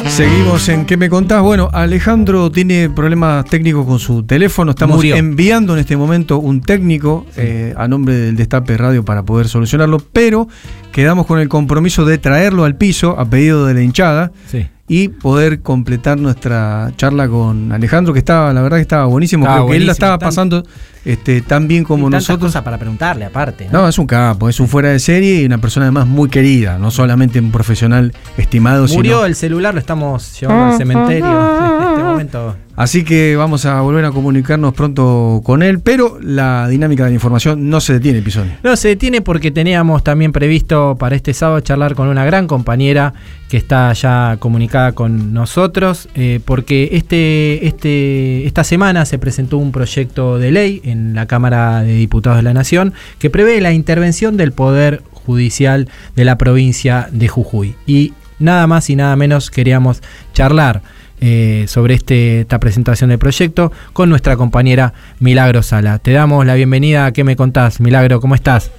Seguimos 0.08 0.68
en 0.68 0.84
¿Qué 0.84 0.96
me 0.96 1.08
contás? 1.08 1.42
Bueno, 1.42 1.70
Alejandro 1.72 2.50
tiene 2.50 2.90
problemas 2.90 3.44
técnicos 3.44 3.86
con 3.86 4.00
su 4.00 4.24
teléfono. 4.24 4.72
Estamos 4.72 4.96
Murió. 4.96 5.14
enviando 5.16 5.74
en 5.74 5.78
este 5.78 5.96
momento 5.96 6.38
un 6.38 6.60
técnico 6.60 7.24
eh, 7.36 7.72
a 7.76 7.86
nombre 7.86 8.14
del 8.16 8.36
Destape 8.36 8.76
Radio 8.76 9.04
para 9.04 9.22
poder 9.22 9.46
solucionarlo, 9.46 9.98
pero 10.12 10.48
quedamos 10.90 11.26
con 11.26 11.38
el 11.38 11.48
compromiso 11.48 12.04
de 12.04 12.18
traerlo 12.18 12.64
al 12.64 12.74
piso 12.76 13.16
a 13.18 13.26
pedido 13.26 13.64
de 13.66 13.74
la 13.74 13.82
hinchada 13.82 14.32
Sí. 14.50 14.66
Y 14.90 15.08
poder 15.08 15.60
completar 15.60 16.18
nuestra 16.18 16.90
charla 16.96 17.28
con 17.28 17.70
Alejandro, 17.72 18.12
que 18.14 18.18
estaba, 18.20 18.52
la 18.54 18.62
verdad 18.62 18.78
que 18.78 18.82
estaba 18.82 19.04
buenísimo. 19.04 19.44
Estaba 19.44 19.60
Creo 19.60 19.70
que 19.70 19.76
él 19.76 19.86
la 19.86 19.92
estaba 19.92 20.18
tan- 20.18 20.28
pasando 20.28 20.62
este, 21.04 21.42
tan 21.42 21.68
bien 21.68 21.84
como 21.84 22.08
Y 22.08 22.10
nosotros. 22.10 22.48
cosas 22.50 22.62
para 22.62 22.78
preguntarle 22.78 23.24
aparte. 23.26 23.68
¿no? 23.70 23.82
No, 23.82 23.88
es 23.88 23.98
un 23.98 24.06
capo, 24.06 24.48
es 24.48 24.58
un 24.60 24.66
fuera 24.68 24.88
de 24.90 24.98
serie 24.98 25.42
y 25.42 25.46
una 25.46 25.58
persona 25.58 25.86
además 25.86 26.06
muy 26.06 26.28
querida, 26.30 26.78
no 26.78 26.90
solamente 26.90 27.38
un 27.38 27.50
profesional 27.52 28.12
estimado, 28.38 28.86
Murió 28.88 29.16
sino 29.18 29.24
el 29.26 29.34
celular, 29.34 29.74
lo 29.74 29.80
estamos 29.80 30.40
llevando 30.40 30.72
al 30.72 30.78
cementerio 30.78 31.26
en 31.26 31.88
este 31.90 32.02
momento. 32.02 32.56
Así 32.78 33.02
que 33.02 33.34
vamos 33.34 33.66
a 33.66 33.80
volver 33.80 34.04
a 34.04 34.12
comunicarnos 34.12 34.72
pronto 34.72 35.40
con 35.42 35.64
él, 35.64 35.80
pero 35.80 36.16
la 36.22 36.68
dinámica 36.68 37.02
de 37.02 37.10
la 37.10 37.14
información 37.14 37.68
no 37.68 37.80
se 37.80 37.94
detiene, 37.94 38.22
Pisoni. 38.22 38.52
No 38.62 38.76
se 38.76 38.86
detiene 38.86 39.20
porque 39.20 39.50
teníamos 39.50 40.04
también 40.04 40.30
previsto 40.30 40.94
para 40.96 41.16
este 41.16 41.34
sábado 41.34 41.58
charlar 41.58 41.96
con 41.96 42.06
una 42.06 42.24
gran 42.24 42.46
compañera 42.46 43.14
que 43.48 43.56
está 43.56 43.92
ya 43.94 44.36
comunicada 44.38 44.92
con 44.92 45.32
nosotros, 45.34 46.08
eh, 46.14 46.38
porque 46.44 46.90
este, 46.92 47.66
este, 47.66 48.46
esta 48.46 48.62
semana 48.62 49.06
se 49.06 49.18
presentó 49.18 49.58
un 49.58 49.72
proyecto 49.72 50.38
de 50.38 50.52
ley 50.52 50.80
en 50.84 51.16
la 51.16 51.26
Cámara 51.26 51.82
de 51.82 51.94
Diputados 51.94 52.36
de 52.36 52.44
la 52.44 52.54
Nación 52.54 52.94
que 53.18 53.28
prevé 53.28 53.60
la 53.60 53.72
intervención 53.72 54.36
del 54.36 54.52
Poder 54.52 55.02
Judicial 55.10 55.88
de 56.14 56.24
la 56.24 56.38
provincia 56.38 57.08
de 57.10 57.26
Jujuy. 57.26 57.74
Y 57.88 58.12
nada 58.38 58.68
más 58.68 58.88
y 58.88 58.94
nada 58.94 59.16
menos 59.16 59.50
queríamos 59.50 60.00
charlar 60.32 60.82
eh, 61.20 61.64
sobre 61.68 61.94
este, 61.94 62.40
esta 62.40 62.60
presentación 62.60 63.10
del 63.10 63.18
proyecto 63.18 63.72
con 63.92 64.08
nuestra 64.08 64.36
compañera 64.36 64.92
Milagro 65.20 65.62
Sala. 65.62 65.98
Te 65.98 66.12
damos 66.12 66.46
la 66.46 66.54
bienvenida 66.54 67.06
a 67.06 67.12
¿Qué 67.12 67.24
me 67.24 67.36
contás? 67.36 67.80
Milagro, 67.80 68.20
¿cómo 68.20 68.34
estás? 68.34 68.70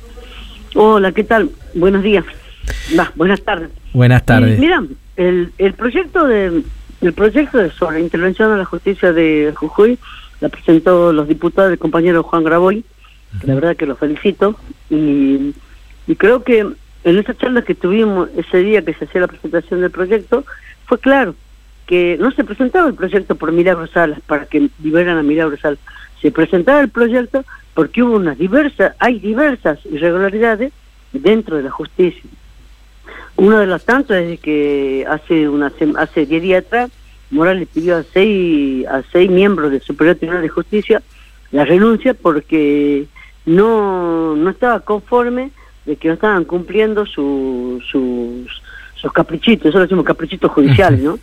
Hola, 0.76 1.12
¿qué 1.12 1.24
tal? 1.24 1.50
Buenos 1.74 2.04
días. 2.04 2.26
Va, 2.98 3.12
buenas 3.16 3.42
tardes. 3.42 3.70
Buenas 3.94 4.26
tardes. 4.26 4.58
Y 4.58 4.62
mira, 4.62 4.84
el, 5.18 5.52
el 5.58 5.74
proyecto 5.74 6.28
de 6.28 6.64
el 7.02 7.14
proyecto 7.14 7.58
de 7.58 7.72
sobre 7.72 8.02
intervención 8.02 8.52
a 8.52 8.58
la 8.58 8.66
justicia 8.66 9.14
de 9.14 9.54
Jujuy 9.56 9.98
la 10.42 10.50
presentó 10.50 11.14
los 11.14 11.28
diputados 11.28 11.72
el 11.72 11.80
compañero 11.80 12.24
Juan 12.24 12.44
Graboy, 12.44 12.84
que 13.40 13.48
la 13.48 13.56
verdad 13.56 13.76
que 13.76 13.86
lo 13.86 13.96
felicito 13.96 14.60
y, 14.90 15.54
y 16.08 16.16
creo 16.16 16.44
que 16.44 16.60
en 16.60 17.18
esa 17.18 17.36
charla 17.36 17.62
que 17.62 17.76
tuvimos 17.76 18.30
ese 18.36 18.58
día 18.58 18.84
que 18.84 18.94
se 18.94 19.06
hacía 19.06 19.22
la 19.22 19.28
presentación 19.28 19.82
del 19.82 19.92
proyecto 19.92 20.46
fue 20.86 21.00
claro 21.00 21.36
que 21.90 22.18
no 22.20 22.30
se 22.30 22.44
presentaba 22.44 22.88
el 22.88 22.94
proyecto 22.94 23.34
por 23.34 23.52
Milagro 23.52 23.88
Salas 23.88 24.20
para 24.28 24.46
que 24.46 24.70
liberan 24.84 25.18
a 25.18 25.24
Milagro 25.24 25.58
Salas, 25.58 25.80
se 26.22 26.30
presentaba 26.32 26.82
el 26.82 26.90
proyecto 26.90 27.44
porque 27.74 28.04
hubo 28.04 28.16
unas 28.16 28.38
diversas, 28.38 28.94
hay 29.00 29.18
diversas 29.20 29.80
irregularidades 29.88 30.72
dentro 31.14 31.58
de 31.58 31.64
la 31.64 31.72
justicia. 31.72 32.22
Una 33.38 33.60
de 33.60 33.66
las 33.66 33.86
tantas 33.86 34.22
es 34.22 34.40
que 34.40 35.04
hace 35.10 35.50
una 35.50 35.72
hace 35.98 36.26
10 36.28 36.42
días 36.44 36.64
atrás 36.64 36.92
Morales 37.32 37.68
pidió 37.74 37.98
a 37.98 38.04
seis 38.04 38.86
a 38.88 39.02
seis 39.12 39.32
miembros 39.32 39.72
del 39.72 39.82
Superior 39.82 40.16
Tribunal 40.16 40.44
de 40.44 40.50
Justicia 40.50 41.02
la 41.52 41.66
renuncia 41.66 42.14
porque 42.14 43.06
no 43.48 44.36
no 44.36 44.50
estaba 44.52 44.82
conforme 44.82 45.50
de 45.86 45.96
que 45.96 46.10
no 46.10 46.14
estaban 46.16 46.44
cumpliendo 46.46 47.08
su- 47.08 47.82
sus 47.90 48.62
sus 49.02 49.14
caprichitos, 49.14 49.68
eso 49.70 49.78
lo 49.78 49.86
decimos 49.86 50.04
caprichitos 50.06 50.52
judiciales, 50.52 51.00
¿no? 51.08 51.18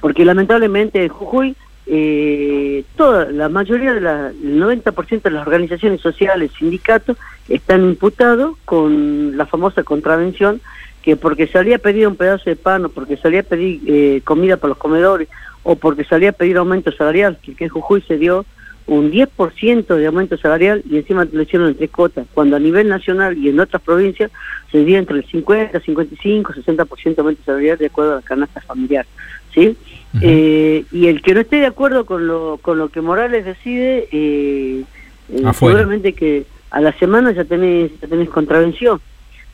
Porque 0.00 0.24
lamentablemente 0.24 1.02
en 1.02 1.08
Jujuy, 1.08 1.56
eh, 1.86 2.84
toda 2.96 3.30
la 3.30 3.48
mayoría 3.48 3.94
de 3.94 4.00
la, 4.00 4.28
el 4.28 4.62
90% 4.62 5.22
de 5.22 5.30
las 5.30 5.46
organizaciones 5.46 6.00
sociales, 6.00 6.52
sindicatos, 6.58 7.16
están 7.48 7.82
imputados 7.82 8.56
con 8.64 9.36
la 9.36 9.46
famosa 9.46 9.82
contravención 9.82 10.60
que 11.02 11.16
porque 11.16 11.48
salía 11.48 11.76
a 11.76 11.80
pedir 11.80 12.06
un 12.06 12.16
pedazo 12.16 12.48
de 12.48 12.56
pan 12.56 12.84
o 12.84 12.88
porque 12.88 13.16
salía 13.16 13.40
a 13.40 13.44
pedir 13.44 13.80
eh, 13.86 14.20
comida 14.24 14.56
para 14.56 14.70
los 14.70 14.78
comedores 14.78 15.28
o 15.64 15.74
porque 15.76 16.04
salía 16.04 16.30
a 16.30 16.32
pedir 16.32 16.56
aumento 16.56 16.92
salarial, 16.92 17.38
que, 17.42 17.54
que 17.54 17.64
en 17.64 17.70
Jujuy 17.70 18.02
se 18.02 18.18
dio 18.18 18.44
un 18.86 19.12
10% 19.12 19.96
de 19.96 20.06
aumento 20.06 20.36
salarial 20.36 20.82
y 20.88 20.96
encima 20.96 21.26
lo 21.30 21.42
hicieron 21.42 21.68
en 21.68 21.76
tres 21.76 21.90
cuotas, 21.90 22.26
cuando 22.34 22.56
a 22.56 22.60
nivel 22.60 22.88
nacional 22.88 23.38
y 23.38 23.48
en 23.48 23.60
otras 23.60 23.82
provincias 23.82 24.30
se 24.70 24.84
dio 24.84 24.98
entre 24.98 25.18
el 25.18 25.24
50, 25.26 25.80
55, 25.80 26.52
60% 26.52 27.14
de 27.14 27.20
aumento 27.20 27.42
salarial 27.44 27.78
de 27.78 27.86
acuerdo 27.86 28.12
a 28.12 28.16
la 28.16 28.22
canasta 28.22 28.60
familiar. 28.60 29.06
¿Sí? 29.54 29.76
Eh, 30.20 30.84
y 30.92 31.06
el 31.06 31.22
que 31.22 31.34
no 31.34 31.40
esté 31.40 31.56
de 31.56 31.66
acuerdo 31.66 32.04
con 32.04 32.26
lo, 32.26 32.58
con 32.60 32.78
lo 32.78 32.88
que 32.90 33.00
Morales 33.00 33.44
decide, 33.44 34.08
eh, 34.12 34.84
eh, 35.30 35.52
seguramente 35.54 36.12
que 36.12 36.44
a 36.70 36.80
la 36.80 36.92
semana 36.98 37.32
ya 37.32 37.44
tenés, 37.44 37.92
ya 38.00 38.08
tenés 38.08 38.28
contravención. 38.28 39.00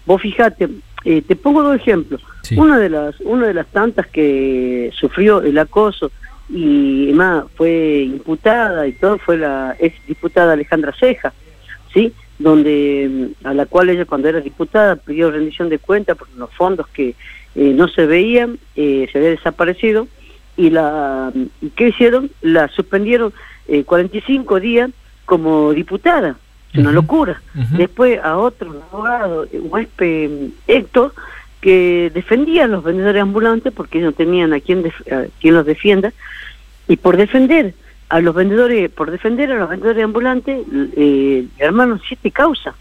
Vos 0.07 0.23
fijate, 0.23 0.69
eh, 1.05 1.23
te 1.23 1.37
pongo 1.37 1.63
dos 1.63 1.77
ejemplos. 1.77 2.23
Sí. 2.43 2.57
Una 2.57 2.79
de 2.79 2.89
las 2.89 3.21
una 3.21 3.47
de 3.47 3.55
las 3.55 3.67
tantas 3.69 4.07
que 4.07 4.91
sufrió 4.95 5.43
el 5.43 5.59
acoso 5.59 6.11
y 6.49 7.11
más 7.15 7.45
fue 7.57 8.03
imputada 8.07 8.87
y 8.87 8.93
todo 8.93 9.19
fue 9.19 9.37
la 9.37 9.77
ex 9.79 9.95
diputada 10.07 10.55
Alejandra 10.55 10.95
Ceja, 10.99 11.33
¿sí? 11.93 12.13
Donde 12.39 13.35
mm, 13.43 13.47
a 13.47 13.55
la 13.55 13.67
cual 13.67 13.91
ella 13.91 14.07
cuando 14.07 14.29
era 14.29 14.41
diputada 14.41 14.97
pidió 14.97 15.31
rendición 15.31 15.69
de 15.69 15.79
cuentas 15.79 16.17
por 16.17 16.29
los 16.31 16.51
fondos 16.55 16.89
que 16.89 17.15
eh, 17.55 17.73
no 17.75 17.89
se 17.89 18.07
veían, 18.07 18.59
eh, 18.77 19.09
se 19.13 19.19
había 19.19 19.31
desaparecido 19.31 20.07
y 20.57 20.71
la 20.71 21.33
¿y 21.63 21.69
qué 21.71 21.89
hicieron? 21.89 22.31
La 22.43 22.69
suspendieron 22.69 23.33
eh, 23.69 23.85
45 23.85 24.61
días 24.61 24.91
como 25.25 25.73
diputada. 25.73 26.37
Es 26.73 26.81
una 26.81 26.93
locura. 26.93 27.41
Después 27.77 28.21
a 28.23 28.37
otro 28.37 28.83
abogado, 28.93 29.45
eh, 29.45 29.59
huésped 29.61 30.49
Héctor, 30.67 31.15
que 31.61 32.11
defendía 32.15 32.65
a 32.65 32.69
los 32.69 32.85
vendedores 32.85 33.23
ambulantes 33.23 33.73
porque 33.73 33.99
ellos 33.99 34.13
no 34.13 34.17
tenían 34.17 34.53
a 34.53 34.61
quien, 34.61 34.83
def- 34.83 35.13
a 35.13 35.25
quien 35.41 35.55
los 35.55 35.67
defienda 35.67 36.13
y 36.87 36.97
por 36.97 37.17
defender 37.17 37.75
a 38.11 38.21
los 38.21 38.35
vendedores 38.35 38.91
por 38.91 39.11
defender 39.11 39.51
a 39.53 39.57
los 39.57 39.69
vendedores 39.69 40.03
ambulantes 40.03 40.65
eh, 40.97 41.45
hermano 41.59 42.01
siete 42.09 42.31
causas 42.31 42.75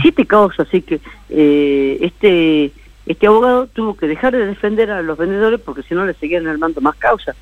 siete 0.00 0.24
causas 0.24 0.66
así 0.68 0.80
que 0.80 1.00
eh, 1.28 1.98
este 2.00 2.70
este 3.06 3.26
abogado 3.26 3.66
tuvo 3.68 3.96
que 3.96 4.06
dejar 4.06 4.34
de 4.34 4.46
defender 4.46 4.90
a 4.90 5.02
los 5.02 5.16
vendedores 5.16 5.60
porque 5.60 5.82
si 5.82 5.94
no 5.94 6.04
le 6.04 6.14
seguían 6.14 6.46
armando 6.46 6.80
más 6.80 6.96
causas 6.96 7.36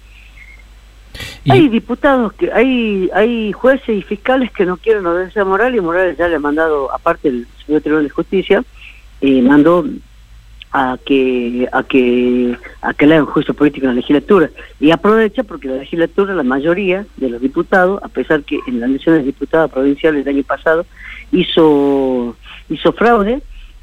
hay 1.48 1.68
diputados 1.68 2.32
que 2.32 2.52
hay 2.52 3.10
hay 3.12 3.52
jueces 3.52 3.96
y 3.96 4.02
fiscales 4.02 4.50
que 4.52 4.64
no 4.64 4.76
quieren 4.76 5.06
obedecer 5.06 5.42
a 5.42 5.44
Morales. 5.44 5.78
Y 5.78 5.84
Morales 5.84 6.16
ya 6.16 6.28
le 6.28 6.36
ha 6.36 6.40
mandado 6.40 6.92
aparte 6.92 7.28
el 7.28 7.46
Superior 7.58 7.82
Tribunal 7.82 8.04
de 8.04 8.10
Justicia 8.10 8.64
eh, 9.20 9.42
mandó 9.42 9.84
a 10.72 10.98
que 11.04 11.68
a 11.72 11.82
que 11.84 12.56
a 12.82 12.94
que 12.94 13.06
le 13.06 13.14
hagan 13.14 13.26
juicio 13.26 13.54
político 13.54 13.86
en 13.86 13.90
la 13.90 14.00
legislatura. 14.00 14.50
Y 14.80 14.90
aprovecha 14.90 15.44
porque 15.44 15.68
la 15.68 15.76
legislatura 15.76 16.34
la 16.34 16.42
mayoría 16.42 17.06
de 17.16 17.28
los 17.28 17.40
diputados 17.40 18.02
a 18.02 18.08
pesar 18.08 18.42
que 18.42 18.58
en 18.66 18.80
las 18.80 18.88
elecciones 18.88 19.20
de 19.20 19.26
diputados 19.26 19.70
provinciales 19.70 20.24
del 20.24 20.36
año 20.36 20.44
pasado 20.44 20.86
hizo 21.30 22.36
hizo 22.70 22.92
fraude 22.92 23.42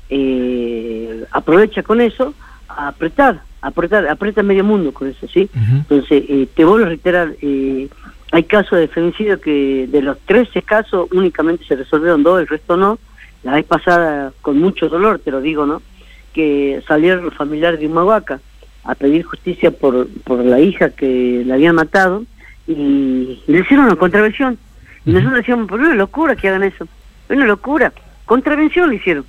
eh, 0.10 1.21
aprovecha 1.32 1.84
con 1.84 2.02
eso 2.02 2.34
a 2.68 2.90
apretar 2.90 3.42
apretar 3.62 4.08
aprieta 4.08 4.44
medio 4.44 4.64
mundo 4.64 4.94
con 4.94 5.08
eso 5.08 5.28
sí 5.28 5.50
entonces 5.54 6.24
eh, 6.28 6.48
te 6.56 6.66
vuelvo 6.66 6.86
a 6.86 6.90
reiterar 6.90 7.34
eh, 7.42 7.88
hay 8.32 8.44
casos 8.44 8.80
de 8.80 8.88
femicidio 8.88 9.40
que 9.40 9.88
de 9.88 10.02
los 10.02 10.20
13 10.20 10.62
casos 10.62 11.08
únicamente 11.12 11.66
se 11.66 11.76
resolvieron 11.76 12.24
dos 12.24 12.40
el 12.40 12.48
resto 12.48 12.78
no 12.78 12.98
la 13.44 13.54
vez 13.54 13.66
pasada 13.66 14.34
con 14.42 14.60
mucho 14.60 14.90
dolor 14.90 15.20
te 15.20 15.32
lo 15.32 15.42
digo 15.42 15.66
no 15.66 15.82
que 16.34 16.82
salieron 16.88 17.26
los 17.26 17.36
familiares 17.36 17.80
de 17.80 17.88
Humahuaca 17.88 18.40
a 18.84 18.96
pedir 18.96 19.24
justicia 19.24 19.72
por, 19.72 20.08
por 20.24 20.44
la 20.44 20.60
hija 20.60 20.90
que 20.90 21.44
la 21.46 21.56
habían 21.56 21.76
matado 21.76 22.24
y 22.68 23.42
le 23.48 23.60
hicieron 23.60 23.86
una 23.86 23.96
contravención 23.96 24.58
Y 25.06 25.12
nosotros 25.12 25.40
decíamos, 25.40 25.68
pero 25.70 25.82
es 25.82 25.88
una 25.88 25.96
locura 25.96 26.36
que 26.36 26.48
hagan 26.48 26.64
eso. 26.64 26.88
Es 27.28 27.36
una 27.36 27.46
locura. 27.46 27.92
Contravención 28.26 28.90
lo 28.90 28.96
hicieron. 28.96 29.26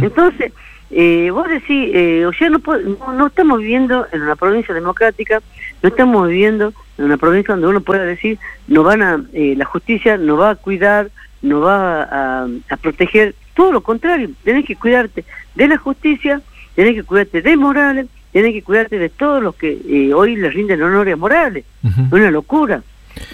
Entonces, 0.00 0.52
eh, 0.90 1.30
vos 1.32 1.48
decís, 1.48 1.90
eh, 1.94 2.26
o 2.26 2.32
sea, 2.32 2.48
no, 2.50 2.58
no, 2.58 3.12
no 3.12 3.26
estamos 3.26 3.58
viviendo 3.60 4.06
en 4.12 4.22
una 4.22 4.36
provincia 4.36 4.74
democrática, 4.74 5.42
no 5.82 5.88
estamos 5.88 6.28
viviendo 6.28 6.72
en 6.98 7.04
una 7.04 7.16
provincia 7.16 7.54
donde 7.54 7.68
uno 7.68 7.80
pueda 7.80 8.04
decir, 8.04 8.38
no 8.68 8.82
van 8.82 9.02
a, 9.02 9.24
eh, 9.32 9.54
la 9.56 9.64
justicia 9.64 10.16
no 10.16 10.36
va 10.36 10.50
a 10.50 10.54
cuidar, 10.54 11.10
no 11.42 11.60
va 11.60 12.02
a, 12.02 12.48
a 12.68 12.76
proteger, 12.76 13.34
todo 13.54 13.72
lo 13.72 13.80
contrario, 13.80 14.30
tenés 14.44 14.64
que 14.64 14.76
cuidarte 14.76 15.24
de 15.54 15.68
la 15.68 15.76
justicia, 15.78 16.40
tenés 16.74 16.94
que 16.94 17.02
cuidarte 17.02 17.42
de 17.42 17.56
Morales, 17.56 18.06
tenés 18.32 18.52
que 18.52 18.62
cuidarte 18.62 18.98
de 18.98 19.08
todos 19.08 19.42
los 19.42 19.54
que 19.54 19.80
eh, 19.88 20.12
hoy 20.12 20.36
le 20.36 20.50
rinden 20.50 20.82
honores 20.82 21.14
a 21.14 21.16
Morales. 21.16 21.64
Es 21.82 22.12
una 22.12 22.30
locura. 22.30 22.82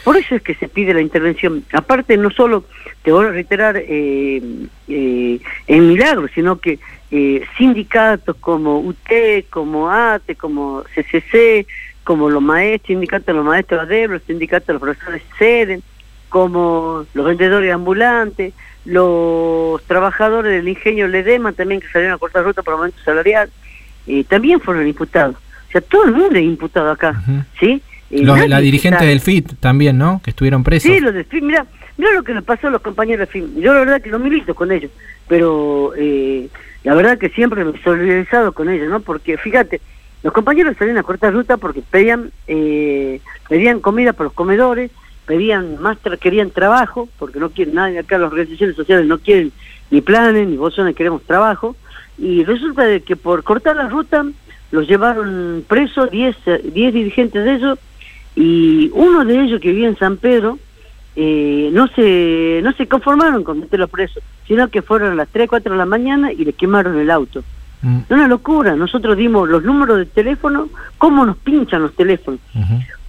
Por 0.05 0.17
eso 0.17 0.35
es 0.35 0.43
que 0.43 0.55
se 0.55 0.69
pide 0.69 0.95
la 0.95 1.01
intervención. 1.01 1.65
Aparte, 1.73 2.17
no 2.17 2.31
solo, 2.31 2.65
te 3.03 3.13
voy 3.13 3.27
a 3.27 3.31
reiterar, 3.31 3.77
eh, 3.77 4.43
eh, 4.89 5.41
en 5.67 5.89
Milagro, 5.89 6.29
sino 6.35 6.59
que 6.59 6.79
eh, 7.11 7.45
sindicatos 7.59 8.37
como 8.37 8.81
UT, 8.81 8.97
como 9.51 9.91
ATE, 9.91 10.35
como 10.35 10.83
CCC, 10.95 11.67
como 12.05 12.31
los 12.31 12.43
maestros, 12.43 12.89
sindicatos 12.89 13.27
de 13.27 13.33
los 13.35 13.45
maestros 13.45 13.81
ADEB, 13.83 14.13
los 14.13 14.23
sindicatos 14.23 14.67
de 14.67 14.73
los 14.73 14.83
profesores 14.83 15.23
SEDEN, 15.39 15.83
como 16.29 17.05
los 17.15 17.27
vendedores 17.27 17.73
ambulantes, 17.73 18.55
los 18.85 19.83
trabajadores 19.85 20.53
del 20.53 20.69
ingenio 20.69 21.07
Ledema 21.07 21.53
también 21.53 21.81
que 21.81 21.89
salieron 21.89 22.17
a 22.17 22.19
cortar 22.19 22.45
ruta 22.45 22.63
por 22.63 22.75
aumento 22.75 22.99
salarial, 23.05 23.51
eh, 24.07 24.25
también 24.25 24.61
fueron 24.61 24.87
imputados. 24.87 25.37
O 25.37 25.71
sea, 25.71 25.81
todo 25.81 26.05
el 26.05 26.13
mundo 26.13 26.37
es 26.37 26.45
imputado 26.45 26.91
acá, 26.91 27.23
¿sí? 27.61 27.83
Los 28.13 28.47
la 28.49 28.61
dirigente 28.61 28.97
está- 28.99 29.07
del 29.09 29.21
FIT 29.21 29.55
también, 29.61 29.97
¿no? 29.99 30.21
Que 30.23 30.31
estuvieron 30.31 30.63
presos. 30.63 30.91
Sí, 30.91 31.01
los 31.01 31.15
de 31.15 31.25
FIM, 31.25 31.47
mira, 31.47 31.67
mira 31.97 32.13
lo 32.13 32.23
que 32.23 32.35
le 32.35 32.43
pasó 32.43 32.69
a 32.69 32.71
los 32.71 32.83
compañeros 32.83 33.21
de 33.21 33.33
FIM. 33.33 33.61
Yo 33.61 33.73
la 33.73 33.81
verdad 33.81 34.03
que 34.03 34.11
no 34.11 34.19
milito 34.19 34.55
con 34.55 34.71
ellos, 34.71 34.91
pero 35.29 35.93
eh, 35.97 36.49
la 36.85 36.95
verdad 36.95 37.19
que 37.19 37.31
siempre 37.31 37.65
me 37.65 37.71
he 37.73 37.83
solidarizado 37.83 38.53
con 38.53 38.69
ellos, 38.69 38.89
¿no? 38.91 39.01
Porque 39.01 39.39
fíjate, 39.39 39.81
los 40.23 40.33
compañeros 40.33 40.77
salían 40.79 40.99
a 40.99 41.03
cortar 41.03 41.33
ruta 41.33 41.57
porque 41.57 41.83
pedían 41.83 42.31
eh, 42.47 43.21
pedían 43.49 43.81
comida 43.81 44.13
para 44.13 44.25
los 44.25 44.33
comedores, 44.35 44.91
pedían 45.27 45.81
más, 45.81 45.97
tra- 46.03 46.19
querían 46.19 46.51
trabajo, 46.51 47.09
porque 47.19 47.39
no 47.41 47.51
quieren 47.51 47.75
nadie 47.75 47.99
acá, 47.99 48.19
las 48.19 48.31
organizaciones 48.31 48.77
sociales 48.77 49.07
no 49.07 49.19
quieren 49.19 49.53
ni 49.91 50.01
planes, 50.01 50.47
ni 50.49 50.57
bolsones, 50.57 50.95
queremos 50.97 51.23
trabajo, 51.23 51.77
y 52.19 52.45
resulta 52.45 52.85
de 52.85 53.01
que 53.01 53.17
por 53.17 53.43
cortar 53.43 53.77
la 53.77 53.89
ruta 53.89 54.25
los 54.71 54.89
llevaron 54.89 55.65
presos 55.69 56.11
10 56.11 56.37
eh, 56.47 56.61
10 56.73 56.95
dirigentes 56.95 57.45
de 57.45 57.55
ellos 57.55 57.79
y 58.37 58.91
uno 58.95 59.25
de 59.25 59.41
ellos 59.45 59.61
que 59.61 59.71
vivía 59.73 59.89
en 59.89 59.97
San 59.99 60.17
Pedro 60.17 60.59
eh, 61.17 61.69
no 61.73 61.87
se 61.89 62.61
no 62.63 62.73
se 62.73 62.87
conformaron 62.89 63.45
con 63.45 63.61
meterlo 63.61 63.89
preso, 63.89 64.21
sino 64.49 64.69
que 64.69 64.81
fueron 64.83 65.13
a 65.13 65.15
las 65.15 65.29
3, 65.29 65.49
4 65.49 65.73
de 65.73 65.79
la 65.79 65.85
mañana 65.85 66.33
y 66.33 66.45
le 66.45 66.53
quemaron 66.55 66.99
el 66.99 67.11
auto. 67.11 67.43
Es 67.83 68.11
una 68.11 68.29
locura, 68.29 68.77
nosotros 68.77 69.17
dimos 69.17 69.49
los 69.49 69.65
números 69.65 69.99
de 69.99 70.07
teléfono, 70.07 70.69
cómo 70.99 71.27
nos 71.27 71.37
pinchan 71.39 71.83
los 71.83 71.95
teléfonos. 71.95 72.39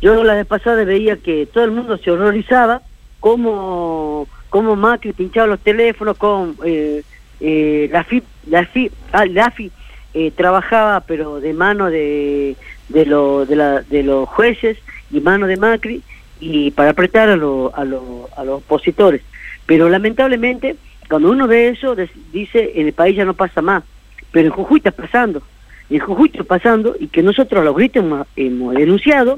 Yo 0.02 0.24
la 0.24 0.34
vez 0.34 0.46
pasada 0.48 0.84
veía 0.84 1.16
que 1.18 1.46
todo 1.46 1.64
el 1.64 1.72
mundo 1.72 1.98
se 1.98 2.10
horrorizaba 2.12 2.82
cómo, 3.20 4.28
cómo 4.50 4.76
Macri 4.76 5.14
pinchaba 5.14 5.48
los 5.48 5.60
teléfonos, 5.60 6.18
con 6.18 6.56
eh, 6.66 7.04
eh, 7.40 7.90
la 7.92 8.04
FI, 8.04 8.24
la 8.50 8.66
FI, 8.66 8.92
ah, 9.12 9.26
la 9.26 9.46
AFI, 9.46 9.72
eh, 10.14 10.32
trabajaba 10.32 11.00
pero 11.02 11.40
de 11.40 11.54
mano 11.54 11.90
de, 11.90 12.56
de, 12.90 13.06
lo- 13.06 13.46
de, 13.46 13.56
la- 13.56 13.82
de 13.82 14.04
los 14.04 14.28
jueces 14.30 14.78
y 15.14 15.22
mano 15.22 15.48
de 15.48 15.58
Macri 15.58 16.02
y 16.40 16.72
para 16.72 16.90
apretar 16.90 17.30
a, 17.30 17.36
lo- 17.36 17.72
a, 17.76 17.86
lo- 17.86 18.28
a 18.36 18.44
los 18.44 18.58
opositores. 18.58 19.22
Pero 19.66 19.88
lamentablemente, 19.88 20.76
cuando 21.10 21.30
uno 21.32 21.48
ve 21.48 21.70
eso, 21.70 21.96
dice, 22.34 22.74
en 22.76 22.88
el 22.88 22.94
país 22.94 23.16
ya 23.16 23.24
no 23.26 23.34
pasa 23.34 23.62
más. 23.62 23.84
Pero 24.32 24.48
en 24.48 24.54
Jujuy 24.54 24.78
está 24.80 24.92
pasando. 24.92 25.42
En 25.90 26.00
Jujuy 26.00 26.30
está 26.32 26.44
pasando 26.44 26.96
y 27.00 27.08
que 27.08 27.22
nosotros 27.22 27.64
los 27.64 27.76
gritos 27.76 28.04
hemos, 28.04 28.28
hemos 28.36 28.74
denunciado 28.76 29.38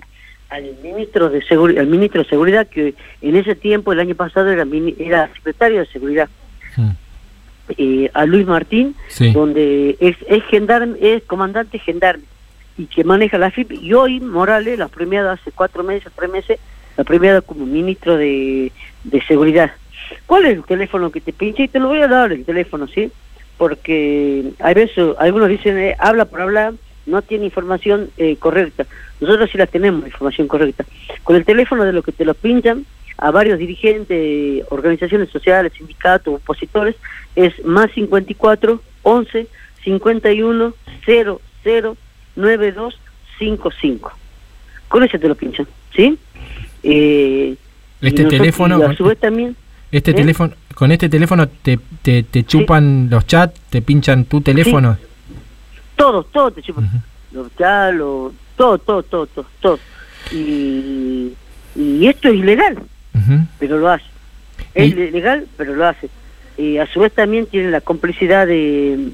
al 0.50 0.64
ministro 0.82 1.30
de 1.30 1.42
Seguri- 1.44 1.78
al 1.78 1.88
ministro 1.88 2.24
de 2.24 2.30
Seguridad, 2.30 2.68
que 2.68 2.94
en 3.22 3.36
ese 3.36 3.56
tiempo, 3.56 3.92
el 3.92 4.00
año 4.00 4.16
pasado, 4.16 4.50
era, 4.50 4.66
era 5.00 5.30
secretario 5.36 5.80
de 5.80 5.86
Seguridad. 5.88 6.30
Eh, 7.78 8.12
a 8.14 8.26
Luis 8.28 8.46
Martín, 8.46 8.96
Sí. 9.08 9.32
donde 9.34 9.98
es, 10.00 10.16
es 10.30 10.44
gendarme, 10.46 10.98
es 11.02 11.24
comandante 11.24 11.80
gendarme 11.80 12.24
y 12.78 12.86
que 12.88 13.04
maneja 13.04 13.38
la 13.38 13.52
FIP. 13.52 13.72
Y 13.72 13.94
hoy 13.94 14.20
Morales, 14.20 14.78
la 14.78 14.88
premiada 14.88 15.34
hace 15.34 15.52
cuatro 15.52 15.84
meses, 15.84 16.12
tres 16.16 16.30
meses, 16.30 16.60
la 16.98 17.04
premiada 17.04 17.42
como 17.42 17.66
ministro 17.66 18.18
de, 18.18 18.72
de 19.04 19.22
Seguridad. 19.24 19.72
¿Cuál 20.26 20.46
es 20.46 20.58
el 20.58 20.64
teléfono 20.64 21.12
que 21.12 21.22
te 21.22 21.34
pincha? 21.34 21.64
Y 21.64 21.68
te 21.68 21.80
lo 21.80 21.88
voy 21.88 22.02
a 22.02 22.08
dar 22.08 22.32
el 22.32 22.46
teléfono, 22.46 22.88
¿sí? 22.88 23.12
Porque 23.58 24.52
hay 24.60 24.74
veces, 24.74 25.16
algunos 25.18 25.50
dicen, 25.50 25.78
eh, 25.78 25.96
habla 26.00 26.26
por 26.26 26.42
hablar, 26.42 26.74
no 27.06 27.22
tiene 27.22 27.46
información 27.46 28.10
eh, 28.18 28.36
correcta. 28.38 28.86
Nosotros 29.20 29.50
sí 29.52 29.58
la 29.58 29.68
tenemos, 29.68 30.06
información 30.06 30.48
correcta. 30.48 30.86
Con 31.24 31.36
el 31.36 31.46
teléfono 31.46 31.86
de 31.86 31.94
lo 31.94 32.04
que 32.04 32.12
te 32.12 32.26
lo 32.26 32.34
pinchan, 32.34 32.86
a 33.18 33.32
varios 33.32 33.58
dirigentes, 33.60 34.66
organizaciones 34.70 35.30
sociales, 35.30 35.72
sindicatos, 35.78 36.36
opositores, 36.36 36.96
es 37.36 37.64
más 37.64 37.92
54 37.92 38.82
11 39.04 39.48
51 39.84 40.74
00 41.06 41.98
92 42.36 42.96
55. 43.40 44.12
Con 44.88 45.04
ese 45.04 45.20
te 45.20 45.28
lo 45.28 45.36
pinchan, 45.36 45.68
¿sí? 45.96 46.18
Eh, 46.84 47.56
Este 48.02 48.24
nosotros- 48.24 48.40
teléfono- 48.42 48.86
a 48.86 48.96
su 48.96 49.04
vez 49.06 49.20
también... 49.20 49.56
Este 49.92 50.12
¿eh? 50.12 50.14
teléfono, 50.14 50.54
con 50.74 50.92
este 50.92 51.10
teléfono 51.10 51.48
te, 51.48 51.80
te, 52.02 52.24
te 52.24 52.44
chupan 52.44 53.08
los 53.10 53.26
chats, 53.28 53.60
te 53.70 53.82
pinchan 53.82 54.26
tu 54.26 54.42
teléfono. 54.42 54.98
todo, 55.96 56.24
todo 56.24 56.52
te 56.52 56.62
chupan. 56.62 56.90
Los 57.32 57.48
ya, 57.58 57.92
lo- 57.92 58.34
todo, 58.58 58.78
todo, 58.78 59.04
todo, 59.04 59.26
todo, 59.28 59.46
todo. 59.62 59.80
Y, 60.32 61.34
y 61.76 62.08
esto 62.08 62.30
es 62.30 62.36
ilegal, 62.36 62.78
pero 63.60 63.80
lo 63.80 63.90
hace. 63.90 64.06
Es 64.74 64.88
Y- 64.90 65.00
ilegal, 65.00 65.48
pero 65.58 65.76
lo 65.76 65.86
hace. 65.88 66.10
Y 66.58 66.78
a 66.78 66.88
su 66.88 67.00
vez 67.02 67.14
también 67.14 67.46
tiene 67.48 67.70
la 67.72 67.82
complicidad 67.82 68.48
de 68.48 69.10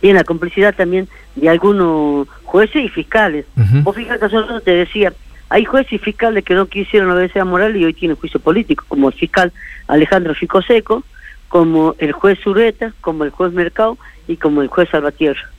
tiene 0.00 0.18
la 0.18 0.24
complicidad 0.24 0.74
también 0.74 1.08
de 1.34 1.48
algunos 1.48 2.28
jueces 2.44 2.84
y 2.84 2.88
fiscales. 2.88 3.46
Ujú. 3.56 3.82
Vos 3.82 3.96
fíjate, 3.96 4.24
hace 4.24 4.36
un 4.36 4.48
rato 4.48 4.60
te 4.60 4.72
decía, 4.72 5.12
hay 5.48 5.64
jueces 5.64 5.94
y 5.94 5.98
fiscales 5.98 6.44
que 6.44 6.54
no 6.54 6.66
quisieron 6.66 7.10
obedecer 7.10 7.42
a 7.42 7.44
Morales 7.44 7.80
y 7.80 7.84
hoy 7.84 7.94
tienen 7.94 8.16
juicio 8.16 8.40
político, 8.40 8.84
como 8.88 9.08
el 9.08 9.14
fiscal 9.14 9.52
Alejandro 9.88 10.34
Ficoseco, 10.34 11.04
como 11.48 11.94
el 11.98 12.12
juez 12.12 12.44
Ureta, 12.46 12.92
como 13.00 13.24
el 13.24 13.30
juez 13.30 13.52
Mercado 13.52 13.98
y 14.28 14.36
como 14.36 14.62
el 14.62 14.68
juez 14.68 14.88
Salvatierra. 14.90 15.50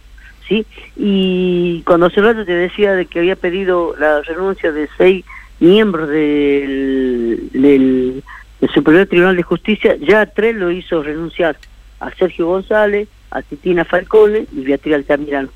¿sí? 0.48 0.66
Y 0.96 1.82
cuando 1.86 2.08
hace 2.08 2.22
rato 2.22 2.46
te 2.46 2.54
decía 2.54 2.94
de 2.94 3.06
que 3.06 3.20
había 3.20 3.36
pedido 3.36 3.96
la 4.00 4.22
renuncia 4.22 4.72
de 4.72 4.88
seis 4.98 5.26
miembros 5.60 6.10
del, 6.10 7.50
del, 7.54 8.24
del 8.60 8.70
Superior 8.72 9.06
Tribunal 9.08 9.36
de 9.36 9.44
Justicia, 9.44 9.96
ya 10.00 10.26
tres 10.26 10.56
lo 10.56 10.72
hizo 10.72 11.04
renunciar, 11.04 11.58
a 12.00 12.10
Sergio 12.16 12.48
González, 12.48 13.08
a 13.32 13.42
Titina 13.42 13.86
Falcone 13.86 14.46
y 14.56 14.62
Beatriz 14.62 14.96
Altamirano. 14.96 15.50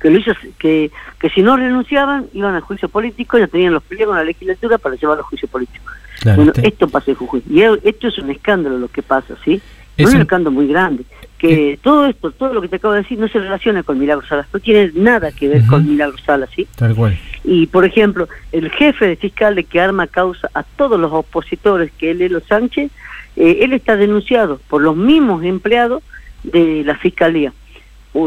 Que, 0.00 0.10
lo 0.10 0.18
hizo, 0.18 0.32
que, 0.58 0.90
que 1.18 1.30
si 1.30 1.40
no 1.42 1.56
renunciaban 1.56 2.26
iban 2.34 2.54
a 2.54 2.60
juicio 2.60 2.88
político, 2.88 3.38
ya 3.38 3.46
tenían 3.46 3.72
los 3.72 3.82
pliegos 3.82 4.12
en 4.14 4.18
la 4.18 4.24
legislatura 4.24 4.76
para 4.78 4.96
llevar 4.96 5.18
a 5.18 5.22
juicio 5.22 5.48
político. 5.48 5.84
Claro, 6.20 6.36
bueno, 6.44 6.52
esto 6.62 6.88
pasa 6.88 7.10
en 7.10 7.16
Jujuy. 7.16 7.42
Y 7.48 7.62
esto 7.62 8.08
es 8.08 8.18
un 8.18 8.30
escándalo 8.30 8.78
lo 8.78 8.88
que 8.88 9.02
pasa, 9.02 9.34
¿sí? 9.44 9.60
Es 9.96 10.08
un 10.10 10.16
un- 10.16 10.22
escándalo 10.22 10.50
muy 10.50 10.66
grande. 10.66 11.04
Que 11.38 11.78
todo 11.82 12.06
esto, 12.06 12.30
todo 12.30 12.54
lo 12.54 12.62
que 12.62 12.68
te 12.68 12.76
acabo 12.76 12.94
de 12.94 13.02
decir, 13.02 13.18
no 13.18 13.28
se 13.28 13.38
relaciona 13.38 13.82
con 13.82 13.98
Milagro 13.98 14.26
Salas. 14.26 14.46
No 14.52 14.60
tiene 14.60 14.92
nada 14.94 15.30
que 15.32 15.48
ver 15.48 15.66
con 15.66 15.86
Milagro 15.86 16.16
Salas, 16.18 16.48
¿sí? 16.54 16.66
Tal 16.76 16.94
cual. 16.94 17.18
Y, 17.42 17.66
por 17.66 17.84
ejemplo, 17.84 18.28
el 18.52 18.70
jefe 18.70 19.06
de 19.06 19.16
fiscal 19.16 19.54
de 19.54 19.64
que 19.64 19.80
arma 19.80 20.06
causa 20.06 20.48
a 20.54 20.62
todos 20.62 20.98
los 20.98 21.12
opositores, 21.12 21.92
que 21.98 22.12
es 22.12 22.16
Lelo 22.16 22.40
Sánchez, 22.40 22.90
eh, 23.36 23.58
él 23.60 23.72
está 23.74 23.96
denunciado 23.96 24.58
por 24.68 24.80
los 24.80 24.96
mismos 24.96 25.44
empleados 25.44 26.02
de 26.44 26.84
la 26.84 26.96
fiscalía. 26.96 27.52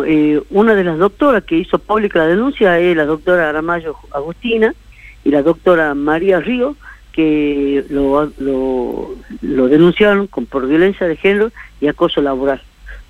Eh, 0.06 0.42
una 0.50 0.76
de 0.76 0.84
las 0.84 0.98
doctoras 0.98 1.46
que 1.46 1.56
hizo 1.58 1.80
pública 1.80 2.20
la 2.20 2.28
denuncia 2.28 2.78
es 2.78 2.96
la 2.96 3.06
doctora 3.06 3.50
Aramayo 3.50 3.96
Agustina 4.12 4.74
y 5.24 5.32
la 5.32 5.42
doctora 5.42 5.96
María 5.96 6.42
Río, 6.42 6.76
que 7.14 7.86
lo, 7.90 8.32
lo, 8.38 9.16
lo 9.42 9.68
denunciaron 9.68 10.28
con, 10.28 10.46
por 10.46 10.68
violencia 10.68 11.08
de 11.08 11.16
género 11.16 11.52
y 11.80 11.88
acoso 11.88 12.22
laboral, 12.22 12.62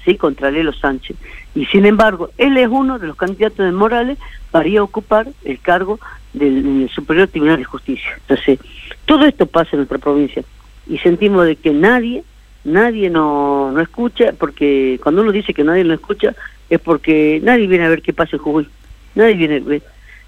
¿sí? 0.05 0.15
Contra 0.15 0.51
Lelo 0.51 0.71
Sánchez. 0.71 1.17
Y 1.55 1.65
sin 1.65 1.85
embargo, 1.85 2.29
él 2.37 2.55
es 2.57 2.67
uno 2.67 2.99
de 2.99 3.07
los 3.07 3.15
candidatos 3.15 3.65
de 3.65 3.71
Morales 3.71 4.19
para 4.51 4.67
ir 4.67 4.77
a 4.77 4.83
ocupar 4.83 5.27
el 5.43 5.59
cargo 5.59 5.99
del, 6.33 6.89
Superior 6.93 7.27
Tribunal 7.27 7.57
de 7.57 7.63
Justicia. 7.63 8.11
Entonces, 8.21 8.59
todo 9.05 9.25
esto 9.25 9.45
pasa 9.45 9.71
en 9.73 9.79
nuestra 9.79 9.97
provincia 9.97 10.43
y 10.87 10.99
sentimos 10.99 11.45
de 11.45 11.55
que 11.55 11.71
nadie, 11.71 12.23
nadie 12.67 13.09
no, 13.09 13.71
no 13.71 13.81
escucha, 13.81 14.33
porque 14.37 14.99
cuando 15.01 15.21
uno 15.21 15.31
dice 15.31 15.53
que 15.53 15.63
nadie 15.63 15.83
lo 15.83 15.93
escucha, 15.93 16.35
es 16.69 16.79
porque 16.79 17.39
nadie 17.43 17.65
viene 17.65 17.85
a 17.85 17.89
ver 17.89 18.01
qué 18.01 18.13
pasa 18.13 18.35
en 18.35 18.41
Jujuy. 18.41 18.67
Nadie 19.15 19.35
viene 19.35 19.55
a 19.57 19.59
ver. 19.61 19.81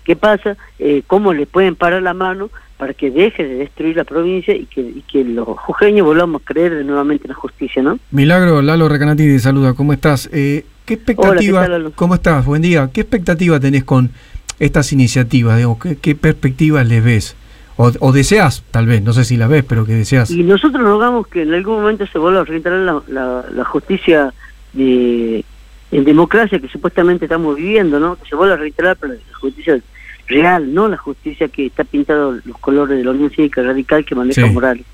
¿Qué 0.03 0.15
pasa? 0.15 0.57
Eh, 0.79 1.03
¿Cómo 1.05 1.33
le 1.33 1.45
pueden 1.45 1.75
parar 1.75 2.01
la 2.01 2.13
mano 2.13 2.49
para 2.77 2.93
que 2.93 3.11
deje 3.11 3.45
de 3.45 3.55
destruir 3.55 3.97
la 3.97 4.05
provincia 4.05 4.55
y 4.55 4.65
que, 4.65 4.79
y 4.79 5.03
que 5.11 5.23
los 5.25 5.45
jujeños 5.45 6.05
volvamos 6.05 6.41
a 6.41 6.45
creer 6.45 6.75
de 6.75 6.83
nuevamente 6.85 7.25
en 7.25 7.29
la 7.29 7.35
justicia, 7.35 7.83
¿no? 7.83 7.99
Milagro, 8.09 8.61
Lalo 8.61 8.87
Recanati 8.87 9.27
te 9.27 9.39
saluda, 9.39 9.73
¿cómo 9.73 9.91
estás? 9.91 10.29
Eh, 10.31 10.65
¿Qué 10.85 10.93
expectativa, 10.93 11.59
Hola, 11.59 11.67
¿qué 11.67 11.83
tal, 11.83 11.91
cómo 11.93 12.15
estás? 12.15 12.45
Buen 12.45 12.61
día. 12.61 12.89
¿Qué 12.91 13.01
expectativa 13.01 13.59
tenés 13.59 13.83
con 13.83 14.11
estas 14.59 14.93
iniciativas? 14.93 15.57
Digamos, 15.57 15.77
¿qué, 15.79 15.97
qué 15.97 16.15
perspectivas 16.15 16.87
les 16.87 17.03
ves? 17.03 17.35
O, 17.81 17.91
o 18.01 18.11
deseas, 18.11 18.61
tal 18.71 18.87
vez, 18.87 19.01
no 19.01 19.13
sé 19.13 19.23
si 19.23 19.37
las 19.37 19.47
ves, 19.47 19.63
pero 19.63 19.85
que 19.85 19.93
deseas. 19.93 20.29
Y 20.31 20.43
nosotros 20.43 20.83
rogamos 20.83 21.27
que 21.27 21.43
en 21.43 21.53
algún 21.53 21.75
momento 21.79 22.05
se 22.07 22.19
vuelva 22.19 22.41
a 22.41 22.43
reinstalar 22.43 22.79
la, 22.79 23.01
la, 23.07 23.45
la 23.53 23.63
justicia 23.63 24.33
de, 24.73 25.45
en 25.91 26.03
democracia 26.03 26.59
que 26.59 26.67
supuestamente 26.67 27.23
estamos 27.23 27.55
viviendo, 27.55 27.97
¿no? 27.97 28.17
Que 28.17 28.27
se 28.27 28.35
vuelva 28.35 28.55
a 28.55 28.57
reinstalar 28.57 28.97
pero 28.99 29.13
la 29.13 29.37
justicia 29.39 29.79
real, 30.27 30.73
no 30.73 30.89
la 30.89 30.97
justicia 30.97 31.47
que 31.47 31.67
está 31.67 31.85
pintado 31.85 32.33
los 32.43 32.57
colores 32.59 32.97
de 32.97 33.03
la 33.05 33.11
Unión 33.11 33.29
Cívica 33.29 33.63
Radical 33.63 34.03
que 34.03 34.13
maneja 34.13 34.45
Sí. 34.45 34.49
Morales. 34.53 34.85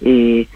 Eh, 0.00 0.48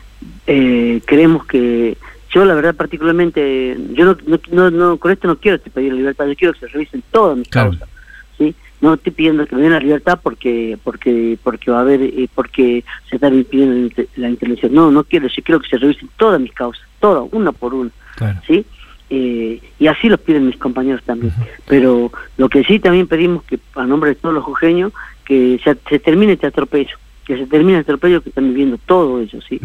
eh, 0.46 1.00
creemos 1.04 1.44
que 1.44 1.98
yo 2.30 2.44
la 2.46 2.54
verdad 2.54 2.74
particularmente 2.74 3.76
yo 3.92 4.04
no, 4.06 4.16
no, 4.26 4.38
no, 4.50 4.70
no- 4.70 4.96
con 4.96 5.12
esto 5.12 5.28
no 5.28 5.36
quiero 5.36 5.58
pedir 5.60 5.92
la 5.92 5.98
libertad 5.98 6.26
yo 6.26 6.34
quiero 6.34 6.54
que 6.54 6.60
se 6.60 6.66
revisen 6.68 7.02
todas 7.12 7.36
mis 7.38 7.48
Claro. 7.48 7.70
causas 7.70 7.88
¿sí? 8.36 8.54
No 8.80 8.94
estoy 8.94 9.12
pidiendo 9.12 9.46
que 9.46 9.56
me 9.56 9.62
den 9.62 9.72
la 9.72 9.80
libertad 9.80 10.20
porque 10.22 10.78
porque 10.84 11.36
porque 11.42 11.70
va 11.70 11.78
a 11.78 11.82
haber 11.82 12.00
eh, 12.02 12.28
porque 12.34 12.84
se 13.08 13.16
está 13.16 13.28
impidiendo 13.28 13.74
la 13.74 13.80
inter- 13.80 14.08
la 14.16 14.28
intervención. 14.30 14.72
No 14.74 14.90
no 14.90 15.04
quiero 15.04 15.28
yo 15.28 15.42
quiero 15.42 15.60
que 15.60 15.68
se 15.68 15.78
revisen 15.78 16.08
todas 16.16 16.40
mis 16.40 16.52
causas 16.52 16.84
todas 17.00 17.28
una 17.32 17.52
por 17.52 17.74
una 17.74 17.90
Claro. 18.16 18.40
sí 18.46 18.64
Eh, 19.10 19.60
y 19.78 19.86
así 19.86 20.08
lo 20.10 20.18
piden 20.18 20.46
mis 20.46 20.58
compañeros 20.58 21.02
también. 21.02 21.32
Pero 21.66 22.12
lo 22.36 22.48
que 22.50 22.62
sí 22.64 22.78
también 22.78 23.06
pedimos 23.06 23.42
que 23.44 23.58
a 23.74 23.84
nombre 23.86 24.10
de 24.10 24.16
todos 24.16 24.34
los 24.34 24.44
jujeños 24.44 24.92
que 25.24 25.58
se, 25.64 25.76
se 25.88 25.98
termine 25.98 26.32
este 26.34 26.46
atropello 26.46 26.96
que 27.26 27.36
se 27.38 27.46
termine 27.46 27.74
el 27.78 27.80
atropello 27.84 28.22
que 28.22 28.30
están 28.30 28.48
viviendo 28.48 28.78
todos 28.86 29.22
ellos 29.22 29.44
sí 29.48 29.60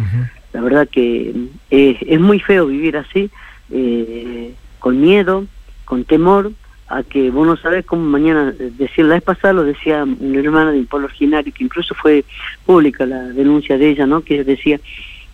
la 0.53 0.61
verdad 0.61 0.88
que 0.89 1.34
es, 1.70 1.97
es 2.01 2.20
muy 2.20 2.39
feo 2.39 2.68
vivir 2.68 2.95
así 2.97 3.30
eh, 3.72 4.53
con 4.80 4.99
miedo 5.01 5.45
con 5.86 6.03
temor 6.03 6.51
a 6.88 7.04
que 7.04 7.32
vos 7.32 7.48
no 7.48 7.56
sabés 7.58 7.86
cómo 7.86 8.04
mañana 8.04 8.54
eh, 8.60 8.72
decía 8.78 9.04
la 9.06 9.16
vez 9.16 9.24
pasada 9.24 9.54
lo 9.54 9.64
decía 9.64 10.04
una 10.04 10.40
hermana 10.40 10.72
de 10.72 10.80
un 10.80 10.86
pueblo 10.86 11.08
originario 11.08 11.54
que 11.54 11.64
incluso 11.64 11.96
fue 11.96 12.26
pública 12.66 13.06
la 13.06 13.22
denuncia 13.30 13.78
de 13.78 13.90
ella 13.90 14.06
no 14.06 14.22
que 14.22 14.44
decía 14.44 14.80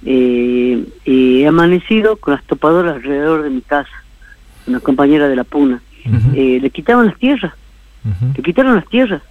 eh, 0.05 0.85
eh, 1.05 1.41
he 1.41 1.47
amanecido 1.47 2.15
con 2.17 2.35
las 2.35 2.43
topadoras 2.45 2.95
alrededor 2.95 3.43
de 3.43 3.49
mi 3.49 3.61
casa 3.61 4.03
una 4.67 4.79
compañera 4.79 5.27
de 5.27 5.35
la 5.35 5.43
puna 5.43 5.81
Eh, 6.35 6.59
le 6.61 6.69
quitaban 6.69 7.07
las 7.07 7.17
tierras 7.17 7.53
le 8.35 8.43
quitaron 8.43 8.75
las 8.75 8.87
tierras. 8.87 9.21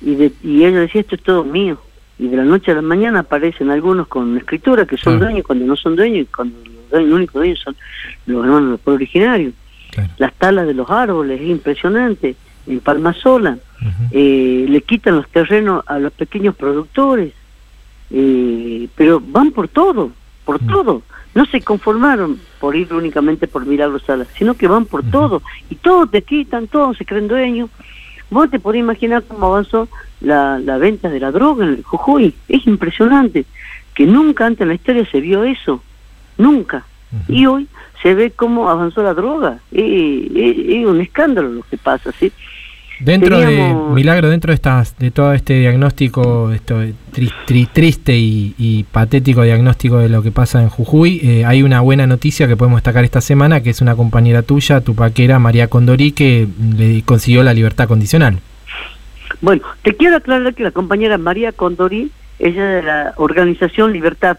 Y, 0.00 0.14
de, 0.14 0.32
y 0.42 0.64
ella 0.64 0.80
decía 0.80 1.00
esto 1.00 1.14
es 1.14 1.22
todo 1.22 1.44
mío. 1.44 1.80
Y 2.18 2.28
de 2.28 2.36
la 2.36 2.44
noche 2.44 2.70
a 2.70 2.74
la 2.74 2.82
mañana 2.82 3.20
aparecen 3.20 3.70
algunos 3.70 4.06
con 4.08 4.36
escritura 4.36 4.86
que 4.86 4.96
son 4.96 5.18
dueños 5.18 5.44
cuando 5.46 5.64
no 5.64 5.76
son 5.76 5.96
dueños 5.96 6.22
y 6.22 6.26
cuando 6.26 6.56
los 6.58 6.90
dueños, 6.90 7.08
los 7.08 7.16
únicos 7.16 7.34
dueños 7.34 7.60
son 7.60 7.76
los 8.26 8.44
hermanos 8.44 8.70
del 8.70 8.78
pueblo 8.78 8.96
originario 8.96 9.52
las 10.18 10.32
talas 10.34 10.66
de 10.66 10.74
los 10.74 10.90
árboles 10.90 11.40
es 11.40 11.48
impresionante. 11.48 12.36
En 12.66 12.80
Palmasola 12.80 13.58
eh, 14.12 14.66
le 14.68 14.82
quitan 14.82 15.16
los 15.16 15.28
terrenos 15.28 15.82
a 15.86 15.98
los 15.98 16.12
pequeños 16.12 16.54
productores. 16.54 17.32
Eh, 18.10 18.88
pero 18.94 19.20
van 19.20 19.52
por 19.52 19.68
todo 19.68 20.12
por 20.44 20.58
todo. 20.58 21.02
No 21.34 21.46
se 21.46 21.62
conformaron 21.62 22.38
por 22.60 22.76
ir 22.76 22.92
únicamente 22.92 23.48
por 23.48 23.64
Milagro 23.64 23.98
Salas 23.98 24.28
sino 24.36 24.54
que 24.54 24.68
van 24.68 24.86
por 24.86 25.02
todo. 25.04 25.42
Y 25.70 25.76
todos 25.76 26.10
te 26.10 26.22
quitan 26.22 26.66
todos 26.66 26.96
se 26.96 27.04
creen 27.04 27.28
dueños. 27.28 27.70
Vos 28.30 28.50
te 28.50 28.58
podés 28.58 28.80
imaginar 28.80 29.22
cómo 29.24 29.46
avanzó 29.46 29.88
la, 30.20 30.58
la 30.58 30.78
venta 30.78 31.08
de 31.10 31.20
la 31.20 31.30
droga 31.30 31.64
en 31.64 31.74
el 31.74 31.82
Jujuy. 31.82 32.34
Es 32.48 32.66
impresionante 32.66 33.44
que 33.94 34.06
nunca 34.06 34.46
antes 34.46 34.62
en 34.62 34.68
la 34.68 34.74
historia 34.74 35.06
se 35.10 35.20
vio 35.20 35.44
eso. 35.44 35.82
Nunca. 36.38 36.84
Y 37.28 37.44
hoy 37.44 37.68
se 38.02 38.14
ve 38.14 38.30
cómo 38.30 38.68
avanzó 38.68 39.02
la 39.02 39.14
droga 39.14 39.58
es, 39.72 40.30
es- 40.34 40.56
es 40.58 40.86
un 40.86 41.00
escándalo 41.00 41.48
lo 41.50 41.62
que 41.62 41.76
pasa 41.78 42.10
¿sí? 42.18 42.32
Dentro 43.00 43.36
Teníamos- 43.40 43.88
de 43.88 43.94
Milagro, 43.96 44.28
dentro 44.30 44.50
de 44.52 44.54
estas, 44.54 44.96
de 44.96 45.10
todo 45.10 45.32
este 45.32 45.58
diagnóstico, 45.58 46.52
esto 46.52 46.80
tri- 47.12 47.32
tri- 47.46 47.68
triste 47.72 48.16
y, 48.16 48.54
y 48.58 48.84
patético 48.84 49.42
diagnóstico 49.42 49.98
de 49.98 50.08
lo 50.08 50.22
que 50.22 50.30
pasa 50.30 50.62
en 50.62 50.68
Jujuy, 50.68 51.18
eh, 51.20 51.44
hay 51.44 51.64
una 51.64 51.80
buena 51.80 52.06
noticia 52.06 52.46
que 52.46 52.56
podemos 52.56 52.78
destacar 52.78 53.02
esta 53.02 53.20
semana, 53.20 53.60
que 53.60 53.70
es 53.70 53.80
una 53.80 53.96
compañera 53.96 54.42
tuya, 54.42 54.82
tu 54.82 54.94
paquera 54.94 55.40
María 55.40 55.66
Condorí, 55.66 56.12
que 56.12 56.46
le 56.76 57.02
consiguió 57.02 57.42
la 57.42 57.54
libertad 57.54 57.88
condicional. 57.88 58.38
Bueno, 59.40 59.62
te 59.82 59.96
quiero 59.96 60.16
aclarar 60.18 60.54
que 60.54 60.62
la 60.62 60.70
compañera 60.70 61.18
María 61.18 61.50
Condorí, 61.50 62.12
ella 62.38 62.64
de 62.66 62.82
la 62.84 63.14
organización 63.16 63.92
Libertad, 63.92 64.36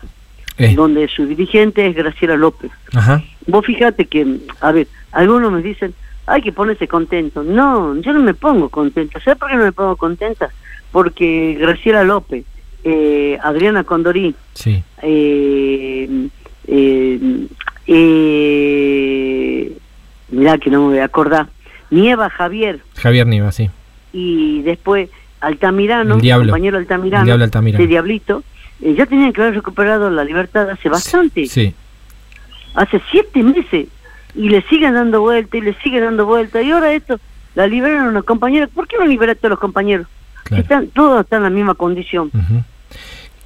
Eh. 0.58 0.74
donde 0.76 1.08
su 1.10 1.26
dirigente 1.26 1.86
es 1.88 1.96
Graciela 1.96 2.38
López. 2.38 2.72
Ajá. 2.94 3.24
Vos 3.48 3.66
fíjate 3.66 4.06
que, 4.06 4.38
a 4.62 4.72
ver, 4.72 4.88
algunos 5.12 5.52
me 5.52 5.62
dicen, 5.62 5.94
hay 6.26 6.42
que 6.42 6.52
ponerse 6.52 6.88
contento. 6.88 7.44
No, 7.44 7.96
yo 7.98 8.14
no 8.14 8.22
me 8.22 8.34
pongo 8.34 8.70
contenta. 8.70 9.20
¿Sabes 9.20 9.40
por 9.40 9.50
qué 9.50 9.56
no 9.58 9.64
me 9.64 9.72
pongo 9.72 9.96
contenta? 9.98 10.50
Porque 10.92 11.58
Graciela 11.60 12.04
López, 12.04 12.46
eh, 12.84 13.38
Adriana 13.44 13.84
Condorí, 13.84 14.34
Sí. 14.54 14.84
eh, 15.02 16.28
eh, 16.68 17.20
eh, 17.88 19.78
mirá 20.30 20.58
que 20.58 20.70
no 20.70 20.82
me 20.84 20.88
voy 20.94 21.00
a 21.00 21.06
acordar, 21.06 21.48
Nieva 21.90 22.30
Javier, 22.30 22.82
Javier 22.96 23.28
Niva, 23.28 23.52
sí. 23.52 23.70
y 24.14 24.62
después 24.64 25.10
Altamirano, 25.42 26.16
El 26.16 26.22
Diablo. 26.22 26.46
compañero 26.52 26.78
Altamirano, 26.78 27.22
El 27.24 27.26
Diablo 27.28 27.44
Altamirano. 27.46 27.82
de 27.82 27.88
Diablito, 27.88 28.44
eh, 28.82 28.94
ya 28.98 29.06
tenían 29.06 29.34
que 29.34 29.42
haber 29.42 29.56
recuperado 29.56 30.10
la 30.10 30.24
libertad 30.24 30.70
hace 30.70 30.90
bastante, 30.90 31.46
Sí. 31.48 31.74
Hace 32.74 33.02
siete 33.12 33.44
meses, 33.44 33.88
y 34.36 34.50
le 34.50 34.62
siguen 34.64 34.94
dando 34.96 35.22
vuelta 35.22 35.58
y 35.58 35.62
le 35.62 35.74
siguen 35.76 36.04
dando 36.04 36.26
vuelta, 36.26 36.62
y 36.62 36.72
ahora 36.72 36.94
esto, 36.94 37.20
la 37.56 37.68
liberaron 37.68 38.08
a 38.08 38.10
una 38.10 38.22
compañera, 38.24 38.68
¿por 38.68 38.88
qué 38.88 38.98
no 38.98 39.06
liberan 39.06 39.36
a 39.36 39.40
todos 39.40 39.52
los 39.52 39.60
compañeros? 39.60 40.08
Están, 40.52 40.88
todos 40.88 41.22
están 41.22 41.38
en 41.40 41.44
la 41.44 41.50
misma 41.50 41.76
condición. 41.76 42.32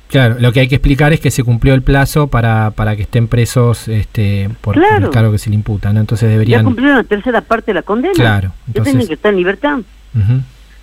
Claro, 0.09 0.38
lo 0.39 0.53
que 0.53 0.61
hay 0.61 0.67
que 0.67 0.75
explicar 0.75 1.11
es 1.11 1.19
que 1.19 1.32
se 1.32 1.43
cumplió 1.43 1.73
el 1.73 1.82
plazo 1.82 2.28
para, 2.28 2.71
para 2.71 2.95
que 2.95 3.01
estén 3.01 3.28
presos 3.28 3.88
este, 3.89 4.49
por, 4.61 4.78
el 4.78 5.09
cargo 5.09 5.32
que 5.34 5.38
se 5.38 5.49
le 5.49 5.55
imputa, 5.55 5.91
¿no? 5.91 5.99
Entonces 5.99 6.28
Ya 6.28 6.32
deberían... 6.32 6.63
cumplieron 6.63 6.97
la 6.97 7.03
tercera 7.03 7.41
parte 7.41 7.67
de 7.67 7.75
la 7.75 7.82
condena. 7.82 8.13
Claro, 8.13 8.49
Ya 8.49 8.63
entonces- 8.67 8.93
tienen 8.93 9.07
que 9.07 9.13
estar 9.15 9.32
en 9.32 9.38
libertad. 9.38 9.80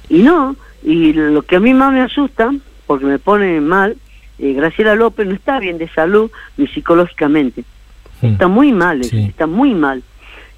Y 0.09 0.23
no, 0.23 0.55
y 0.83 1.15
lo 1.15 1.43
que 1.43 1.57
a 1.57 1.61
mí 1.61 1.73
más 1.73 1.93
me 1.93 2.03
asusta, 2.03 2.53
porque 2.87 3.07
me 3.07 3.19
pone 3.19 3.61
mal, 3.61 3.97
eh, 4.39 4.53
Graciela 4.53 4.95
López 4.95 5.27
no 5.27 5.35
está 5.35 5.59
bien 5.59 5.79
de 5.79 5.89
salud 5.89 6.31
ni 6.57 6.67
psicológicamente. 6.69 7.65
Está 8.33 8.49
muy 8.49 8.73
mal, 8.73 9.03
Sí. 9.05 9.27
está 9.29 9.47
muy 9.47 9.75
mal. 9.75 10.03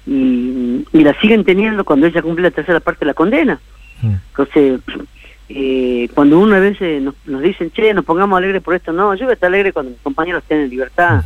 Y, 0.05 0.85
y 0.93 1.03
la 1.03 1.13
siguen 1.19 1.43
teniendo 1.43 1.83
cuando 1.83 2.07
ella 2.07 2.21
cumple 2.21 2.43
la 2.43 2.51
tercera 2.51 2.79
parte 2.79 2.99
de 3.01 3.07
la 3.07 3.13
condena. 3.13 3.59
Entonces, 4.01 4.79
eh, 5.49 6.09
cuando 6.13 6.39
una 6.39 6.59
vez 6.59 6.77
eh, 6.81 6.99
nos, 7.01 7.15
nos 7.25 7.41
dicen, 7.41 7.71
che, 7.71 7.93
nos 7.93 8.05
pongamos 8.05 8.37
alegres 8.37 8.61
por 8.61 8.75
esto, 8.75 8.91
no, 8.93 9.15
yo 9.15 9.25
voy 9.25 9.31
a 9.31 9.33
estar 9.33 9.47
alegre 9.47 9.73
cuando 9.73 9.91
mis 9.91 10.01
compañeros 10.01 10.43
estén 10.43 10.59
en 10.61 10.69
libertad. 10.69 11.23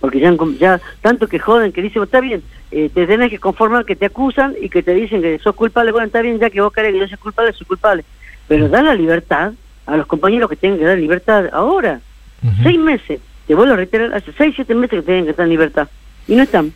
Porque 0.00 0.20
ya, 0.20 0.28
han 0.28 0.36
com- 0.36 0.56
ya 0.56 0.80
tanto 1.00 1.26
que 1.28 1.38
joden, 1.38 1.72
que 1.72 1.82
dicen, 1.82 2.02
está 2.02 2.20
bien, 2.20 2.42
eh, 2.70 2.90
te 2.92 3.06
tenés 3.06 3.30
que 3.30 3.38
conformar 3.38 3.84
que 3.84 3.96
te 3.96 4.06
acusan 4.06 4.54
y 4.60 4.68
que 4.68 4.82
te 4.82 4.94
dicen 4.94 5.22
que 5.22 5.38
sos 5.38 5.54
culpable, 5.54 5.92
bueno, 5.92 6.06
está 6.06 6.20
bien, 6.22 6.38
ya 6.38 6.50
que 6.50 6.60
vos 6.60 6.72
querés 6.72 6.92
que 6.92 6.98
yo 7.00 7.08
sea 7.08 7.16
culpable, 7.18 7.52
soy 7.52 7.66
culpable. 7.66 8.04
Pero 8.48 8.68
da 8.68 8.82
la 8.82 8.94
libertad 8.94 9.52
a 9.86 9.96
los 9.96 10.06
compañeros 10.06 10.48
que 10.50 10.56
tienen 10.56 10.78
que 10.78 10.84
dar 10.84 10.98
libertad 10.98 11.46
ahora. 11.52 12.00
Seis 12.62 12.78
meses, 12.78 13.20
te 13.46 13.54
vuelvo 13.54 13.74
a 13.74 13.76
reiterar, 13.76 14.14
hace 14.14 14.32
seis, 14.36 14.54
siete 14.56 14.74
meses 14.74 15.00
que 15.00 15.02
tienen 15.06 15.24
que 15.24 15.30
estar 15.30 15.44
en 15.44 15.50
libertad. 15.50 15.88
Y 16.28 16.34
no 16.36 16.42
están. 16.42 16.72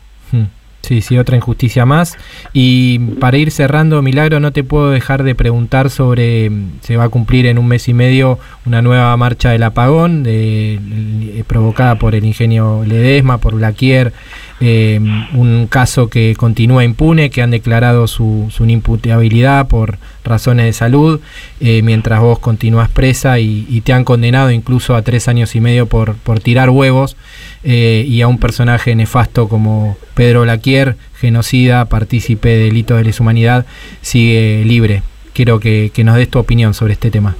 Sí, 0.80 1.02
sí, 1.02 1.18
otra 1.18 1.36
injusticia 1.36 1.84
más. 1.84 2.16
Y 2.54 2.98
para 3.20 3.36
ir 3.36 3.50
cerrando, 3.50 4.00
Milagro, 4.00 4.40
no 4.40 4.52
te 4.52 4.64
puedo 4.64 4.90
dejar 4.90 5.22
de 5.22 5.34
preguntar 5.34 5.90
sobre, 5.90 6.48
mm, 6.48 6.70
se 6.80 6.96
va 6.96 7.04
a 7.04 7.08
cumplir 7.10 7.44
en 7.46 7.58
un 7.58 7.66
mes 7.68 7.88
y 7.88 7.94
medio 7.94 8.38
una 8.64 8.80
nueva 8.80 9.14
marcha 9.18 9.50
del 9.50 9.64
apagón, 9.64 10.22
de- 10.22 10.74
eh, 10.80 11.44
provocada 11.46 11.96
por 11.98 12.14
el 12.14 12.24
ingenio 12.24 12.84
Ledesma, 12.86 13.36
por 13.36 13.56
Blaquier, 13.56 14.14
eh, 14.60 14.98
un 15.34 15.66
caso 15.66 16.08
que 16.08 16.34
continúa 16.38 16.84
impune, 16.84 17.28
que 17.28 17.42
han 17.42 17.50
declarado 17.50 18.06
su, 18.06 18.46
su 18.50 18.64
inimputabilidad 18.64 19.68
por 19.68 19.98
razones 20.28 20.66
de 20.66 20.72
salud, 20.72 21.20
eh, 21.60 21.82
mientras 21.82 22.20
vos 22.20 22.38
continúas 22.38 22.88
presa 22.88 23.38
y, 23.38 23.80
te 23.84 23.92
han 23.92 24.04
condenado 24.04 24.50
incluso 24.50 24.94
a 24.94 25.02
tres 25.02 25.28
años 25.28 25.54
y 25.54 25.60
medio 25.60 25.86
por, 25.86 26.14
por 26.16 26.40
tirar 26.40 26.70
huevos, 26.70 27.16
eh, 27.64 28.04
y 28.06 28.20
a 28.22 28.28
un 28.28 28.38
personaje 28.38 28.94
nefasto 28.94 29.48
como 29.48 29.96
Pedro 30.14 30.42
Blaquier, 30.42 30.96
genocida, 31.16 31.84
partícipe 31.86 32.48
de 32.48 32.64
delitos 32.64 32.96
de 32.96 33.04
lesa 33.04 33.22
humanidad, 33.22 33.66
sigue 34.00 34.64
libre. 34.64 35.02
Quiero 35.32 35.60
que, 35.60 35.92
nos 36.04 36.16
des 36.16 36.28
tu 36.28 36.38
opinión 36.38 36.74
sobre 36.74 36.92
este 36.92 37.10
tema. 37.10 37.36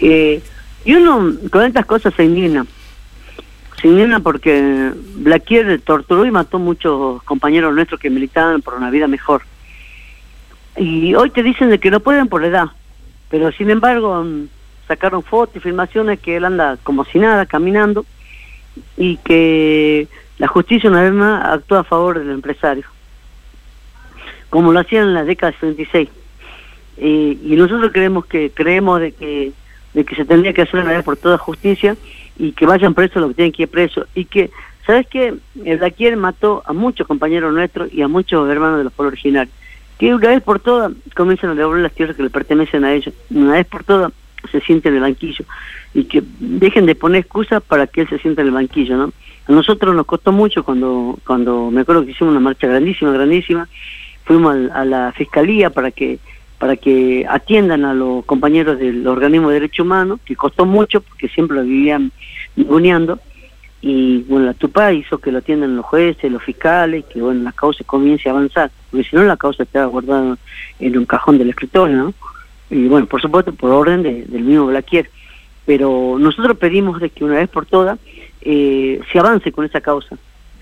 Eh, 0.00 0.42
y 0.84 0.94
uno 0.94 1.32
con 1.50 1.64
estas 1.64 1.86
cosas 1.86 2.14
se 2.14 2.24
indigna. 2.24 2.66
Se 3.80 3.88
indigna 3.88 4.20
porque 4.20 4.92
Blaquier 5.16 5.80
torturó 5.82 6.24
y 6.24 6.30
mató 6.30 6.58
muchos 6.58 7.22
compañeros 7.22 7.74
nuestros 7.74 8.00
que 8.00 8.10
militaban 8.10 8.62
por 8.62 8.74
una 8.74 8.90
vida 8.90 9.06
mejor. 9.06 9.42
Y 10.76 11.14
hoy 11.14 11.30
te 11.30 11.42
dicen 11.42 11.70
de 11.70 11.78
que 11.78 11.90
no 11.90 12.00
pueden 12.00 12.28
por 12.28 12.40
la 12.40 12.48
edad, 12.48 12.66
pero 13.30 13.52
sin 13.52 13.70
embargo 13.70 14.24
mm, 14.24 14.48
sacaron 14.88 15.22
fotos 15.22 15.56
y 15.56 15.60
filmaciones 15.60 16.18
que 16.20 16.36
él 16.36 16.44
anda 16.44 16.78
como 16.82 17.04
si 17.04 17.18
nada, 17.18 17.46
caminando, 17.46 18.04
y 18.96 19.18
que 19.18 20.08
la 20.38 20.48
justicia 20.48 20.90
una 20.90 21.02
vez 21.02 21.12
más 21.12 21.44
actúa 21.44 21.80
a 21.80 21.84
favor 21.84 22.18
del 22.18 22.30
empresario, 22.30 22.84
como 24.50 24.72
lo 24.72 24.80
hacían 24.80 25.08
en 25.08 25.14
la 25.14 25.24
década 25.24 25.52
del 25.52 25.60
76. 25.60 26.08
Eh, 26.96 27.38
y 27.42 27.56
nosotros 27.56 27.90
creemos 27.92 28.26
que 28.26 28.50
creemos 28.50 29.00
de 29.00 29.12
que 29.12 29.52
de 29.94 30.04
que 30.04 30.16
se 30.16 30.24
tendría 30.24 30.52
que 30.52 30.62
hacer 30.62 30.80
una 30.80 30.90
vez 30.90 31.04
por 31.04 31.16
toda 31.16 31.38
justicia 31.38 31.96
y 32.36 32.52
que 32.52 32.66
vayan 32.66 32.94
presos 32.94 33.22
los 33.22 33.30
que 33.30 33.36
tienen 33.36 33.52
que 33.52 33.62
ir 33.62 33.68
presos 33.68 34.06
y 34.14 34.24
que 34.24 34.50
sabes 34.84 35.06
qué? 35.06 35.34
el 35.64 35.78
Blaquier 35.78 36.16
mató 36.16 36.64
a 36.66 36.72
muchos 36.72 37.06
compañeros 37.06 37.54
nuestros 37.54 37.92
y 37.92 38.02
a 38.02 38.08
muchos 38.08 38.48
hermanos 38.50 38.78
de 38.78 38.84
los 38.84 38.92
pueblos 38.92 39.12
originarios 39.12 39.54
que 39.98 40.14
una 40.14 40.28
vez 40.28 40.42
por 40.42 40.60
todas 40.60 40.92
comiencen 41.14 41.50
a 41.50 41.54
devolver 41.54 41.82
las 41.82 41.92
tierras 41.92 42.16
que 42.16 42.22
le 42.22 42.30
pertenecen 42.30 42.84
a 42.84 42.92
ellos. 42.92 43.14
Una 43.30 43.52
vez 43.52 43.66
por 43.66 43.84
todas 43.84 44.12
se 44.50 44.60
sienten 44.60 44.92
en 44.92 44.96
el 44.96 45.02
banquillo. 45.02 45.44
Y 45.94 46.04
que 46.04 46.22
dejen 46.40 46.86
de 46.86 46.94
poner 46.94 47.20
excusas 47.20 47.62
para 47.62 47.86
que 47.86 48.02
él 48.02 48.08
se 48.08 48.18
sienta 48.18 48.42
en 48.42 48.48
el 48.48 48.54
banquillo 48.54 48.96
no 48.96 49.12
a 49.46 49.52
nosotros 49.52 49.94
nos 49.94 50.06
costó 50.06 50.32
mucho 50.32 50.64
cuando 50.64 51.18
cuando 51.26 51.70
me 51.70 51.82
acuerdo 51.82 52.04
que 52.04 52.12
hicimos 52.12 52.30
una 52.30 52.40
marcha 52.40 52.66
grandísima 52.66 53.12
grandísima. 53.12 53.68
Fuimos 54.24 54.54
al- 54.54 54.70
a 54.72 54.84
la 54.86 55.12
fiscalía 55.12 55.68
para 55.68 55.90
que 55.90 56.18
para 56.58 56.76
que 56.76 57.26
atiendan 57.28 57.84
a 57.84 57.92
los 57.92 58.24
compañeros 58.24 58.78
del 58.78 59.06
organismo 59.06 59.48
de 59.50 59.54
derechos 59.60 59.84
humanos, 59.84 60.20
que 60.24 60.34
costó 60.34 60.64
mucho 60.64 61.02
porque 61.02 61.28
siempre 61.28 61.58
lo 61.58 61.62
vivían 61.62 62.10
ninguneando, 62.56 63.20
y 63.86 64.22
bueno, 64.28 64.46
la 64.46 64.54
TUPA 64.54 64.92
hizo 64.94 65.18
que 65.18 65.30
lo 65.30 65.38
atiendan 65.38 65.76
los 65.76 65.84
jueces, 65.84 66.32
los 66.32 66.42
fiscales, 66.42 67.04
que 67.04 67.20
bueno, 67.20 67.42
la 67.42 67.52
causa 67.52 67.84
comience 67.84 68.28
a 68.28 68.32
avanzar, 68.32 68.70
porque 68.90 69.04
si 69.04 69.14
no 69.14 69.22
la 69.24 69.36
causa 69.36 69.64
está 69.64 69.84
guardada 69.84 70.38
en 70.80 70.96
un 70.96 71.04
cajón 71.04 71.36
del 71.36 71.50
escritorio, 71.50 71.94
¿no? 71.96 72.14
Y 72.70 72.86
bueno, 72.88 73.06
por 73.06 73.20
supuesto, 73.20 73.52
por 73.52 73.70
orden 73.70 74.02
de- 74.02 74.24
del 74.24 74.42
mismo 74.42 74.66
Blaquier. 74.68 75.10
Pero 75.66 76.16
nosotros 76.18 76.56
pedimos 76.56 76.98
de 76.98 77.10
que 77.10 77.24
una 77.24 77.34
vez 77.36 77.48
por 77.50 77.66
todas 77.66 77.98
eh, 78.40 79.00
se 79.12 79.18
avance 79.18 79.52
con 79.52 79.66
esa 79.66 79.80
causa, 79.82 80.16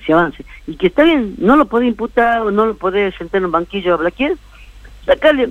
se 0.04 0.12
avance. 0.12 0.44
Y 0.66 0.74
que 0.76 0.88
está 0.88 1.04
bien, 1.04 1.34
no 1.38 1.54
lo 1.56 1.66
puede 1.66 1.86
imputar 1.86 2.42
o 2.42 2.50
no 2.50 2.66
lo 2.66 2.74
puede 2.74 3.12
sentar 3.12 3.38
en 3.38 3.44
un 3.46 3.52
banquillo 3.52 3.94
a 3.94 3.98
Blaquier, 3.98 4.36
sacarle 5.06 5.48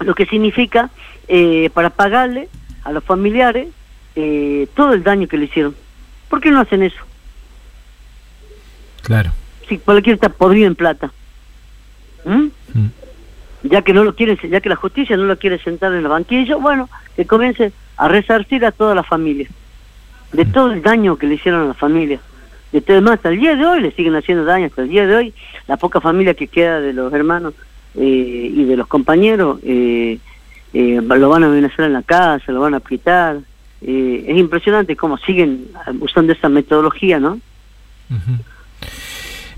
lo 0.00 0.14
que 0.14 0.26
significa 0.26 0.90
eh, 1.26 1.68
para 1.74 1.90
pagarle 1.90 2.48
a 2.84 2.92
los 2.92 3.02
familiares 3.02 3.68
eh, 4.14 4.68
todo 4.74 4.92
el 4.92 5.02
daño 5.02 5.26
que 5.26 5.36
le 5.38 5.46
hicieron. 5.46 5.74
¿Por 6.32 6.40
qué 6.40 6.50
no 6.50 6.60
hacen 6.60 6.82
eso? 6.82 6.96
Claro. 9.02 9.32
Si 9.68 9.76
cualquiera 9.76 10.14
está 10.14 10.30
podrido 10.30 10.66
en 10.66 10.74
plata. 10.74 11.12
¿Mm? 12.24 12.46
Ya 13.64 13.82
que 13.82 13.92
no 13.92 14.02
lo 14.02 14.14
quieren, 14.14 14.38
ya 14.48 14.62
que 14.62 14.70
la 14.70 14.76
justicia 14.76 15.14
no 15.18 15.24
lo 15.24 15.38
quiere 15.38 15.58
sentar 15.58 15.92
en 15.92 15.98
el 15.98 16.08
banquillo, 16.08 16.58
bueno, 16.58 16.88
que 17.16 17.26
comience 17.26 17.74
a 17.98 18.08
resarcir 18.08 18.64
a 18.64 18.72
toda 18.72 18.94
la 18.94 19.02
familia. 19.02 19.46
De 20.32 20.46
todo 20.46 20.72
el 20.72 20.80
daño 20.80 21.16
que 21.16 21.26
le 21.26 21.34
hicieron 21.34 21.64
a 21.64 21.66
la 21.66 21.74
familia. 21.74 22.18
De 22.72 22.80
todo 22.80 22.96
el 22.96 23.02
más, 23.02 23.16
hasta 23.16 23.28
el 23.28 23.38
día 23.38 23.54
de 23.54 23.66
hoy 23.66 23.82
le 23.82 23.92
siguen 23.92 24.16
haciendo 24.16 24.46
daño, 24.46 24.68
hasta 24.68 24.80
el 24.80 24.88
día 24.88 25.06
de 25.06 25.14
hoy, 25.14 25.34
la 25.68 25.76
poca 25.76 26.00
familia 26.00 26.32
que 26.32 26.46
queda 26.46 26.80
de 26.80 26.94
los 26.94 27.12
hermanos 27.12 27.52
eh, 27.94 28.50
y 28.54 28.64
de 28.64 28.76
los 28.78 28.86
compañeros, 28.86 29.60
eh, 29.64 30.18
eh, 30.72 30.98
lo 31.02 31.28
van 31.28 31.44
a 31.44 31.48
amenazar 31.48 31.84
en 31.84 31.92
la 31.92 32.02
casa, 32.02 32.52
lo 32.52 32.60
van 32.62 32.72
a 32.72 32.78
apretar. 32.78 33.40
Eh, 33.84 34.24
es 34.28 34.36
impresionante 34.36 34.96
cómo 34.96 35.18
siguen 35.18 35.68
usando 36.00 36.32
esa 36.32 36.48
metodología, 36.48 37.18
¿no? 37.18 37.40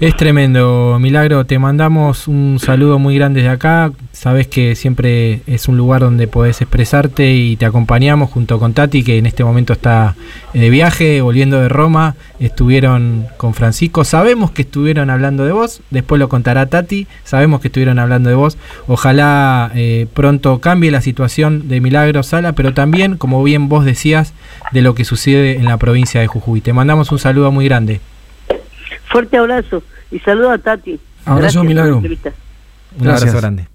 Es 0.01 0.17
tremendo, 0.17 0.99
Milagro. 1.01 1.47
Te 1.47 1.61
mandamos 1.61 2.27
un 2.27 2.59
saludo 2.61 2.99
muy 2.99 3.15
grande 3.15 3.43
desde 3.43 3.55
acá. 3.55 3.93
Sabes 4.11 4.49
que 4.49 4.75
siempre 4.75 5.43
es 5.47 5.69
un 5.69 5.77
lugar 5.77 6.01
donde 6.01 6.27
podés 6.27 6.61
expresarte 6.61 7.33
y 7.33 7.55
te 7.55 7.65
acompañamos 7.65 8.31
junto 8.31 8.59
con 8.59 8.75
Tati, 8.75 9.05
que 9.05 9.19
en 9.19 9.27
este 9.27 9.45
momento 9.45 9.73
está 9.73 10.17
de 10.53 10.69
viaje, 10.69 11.21
volviendo 11.21 11.61
de 11.61 11.69
Roma. 11.69 12.17
Estuvieron 12.41 13.29
con 13.37 13.55
Francisco. 13.55 14.03
Sabemos 14.03 14.51
que 14.51 14.63
estuvieron 14.63 15.11
hablando 15.11 15.45
de 15.45 15.53
vos. 15.53 15.81
Después 15.91 16.19
lo 16.19 16.29
contará 16.29 16.67
Tati. 16.67 17.07
Sabemos 17.23 17.61
que 17.61 17.69
estuvieron 17.69 18.01
hablando 18.01 18.29
de 18.29 18.35
vos. 18.35 18.59
Ojalá 18.89 19.71
eh, 19.77 20.09
pronto 20.13 20.59
cambie 20.59 20.91
la 20.91 21.03
situación 21.03 21.69
de 21.69 21.81
Milagro 21.81 22.25
Sala, 22.25 22.55
pero 22.55 22.75
también, 22.75 23.17
como 23.17 23.45
bien 23.45 23.69
vos 23.69 23.85
decías, 23.85 24.35
de 24.73 24.83
lo 24.83 24.97
que 24.97 25.05
sucede 25.05 25.57
en 25.57 25.67
la 25.67 25.77
provincia 25.77 26.21
de 26.21 26.27
Jujuy. 26.27 26.61
Te 26.61 26.73
mandamos 26.73 27.13
un 27.13 27.21
saludo 27.21 27.53
muy 27.53 27.67
grande. 27.67 28.01
Fuerte 29.09 29.37
abrazo 29.37 29.83
y 30.11 30.19
saludo 30.21 30.51
a 30.51 30.59
Tati. 30.59 30.99
Abrazo, 31.25 31.41
Gracias 31.41 31.65
Milagro. 31.65 32.03
Un 32.99 33.09
abrazo 33.09 33.37
grande. 33.37 33.69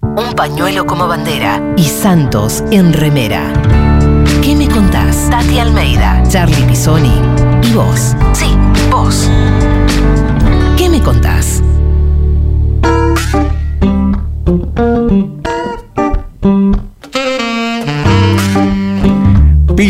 Un 0.00 0.34
pañuelo 0.34 0.86
como 0.86 1.08
bandera 1.08 1.60
y 1.76 1.84
Santos 1.84 2.62
en 2.70 2.92
remera. 2.92 3.52
¿Qué 4.42 4.54
me 4.54 4.68
contás? 4.68 5.28
Tati 5.30 5.58
Almeida, 5.58 6.22
Charlie 6.28 6.62
Pisoni 6.64 7.20
y 7.62 7.72
vos. 7.72 8.14
Sí, 8.32 8.56
vos. 8.90 9.28
¿Qué 10.76 10.88
me 10.88 11.02
contás? 11.02 11.62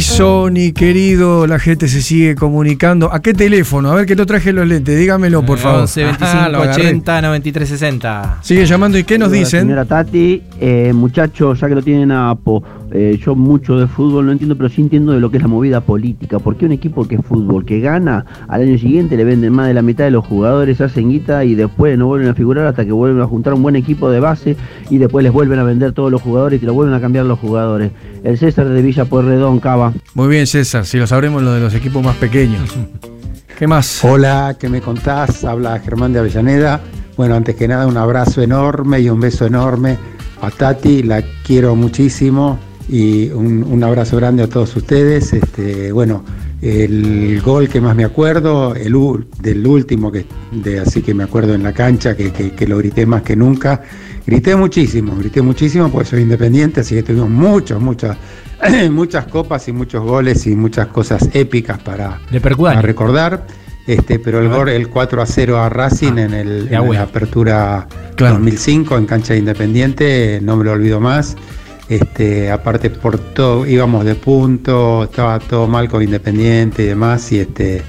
Pisoni, 0.01 0.73
querido, 0.73 1.47
la 1.47 1.59
gente 1.59 1.89
se 1.89 2.03
sigue 2.03 2.35
comunicando. 2.35 3.11
¿A 3.15 3.21
qué 3.23 3.33
teléfono? 3.33 3.91
A 3.91 3.95
ver 3.95 4.05
que 4.05 4.15
no 4.15 4.27
traje 4.27 4.53
los 4.53 4.69
lentes, 4.69 4.99
dígamelo, 4.99 5.43
por 5.43 5.59
favor. 5.59 5.81
11 5.81 6.03
Ah, 6.03 6.07
25 6.19 6.49
lo 6.51 6.59
agarré. 6.63 6.83
80 6.89 7.23
93 7.23 7.67
60. 7.71 8.39
Sigue 8.43 8.67
llamando 8.67 8.99
y 8.99 9.05
¿qué 9.05 9.19
nos 9.19 9.33
dicen? 9.33 9.61
Señora 9.63 9.87
Tati, 9.87 10.43
eh, 10.61 10.93
muchachos, 10.95 11.59
ya 11.61 11.69
que 11.69 11.75
lo 11.77 11.81
tienen 11.83 12.11
a 12.13 12.29
Apo, 12.29 12.63
eh, 12.99 13.19
yo 13.23 13.35
mucho 13.35 13.79
de 13.79 13.87
fútbol 13.87 14.25
no 14.25 14.33
entiendo, 14.33 14.57
pero 14.57 14.71
sí 14.71 14.81
entiendo 14.81 15.13
de 15.13 15.21
lo 15.21 15.31
que 15.31 15.37
es 15.37 15.43
la 15.43 15.51
movida 15.51 15.83
política. 15.83 16.39
¿Por 16.39 16.57
qué 16.57 16.65
un 16.65 16.73
equipo 16.73 17.07
que 17.07 17.17
es 17.17 17.21
fútbol, 17.21 17.67
que 17.67 17.79
gana, 17.81 18.25
al 18.49 18.63
año 18.63 18.79
siguiente 18.79 19.19
le 19.19 19.25
venden 19.25 19.53
más 19.53 19.69
de 19.69 19.75
la 19.75 19.83
mitad 19.83 20.05
de 20.05 20.11
los 20.11 20.25
jugadores, 20.25 20.81
hacen 20.81 21.11
guita 21.11 21.45
y 21.45 21.55
después 21.55 21.99
no 21.99 22.07
vuelven 22.07 22.31
a 22.31 22.35
figurar 22.35 22.67
hasta 22.67 22.87
que 22.87 22.93
vuelven 22.93 23.21
a 23.21 23.27
juntar 23.27 23.53
un 23.53 23.63
buen 23.63 23.77
equipo 23.77 24.09
de 24.09 24.21
base 24.21 24.57
y 24.89 24.97
después 24.97 25.23
les 25.23 25.31
vuelven 25.31 25.59
a 25.59 25.63
vender 25.63 25.93
todos 25.93 26.11
los 26.11 26.23
jugadores 26.23 26.57
y 26.57 26.61
te 26.61 26.67
lo 26.67 26.73
vuelven 26.73 26.95
a 26.95 27.01
cambiar 27.03 27.27
los 27.27 27.39
jugadores? 27.39 27.93
El 28.25 28.39
César 28.39 28.67
de 28.67 28.81
Villa 28.81 29.05
Pueyrredón, 29.05 29.61
Cava. 29.61 29.93
Muy 30.14 30.29
bien, 30.29 30.47
César, 30.47 30.87
si 30.87 30.97
lo 30.97 31.07
sabremos 31.07 31.43
lo 31.43 31.53
de 31.53 31.61
los 31.61 31.75
equipos 31.75 32.03
más 32.03 32.17
pequeños. 32.17 32.75
¿Qué 33.59 33.67
más? 33.67 34.03
Hola, 34.05 34.57
¿qué 34.59 34.71
me 34.71 34.81
contás? 34.81 35.45
Habla 35.45 35.79
Germán 35.81 36.14
de 36.14 36.21
Avellaneda. 36.21 36.81
Bueno, 37.18 37.35
antes 37.35 37.57
que 37.57 37.68
nada, 37.68 37.87
un 37.87 37.99
abrazo 37.99 38.41
enorme 38.41 39.01
y 39.01 39.11
un 39.11 39.21
beso 39.21 39.45
enorme 39.45 39.99
a 40.41 40.51
Tati, 40.51 41.03
la 41.03 41.23
quiero 41.45 41.77
muchísimo 41.77 42.59
y 42.88 43.29
un, 43.30 43.63
un 43.64 43.83
abrazo 43.84 44.17
grande 44.17 44.42
a 44.42 44.49
todos 44.49 44.75
ustedes. 44.76 45.33
Este, 45.33 45.92
bueno, 45.92 46.25
el 46.63 47.41
gol 47.42 47.68
que 47.68 47.80
más 47.80 47.95
me 47.96 48.04
acuerdo, 48.04 48.75
el 48.75 48.95
del 49.41 49.67
último, 49.67 50.11
que, 50.11 50.26
de, 50.53 50.80
así 50.80 51.03
que 51.03 51.14
me 51.14 51.25
acuerdo 51.25 51.54
en 51.54 51.63
la 51.63 51.72
cancha, 51.72 52.17
que, 52.17 52.33
que- 52.33 52.53
que 52.53 52.67
lo 52.67 52.79
grité 52.79 53.07
más 53.07 53.22
que 53.22 53.37
nunca. 53.37 53.83
Grité 54.26 54.57
muchísimo, 54.57 55.14
grité 55.17 55.41
muchísimo 55.42 55.88
porque 55.91 56.08
soy 56.08 56.22
independiente, 56.22 56.80
así 56.80 56.96
que 56.96 57.03
tuvimos 57.04 57.30
muchos, 57.30 57.80
muchas, 57.80 58.17
muchas 58.91 59.26
copas 59.26 59.68
y 59.68 59.72
muchos 59.72 60.03
goles 60.04 60.46
y 60.46 60.57
muchas 60.57 60.88
cosas 60.88 61.29
épicas 61.33 61.79
para, 61.79 62.21
recordar. 62.83 63.46
Este, 63.87 64.18
pero 64.18 64.41
el 64.41 64.49
gol, 64.49 64.68
el 64.68 64.88
4 64.88 65.22
a 65.22 65.26
0 65.26 65.58
a 65.58 65.68
Racing 65.68 66.18
en, 66.18 66.34
el, 66.34 66.67
en 66.67 66.72
la 66.95 67.03
apertura 67.03 67.87
2005 68.17 68.99
en 68.99 69.07
cancha 69.07 69.34
de 69.34 69.38
Independiente, 69.38 70.41
no 70.42 70.57
me 70.57 70.64
lo 70.64 70.72
olvido 70.72 70.99
más. 70.99 71.37
Este, 71.88 72.50
aparte 72.50 72.91
por 72.91 73.17
todo, 73.18 73.64
íbamos 73.67 74.04
de 74.04 74.14
punto, 74.17 75.04
estaba 75.04 75.38
todo 75.38 75.68
mal 75.68 75.88
con 75.88 76.03
Independiente 76.03 76.83
y 76.83 76.87
demás, 76.87 77.30
y 77.30 77.38
este, 77.41 77.83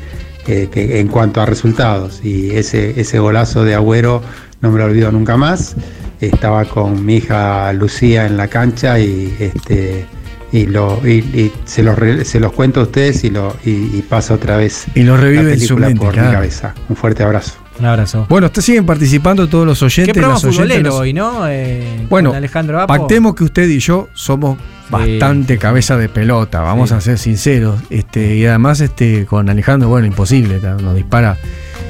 eh, 0.45 0.69
que 0.72 0.99
en 0.99 1.07
cuanto 1.07 1.41
a 1.41 1.45
resultados, 1.48 2.24
y 2.24 2.52
ese, 2.52 2.99
ese 2.99 3.18
golazo 3.19 3.64
de 3.64 3.74
Agüero 3.74 4.22
no 4.61 4.72
me 4.72 4.80
lo 4.80 4.86
olvido 4.86 5.11
nunca 5.11 5.36
más. 5.36 5.76
Estaba 6.22 6.65
con 6.65 7.06
mi 7.06 7.18
hija 7.18 7.72
Lucía 7.74 8.26
en 8.26 8.38
la 8.38 8.48
cancha 8.48 8.99
y 8.99 9.36
este 9.40 10.06
y 10.52 10.65
lo 10.65 10.99
y, 11.06 11.18
y 11.18 11.52
se 11.65 11.84
los 11.84 11.95
re- 11.99 12.26
se 12.26 12.40
los 12.40 12.53
cuento 12.53 12.80
a 12.80 12.84
ustedes 12.84 13.24
y 13.24 13.30
lo 13.30 13.56
y, 13.65 13.69
y 13.72 14.03
pasa 14.07 14.34
otra 14.34 14.57
vez 14.57 14.86
Y 14.95 15.03
lo 15.03 15.15
revive 15.18 15.44
la 15.44 15.53
en 15.53 15.60
su 15.60 15.76
película 15.76 15.88
mente, 15.88 15.99
por 16.03 16.14
claro. 16.14 16.30
mi 16.30 16.34
cabeza. 16.36 16.74
Un 16.90 16.95
fuerte 16.95 17.22
abrazo. 17.22 17.53
Un 17.80 17.86
abrazo. 17.86 18.26
Bueno, 18.30 18.49
te 18.49 18.62
siguen 18.62 18.86
participando 18.86 19.48
todos 19.48 19.66
los 19.66 19.82
oyentes. 19.84 20.14
Qué 20.14 20.22
las 20.22 20.44
oyentes 20.44 20.84
nos- 20.84 20.95
hoy, 20.95 21.14
¿no? 21.14 21.48
Eh, 21.48 22.06
Bueno, 22.10 22.34
Alejandro 22.34 22.80
Apo. 22.82 22.88
pactemos 22.88 23.36
que 23.36 23.44
usted 23.44 23.68
y 23.70 23.80
yo 23.80 24.10
somos 24.14 24.58
bastante 24.90 25.58
cabeza 25.58 25.95
de 25.98 26.10
pelota, 26.10 26.62
vamos 26.62 26.90
Sí. 26.90 26.95
a 26.95 27.02
ser 27.02 27.18
sinceros. 27.20 27.80
Este, 27.90 28.36
y 28.36 28.45
además 28.45 28.80
este, 28.82 29.26
con 29.26 29.49
Alejandro, 29.49 29.90
bueno, 29.90 30.08
imposible, 30.08 30.60
nos 30.60 30.95
dispara. 30.95 31.38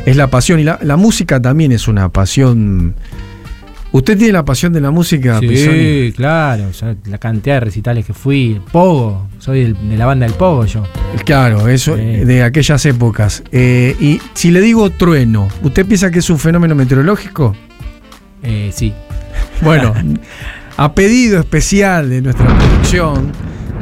Es 0.05 0.15
la 0.17 0.27
pasión 0.27 0.59
y 0.59 0.63
la, 0.63 0.79
la 0.81 0.95
música 0.97 1.41
también 1.41 1.71
es 1.71 1.87
una 1.87 2.09
pasión. 2.09 2.95
¿Usted 3.97 4.17
tiene 4.17 4.33
la 4.33 4.45
pasión 4.45 4.71
de 4.73 4.81
la 4.81 4.91
música, 4.91 5.39
Pisoni? 5.39 5.57
Sí, 6.07 6.13
claro. 6.15 6.65
la 7.05 7.17
cantidad 7.17 7.55
de 7.55 7.59
recitales 7.61 8.05
que 8.05 8.13
fui. 8.13 8.61
Pogo. 8.71 9.27
Soy 9.39 9.63
del- 9.63 9.89
de 9.89 9.97
la 9.97 10.05
banda 10.05 10.25
del 10.25 10.35
Pogo 10.35 10.65
yo. 10.65 10.83
Claro, 11.25 11.67
eso 11.67 11.95
de 11.95 12.43
aquellas 12.43 12.85
épocas. 12.85 13.43
Eh, 13.51 13.95
y 13.99 14.19
si 14.33 14.51
le 14.51 14.61
digo 14.61 14.89
trueno, 14.91 15.47
¿usted 15.63 15.85
piensa 15.85 16.11
que 16.11 16.19
es 16.19 16.29
un 16.29 16.37
fenómeno 16.39 16.75
meteorológico? 16.75 17.55
Eh, 18.43 18.71
sí. 18.73 18.93
Bueno, 19.61 19.93
a 20.77 20.93
pedido 20.93 21.39
especial 21.39 22.09
de 22.09 22.21
nuestra 22.21 22.45
producción, 22.45 23.31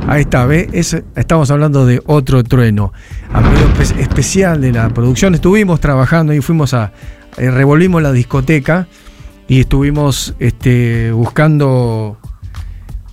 ahí 0.07 0.21
está, 0.21 0.45
¿ve? 0.45 0.69
Es- 0.71 1.01
estamos 1.15 1.51
hablando 1.51 1.85
de 1.85 2.01
otro 2.05 2.43
trueno. 2.43 2.93
A 3.33 3.41
pedido 3.41 3.67
espe- 3.73 3.99
especial 3.99 4.61
de 4.61 4.71
la 4.71 4.89
producción, 4.89 5.35
estuvimos 5.35 5.79
trabajando 5.81 6.33
y 6.33 6.39
fuimos 6.41 6.73
a. 6.73 6.93
eh, 7.37 7.51
revolvimos 7.51 8.01
la 8.01 8.13
discoteca 8.13 8.87
y 9.47 9.59
estuvimos 9.59 10.33
este, 10.39 11.11
buscando. 11.11 12.17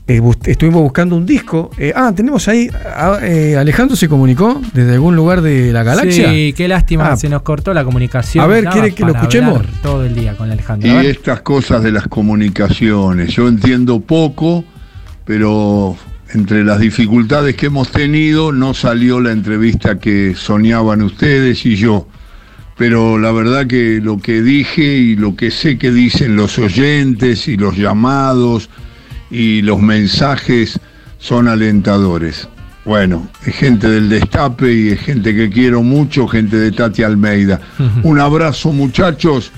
eh, 0.07 0.21
bus- 0.21 0.37
estuvimos 0.47 0.83
buscando 0.83 1.15
un 1.17 1.25
disco. 1.27 1.71
Eh, 1.79 1.93
ah, 1.95 2.13
tenemos 2.15 2.49
ahí. 2.49 2.69
ah, 2.97 3.19
eh, 3.23 3.57
Alejandro 3.57 3.97
se 3.97 4.09
comunicó 4.09 4.61
desde 4.75 4.95
algún 4.95 5.15
lugar 5.17 5.43
de 5.43 5.73
la 5.73 5.83
galaxia. 5.83 6.31
Sí, 6.31 6.53
qué 6.57 6.69
lástima, 6.69 7.13
Ah, 7.13 7.17
se 7.17 7.29
nos 7.29 7.43
cortó 7.43 7.73
la 7.73 7.85
comunicación. 7.85 8.45
A 8.45 8.47
ver, 8.49 8.65
¿quiere 8.67 8.93
que 8.95 9.05
lo 9.05 9.13
escuchemos? 9.15 9.63
Todo 9.83 10.05
el 10.05 10.15
día 10.15 10.37
con 10.37 10.51
Alejandro. 10.51 11.03
Y 11.03 11.07
estas 11.07 11.43
cosas 11.43 11.83
de 11.83 11.93
las 11.93 12.09
comunicaciones, 12.09 13.33
yo 13.35 13.47
entiendo 13.49 14.01
poco, 14.01 14.65
pero 15.25 15.97
entre 16.35 16.65
las 16.65 16.81
dificultades 16.81 17.55
que 17.57 17.67
hemos 17.67 17.91
tenido 17.91 18.53
no 18.53 18.73
salió 18.75 19.21
la 19.21 19.33
entrevista 19.33 19.99
que 19.99 20.35
soñaban 20.35 21.03
ustedes 21.03 21.65
y 21.67 21.77
yo. 21.77 22.09
Pero 22.79 23.19
la 23.19 23.33
verdad 23.33 23.67
que 23.67 24.01
lo 24.03 24.19
que 24.19 24.43
dije 24.43 24.83
y 24.83 25.17
lo 25.17 25.37
que 25.37 25.51
sé 25.51 25.79
que 25.79 25.91
dicen 25.93 26.37
los 26.37 26.59
oyentes 26.59 27.47
y 27.49 27.57
los 27.57 27.77
llamados 27.77 28.69
y 29.31 29.63
los 29.63 29.81
mensajes 29.81 30.79
son 31.19 31.49
alentadores. 31.49 32.49
Bueno, 32.85 33.29
es 33.47 33.55
gente 33.55 33.89
del 33.89 34.09
Destape 34.09 34.73
y 34.75 34.89
es 34.89 35.01
gente 35.01 35.35
que 35.37 35.49
quiero 35.51 35.83
mucho, 35.83 36.27
gente 36.27 36.57
de 36.57 36.73
Tati 36.73 37.03
Almeida. 37.05 37.61
Un 38.03 38.19
abrazo 38.19 38.73
muchachos 38.73 39.53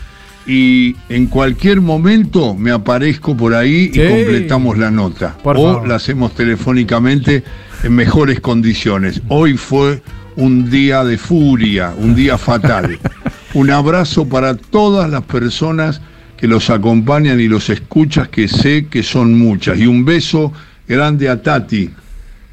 y 0.46 0.94
en 1.08 1.26
cualquier 1.28 1.80
momento 1.80 2.54
me 2.54 2.70
aparezco 2.70 3.34
por 3.34 3.54
ahí 3.54 3.90
Sí. 3.94 4.00
y 4.02 4.08
completamos 4.08 4.76
la 4.76 4.90
nota. 4.90 5.34
Por 5.42 5.56
o 5.56 5.62
favor. 5.72 5.88
la 5.88 5.94
hacemos 5.94 6.34
telefónicamente 6.34 7.42
en 7.82 7.94
mejores 7.94 8.40
condiciones. 8.40 9.22
Hoy 9.28 9.56
fue 9.56 10.02
un 10.36 10.70
día 10.70 11.04
de 11.04 11.18
furia, 11.18 11.94
un 11.96 12.14
día 12.14 12.38
fatal. 12.38 12.98
un 13.54 13.70
abrazo 13.70 14.28
para 14.28 14.56
todas 14.56 15.10
las 15.10 15.22
personas 15.22 16.00
que 16.36 16.48
los 16.48 16.70
acompañan 16.70 17.40
y 17.40 17.48
los 17.48 17.70
escuchas, 17.70 18.28
que 18.28 18.48
sé 18.48 18.86
que 18.86 19.02
son 19.02 19.38
muchas. 19.38 19.78
Y 19.78 19.86
un 19.86 20.04
beso 20.04 20.52
grande 20.86 21.28
a 21.28 21.42
Tati 21.42 21.90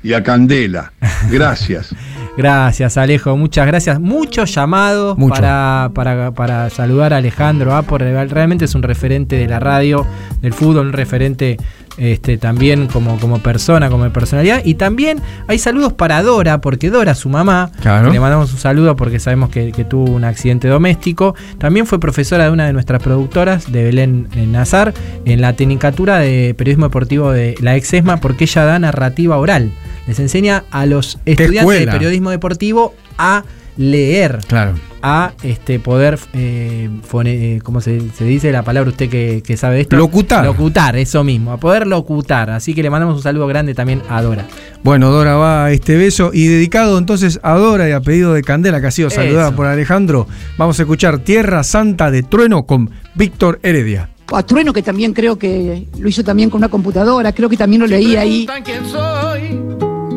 y 0.04 0.14
a 0.14 0.24
Candela. 0.24 0.94
Gracias. 1.30 1.96
Gracias, 2.38 2.98
Alejo, 2.98 3.36
muchas 3.36 3.68
gracias. 3.68 4.00
Muchos 4.00 4.54
llamados 4.56 5.18
Mucho. 5.18 5.34
para, 5.36 5.92
para, 5.94 6.32
para 6.32 6.70
saludar 6.70 7.14
a 7.14 7.18
Alejandro 7.18 7.76
Apo. 7.76 7.98
Realmente 7.98 8.66
es 8.66 8.74
un 8.76 8.84
referente 8.84 9.36
de 9.36 9.48
la 9.48 9.60
radio, 9.60 10.06
del 10.42 10.54
fútbol, 10.54 10.88
un 10.88 10.94
referente 10.94 11.58
este, 11.98 12.38
también 12.38 12.88
como, 12.88 13.20
como 13.20 13.40
persona, 13.40 13.90
como 13.90 14.10
personalidad. 14.12 14.62
Y 14.64 14.76
también 14.76 15.20
hay 15.48 15.60
saludos 15.60 15.92
para 15.94 16.24
Dora, 16.24 16.62
porque 16.62 16.90
Dora, 16.90 17.16
su 17.16 17.28
mamá, 17.28 17.70
Claro. 17.82 18.10
le 18.12 18.20
mandamos 18.20 18.52
un 18.54 18.60
saludo 18.60 18.96
porque 18.96 19.20
sabemos 19.20 19.50
que, 19.50 19.74
que 19.74 19.84
tuvo 19.84 20.10
un 20.12 20.24
accidente 20.24 20.70
doméstico. 20.70 21.36
También 21.58 21.86
fue 21.86 22.00
profesora 22.00 22.46
de 22.46 22.50
una 22.52 22.66
de 22.66 22.74
nuestras 22.74 23.04
productoras, 23.04 23.72
de 23.72 23.84
Belén 23.84 24.30
eh, 24.36 24.48
Nazar, 24.48 24.94
en 25.26 25.42
la 25.42 25.54
tecnicatura 25.54 26.20
de 26.20 26.56
periodismo 26.58 26.86
deportivo 26.86 27.32
de 27.32 27.56
la 27.62 27.76
ex 27.76 27.94
ESMA, 27.94 28.18
porque 28.18 28.46
ella 28.46 28.64
da 28.64 28.80
narrativa 28.80 29.38
oral. 29.38 29.72
Les 30.08 30.20
enseña 30.20 30.64
a 30.72 30.86
los 30.86 31.20
estudiantes 31.26 31.80
de 31.80 31.88
periodismo 31.92 32.30
deportivo 32.32 32.94
a 33.18 33.44
leer. 33.78 34.40
Claro. 34.48 34.74
A 35.04 35.34
este 35.42 35.80
poder, 35.80 36.20
eh, 36.34 36.88
fone- 37.10 37.56
eh, 37.56 37.60
¿cómo 37.64 37.82
se, 37.82 38.02
se 38.12 38.24
dice 38.24 38.52
la 38.52 38.62
palabra 38.62 38.92
usted 38.92 39.10
que, 39.10 39.42
que 39.44 39.58
sabe 39.58 39.76
de 39.76 39.82
esto? 39.82 39.96
Locutar. 39.96 40.46
Locutar, 40.46 40.96
eso 40.96 41.24
mismo, 41.24 41.52
a 41.54 41.58
poder 41.58 41.88
locutar. 41.88 42.52
Así 42.52 42.76
que 42.76 42.84
le 42.84 42.92
mandamos 42.92 43.16
un 43.16 43.24
saludo 43.24 43.48
grande 43.48 43.74
también 43.74 44.04
a 44.10 44.22
Dora. 44.22 44.46
Bueno, 44.84 45.10
Dora 45.10 45.38
va 45.38 45.66
a 45.66 45.72
este 45.72 45.96
beso 45.98 46.30
y 46.34 46.46
dedicado 46.48 47.00
entonces 47.00 47.40
a 47.42 47.56
Dora 47.56 47.90
y 47.90 47.94
a 47.94 48.02
pedido 48.02 48.34
de 48.36 48.44
Candela 48.44 48.80
que 48.80 48.88
ha 48.88 48.92
sido 48.92 49.10
saludada 49.10 49.48
Eso. 49.48 49.56
por 49.56 49.66
Alejandro. 49.66 50.28
Vamos 50.58 50.78
a 50.80 50.84
escuchar 50.84 51.18
Tierra 51.20 51.64
Santa 51.64 52.12
de 52.12 52.22
Trueno 52.22 52.68
con 52.68 52.92
Víctor 53.16 53.60
Heredia. 53.64 54.10
A 54.32 54.44
Trueno, 54.44 54.72
que 54.72 54.84
también 54.84 55.14
creo 55.14 55.40
que 55.40 55.88
lo 55.98 56.08
hizo 56.08 56.24
también 56.24 56.52
con 56.52 56.60
una 56.60 56.70
computadora, 56.70 57.34
creo 57.34 57.50
que 57.50 57.58
también 57.58 57.82
lo 57.82 57.88
leí 57.88 58.16
ahí. 58.18 58.48
Quién 58.64 58.86
soy, 58.86 59.60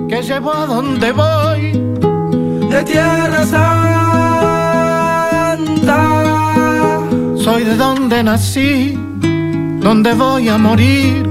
que 0.09 0.23
llevo 0.23 0.53
a 0.55 0.67
dónde 0.67 1.13
voy. 1.13 1.73
De 2.71 2.85
tierra 2.85 3.47
santa. 3.47 3.65
Soy 7.37 7.65
de 7.65 7.77
donde 7.77 8.23
nací, 8.23 8.99
donde 9.81 10.15
voy 10.15 10.49
a 10.49 10.59
morir. 10.59 11.27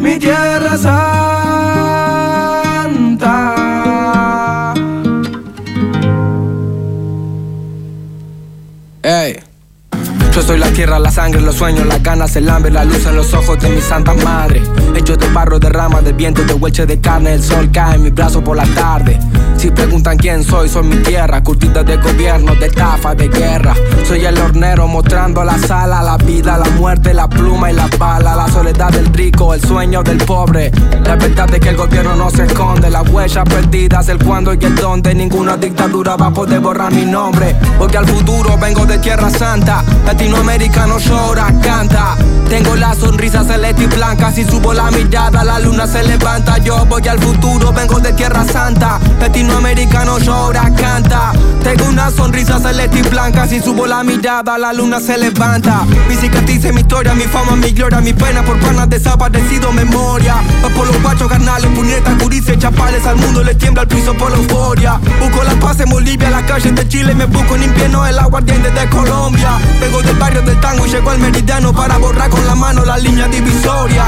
Mi 0.00 0.18
tierra 0.18 0.76
santa. 0.76 1.16
Ey. 9.02 9.45
Yo 10.36 10.42
soy 10.42 10.58
la 10.58 10.70
tierra, 10.70 10.98
la 10.98 11.10
sangre, 11.10 11.40
los 11.40 11.54
sueños, 11.54 11.86
las 11.86 12.02
ganas, 12.02 12.36
el 12.36 12.50
hambre, 12.50 12.70
la 12.70 12.84
luz 12.84 13.06
en 13.06 13.16
los 13.16 13.32
ojos 13.32 13.58
de 13.58 13.70
mi 13.70 13.80
santa 13.80 14.12
madre. 14.12 14.62
Hecho 14.94 15.16
de 15.16 15.26
barro, 15.30 15.58
de 15.58 15.70
rama, 15.70 16.02
de 16.02 16.12
viento, 16.12 16.42
de 16.44 16.52
hueche 16.52 16.84
de 16.84 17.00
carne, 17.00 17.32
el 17.32 17.42
sol 17.42 17.70
cae 17.72 17.94
en 17.94 18.02
mi 18.02 18.10
brazo 18.10 18.44
por 18.44 18.54
la 18.54 18.66
tarde. 18.66 19.18
Si 19.56 19.70
preguntan 19.70 20.18
quién 20.18 20.44
soy, 20.44 20.68
soy 20.68 20.82
mi 20.82 20.96
tierra, 20.96 21.42
curtida 21.42 21.82
de 21.82 21.96
gobierno, 21.96 22.54
de 22.54 22.66
estafa, 22.66 23.14
de 23.14 23.28
guerra. 23.28 23.74
Soy 24.06 24.26
el 24.26 24.36
hornero 24.36 24.86
mostrando 24.86 25.42
la 25.42 25.56
sala, 25.56 26.02
la 26.02 26.18
vida, 26.18 26.58
la 26.58 26.68
muerte, 26.72 27.14
la 27.14 27.26
pluma 27.26 27.70
y 27.70 27.74
la 27.74 27.88
bala, 27.98 28.36
la 28.36 28.46
soledad 28.48 28.90
del 28.90 29.06
rico, 29.06 29.54
el 29.54 29.62
sueño 29.62 30.02
del 30.02 30.18
pobre. 30.18 30.70
La 31.04 31.16
verdad 31.16 31.48
es 31.54 31.60
que 31.60 31.70
el 31.70 31.76
gobierno 31.76 32.14
no 32.14 32.28
se 32.28 32.44
esconde, 32.44 32.90
las 32.90 33.08
huellas 33.08 33.44
perdidas, 33.44 34.08
el 34.10 34.22
cuándo 34.22 34.52
y 34.52 34.62
el 34.62 34.74
dónde. 34.74 35.14
Ninguna 35.14 35.56
dictadura 35.56 36.16
va 36.16 36.26
a 36.26 36.30
poder 36.30 36.60
borrar 36.60 36.92
mi 36.92 37.06
nombre, 37.06 37.56
porque 37.78 37.96
al 37.96 38.06
futuro 38.06 38.58
vengo 38.58 38.84
de 38.84 38.98
tierra 38.98 39.30
santa. 39.30 39.82
Latinoamericano 40.26 40.98
llora, 40.98 41.54
canta. 41.62 42.16
Tengo 42.48 42.74
la 42.74 42.96
sonrisa 42.96 43.44
celeste 43.44 43.84
y 43.84 43.86
blanca. 43.86 44.32
Si 44.32 44.44
subo 44.44 44.72
la 44.72 44.90
mirada, 44.90 45.44
la 45.44 45.60
luna 45.60 45.86
se 45.86 46.02
levanta. 46.02 46.58
Yo 46.58 46.84
voy 46.86 47.06
al 47.06 47.20
futuro, 47.20 47.72
vengo 47.72 48.00
de 48.00 48.12
tierra 48.12 48.44
santa. 48.44 48.98
Latinoamericano 49.20 50.18
llora, 50.18 50.68
canta. 50.76 51.30
Tengo 51.62 51.84
una 51.84 52.10
sonrisa 52.10 52.58
celeste 52.58 52.98
y 52.98 53.02
blanca. 53.02 53.46
Si 53.46 53.60
subo 53.60 53.86
la 53.86 54.02
mirada, 54.02 54.58
la 54.58 54.72
luna 54.72 54.98
se 54.98 55.16
levanta. 55.16 55.84
Mi 56.08 56.16
cicatriz, 56.16 56.64
mi 56.72 56.80
historia, 56.80 57.14
mi 57.14 57.24
fama, 57.24 57.54
mi 57.54 57.70
gloria, 57.70 58.00
mi 58.00 58.12
pena 58.12 58.42
por 58.42 58.58
panas 58.58 58.90
desaparecido, 58.90 59.70
memoria. 59.70 60.42
Va 60.64 60.68
por 60.70 60.88
los 60.88 61.00
guachos 61.02 61.28
carnales, 61.28 61.70
puñetas, 61.70 62.18
gurises, 62.18 62.58
chapales. 62.58 63.06
Al 63.06 63.14
mundo 63.14 63.44
le 63.44 63.54
tiembla 63.54 63.82
el 63.82 63.88
piso 63.88 64.12
por 64.14 64.32
la 64.32 64.38
euforia. 64.38 65.00
Busco 65.20 65.44
la 65.44 65.54
paz 65.60 65.78
en 65.78 65.88
Bolivia, 65.88 66.30
las 66.30 66.42
calles 66.42 66.74
de 66.74 66.88
Chile. 66.88 67.14
Me 67.14 67.26
busco 67.26 67.54
en 67.54 67.62
invierno 67.62 68.04
el 68.04 68.18
aguardiente 68.18 68.72
de 68.72 68.88
Colombia. 68.88 69.50
Vengo 69.80 70.02
del 70.16 70.18
barrio 70.18 70.42
del 70.42 70.60
tango 70.60 70.86
y 70.86 70.90
llego 70.90 71.10
al 71.10 71.18
meridiano 71.18 71.72
para 71.72 71.98
borrar 71.98 72.30
con 72.30 72.46
la 72.46 72.54
mano 72.54 72.84
la 72.84 72.96
línea 72.96 73.26
divisoria. 73.28 74.04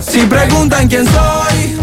Si 0.00 0.20
preguntan 0.20 0.88
quién 0.88 1.04
soy, 1.06 1.78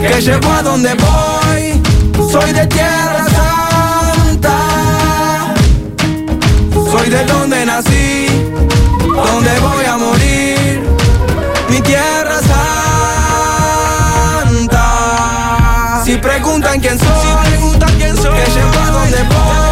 que 0.00 0.20
llego 0.20 0.52
a 0.52 0.62
donde 0.62 0.94
voy, 0.94 1.82
soy 2.30 2.52
de 2.52 2.66
tierra 2.66 3.26
santa. 3.36 4.58
Soy 6.90 7.08
de 7.08 7.24
donde 7.24 7.64
nací, 7.64 8.26
donde 9.00 9.60
voy 9.60 9.84
a 9.86 9.96
morir, 9.96 10.82
mi 11.70 11.80
tierra 11.80 12.38
santa. 14.50 14.82
Si 16.04 16.16
preguntan 16.16 16.80
quién 16.80 16.98
soy, 16.98 17.06
que 17.98 18.50
llego 18.50 18.78
a 18.84 18.90
donde 18.90 19.22
voy, 19.22 19.71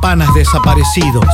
panas 0.00 0.32
desaparecidos. 0.34 1.26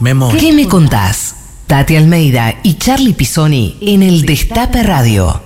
Memoria. 0.00 0.40
¿Qué 0.40 0.52
me 0.52 0.66
contás? 0.66 1.36
Tati 1.66 1.96
Almeida 1.96 2.54
y 2.62 2.74
Charlie 2.74 3.14
Pisoni 3.14 3.78
en 3.80 4.02
el 4.02 4.26
Destape 4.26 4.82
Radio. 4.82 5.40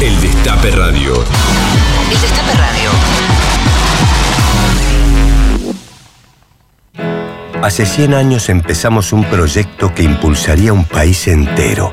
El 0.00 0.20
Destape 0.20 0.70
Radio. 0.70 1.14
El 1.14 2.20
Destape 2.20 2.54
Radio. 2.54 2.90
Hace 7.62 7.84
100 7.84 8.14
años 8.14 8.48
empezamos 8.48 9.12
un 9.12 9.24
proyecto 9.24 9.94
que 9.94 10.02
impulsaría 10.02 10.72
un 10.72 10.84
país 10.84 11.28
entero. 11.28 11.92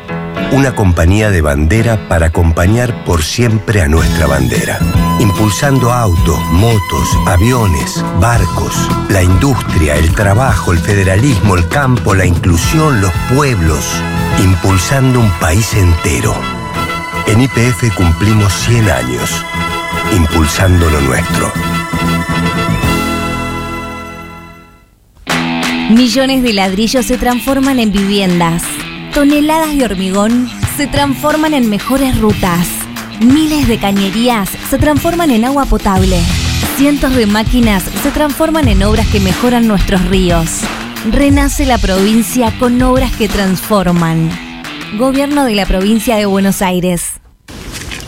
Una 0.53 0.75
compañía 0.75 1.29
de 1.29 1.41
bandera 1.41 2.07
para 2.07 2.27
acompañar 2.27 3.03
por 3.03 3.21
siempre 3.21 3.81
a 3.81 3.89
nuestra 3.89 4.27
bandera. 4.27 4.79
Impulsando 5.19 5.91
autos, 5.91 6.39
motos, 6.51 7.17
aviones, 7.25 8.03
barcos, 8.19 8.73
la 9.09 9.23
industria, 9.23 9.95
el 9.95 10.13
trabajo, 10.13 10.73
el 10.73 10.77
federalismo, 10.77 11.55
el 11.55 11.67
campo, 11.69 12.13
la 12.13 12.25
inclusión, 12.25 13.01
los 13.01 13.11
pueblos. 13.33 13.83
Impulsando 14.43 15.19
un 15.19 15.31
país 15.39 15.73
entero. 15.73 16.35
En 17.25 17.41
IPF 17.41 17.95
cumplimos 17.95 18.53
100 18.53 18.89
años. 18.91 19.43
Impulsando 20.15 20.87
lo 20.87 21.01
nuestro. 21.01 21.51
Millones 25.89 26.43
de 26.43 26.53
ladrillos 26.53 27.07
se 27.07 27.17
transforman 27.17 27.79
en 27.79 27.91
viviendas. 27.91 28.61
Toneladas 29.15 29.75
de 29.75 29.83
hormigón 29.83 30.47
se 30.75 30.85
transforman 30.85 31.55
en 31.55 31.69
mejores 31.71 32.19
rutas. 32.19 32.76
Miles 33.19 33.67
de 33.67 33.79
cañerías 33.79 34.49
se 34.69 34.77
transforman 34.77 35.31
en 35.31 35.45
agua 35.45 35.65
potable. 35.65 36.19
Cientos 36.77 37.15
de 37.15 37.25
máquinas 37.25 37.83
se 38.03 38.11
transforman 38.11 38.67
en 38.67 38.83
obras 38.83 39.07
que 39.07 39.19
mejoran 39.19 39.67
nuestros 39.67 40.05
ríos. 40.05 40.59
Renace 41.11 41.65
la 41.65 41.77
provincia 41.79 42.53
con 42.59 42.81
obras 42.83 43.11
que 43.15 43.27
transforman. 43.27 44.29
Gobierno 44.97 45.45
de 45.45 45.55
la 45.55 45.65
provincia 45.65 46.15
de 46.15 46.25
Buenos 46.27 46.61
Aires. 46.61 47.13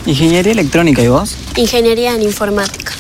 Ingeniería 0.06 0.52
electrónica, 0.52 1.02
¿y 1.02 1.08
vos? 1.08 1.36
Ingeniería 1.56 2.14
en 2.16 2.22
informática, 2.24 2.94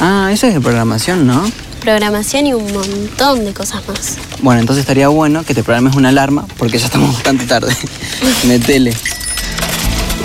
Ah, 0.00 0.30
eso 0.32 0.46
es 0.46 0.54
de 0.54 0.60
programación, 0.60 1.26
¿no? 1.26 1.50
programación 1.80 2.46
y 2.46 2.52
un 2.52 2.70
montón 2.72 3.44
de 3.44 3.54
cosas 3.54 3.86
más. 3.88 4.16
Bueno, 4.42 4.60
entonces 4.60 4.82
estaría 4.82 5.08
bueno 5.08 5.44
que 5.44 5.54
te 5.54 5.62
programes 5.62 5.94
una 5.96 6.10
alarma 6.10 6.44
porque 6.58 6.76
ya 6.78 6.86
estamos 6.86 7.14
bastante 7.14 7.46
tarde. 7.46 7.74
Metele. 8.46 8.92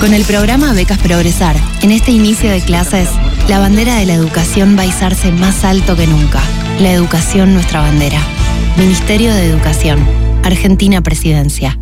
Con 0.03 0.13
el 0.13 0.25
programa 0.25 0.73
Becas 0.73 0.97
Progresar, 0.97 1.55
en 1.81 1.93
este 1.93 2.11
inicio 2.11 2.51
de 2.51 2.59
clases, 2.59 3.07
la 3.47 3.59
bandera 3.59 3.95
de 3.95 4.05
la 4.05 4.13
educación 4.13 4.75
va 4.77 4.81
a 4.81 4.85
izarse 4.85 5.31
más 5.31 5.63
alto 5.63 5.95
que 5.95 6.07
nunca. 6.07 6.41
La 6.81 6.91
educación, 6.91 7.53
nuestra 7.53 7.79
bandera. 7.79 8.19
Ministerio 8.75 9.33
de 9.33 9.45
Educación. 9.45 10.05
Argentina 10.43 10.99
Presidencia. 10.99 11.79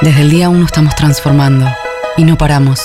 Desde 0.00 0.22
el 0.22 0.30
día 0.30 0.48
1 0.48 0.64
estamos 0.64 0.96
transformando 0.96 1.68
y 2.16 2.24
no 2.24 2.38
paramos, 2.38 2.80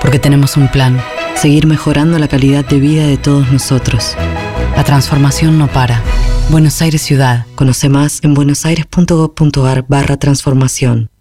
porque 0.00 0.20
tenemos 0.20 0.56
un 0.56 0.68
plan, 0.68 1.02
seguir 1.34 1.66
mejorando 1.66 2.20
la 2.20 2.28
calidad 2.28 2.64
de 2.64 2.78
vida 2.78 3.04
de 3.04 3.16
todos 3.16 3.50
nosotros. 3.50 4.14
La 4.76 4.84
transformación 4.84 5.58
no 5.58 5.66
para. 5.66 6.00
Buenos 6.50 6.80
Aires 6.82 7.02
Ciudad. 7.02 7.46
Conoce 7.56 7.88
más 7.88 8.20
en 8.22 8.34
buenosaires.gov.ar 8.34 9.84
barra 9.88 10.18
transformación. 10.18 11.11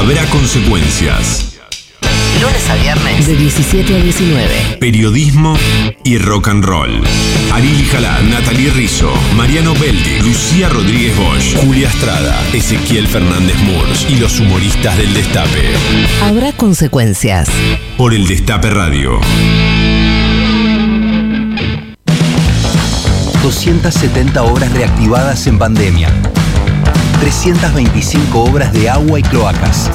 Habrá 0.00 0.24
consecuencias. 0.30 1.58
Lunes 2.40 2.70
a 2.70 2.74
viernes. 2.76 3.26
De 3.26 3.36
17 3.36 3.96
a 3.96 3.98
19. 4.02 4.78
Periodismo 4.80 5.58
y 6.04 6.16
rock 6.16 6.48
and 6.48 6.64
roll. 6.64 7.02
Ariel 7.52 7.84
Jalá, 7.84 8.18
Natalie 8.22 8.70
Rizzo, 8.70 9.12
Mariano 9.36 9.74
Beldi, 9.74 10.20
Lucía 10.22 10.70
Rodríguez 10.70 11.14
Bosch, 11.18 11.54
Julia 11.62 11.88
Estrada, 11.88 12.42
Ezequiel 12.54 13.06
Fernández 13.08 13.58
Murs 13.58 14.06
y 14.08 14.16
los 14.16 14.40
humoristas 14.40 14.96
del 14.96 15.12
Destape. 15.12 15.68
Habrá 16.22 16.52
consecuencias. 16.52 17.50
Por 17.98 18.14
el 18.14 18.26
Destape 18.26 18.70
Radio. 18.70 19.20
270 23.42 24.42
obras 24.44 24.72
reactivadas 24.72 25.46
en 25.46 25.58
pandemia. 25.58 26.08
325 27.20 28.40
obras 28.44 28.72
de 28.72 28.88
agua 28.88 29.18
y 29.18 29.22
cloacas. 29.22 29.90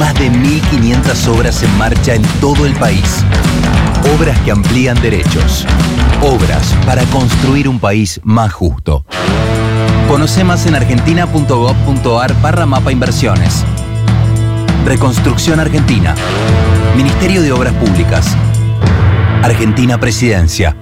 Más 0.00 0.12
de 0.14 0.30
1.500 0.32 1.28
obras 1.28 1.62
en 1.62 1.78
marcha 1.78 2.14
en 2.14 2.22
todo 2.40 2.66
el 2.66 2.74
país. 2.74 3.24
Obras 4.16 4.36
que 4.40 4.50
amplían 4.50 5.00
derechos. 5.00 5.64
Obras 6.20 6.74
para 6.84 7.04
construir 7.04 7.68
un 7.68 7.78
país 7.78 8.20
más 8.24 8.52
justo. 8.52 9.04
Conoce 10.08 10.42
más 10.42 10.66
en 10.66 10.74
argentina.gov.ar 10.74 12.42
barra 12.42 12.66
mapa 12.66 12.90
inversiones. 12.90 13.64
Reconstrucción 14.84 15.60
Argentina. 15.60 16.16
Ministerio 16.96 17.42
de 17.42 17.52
Obras 17.52 17.74
Públicas. 17.74 18.36
Argentina 19.42 20.00
Presidencia. 20.00 20.76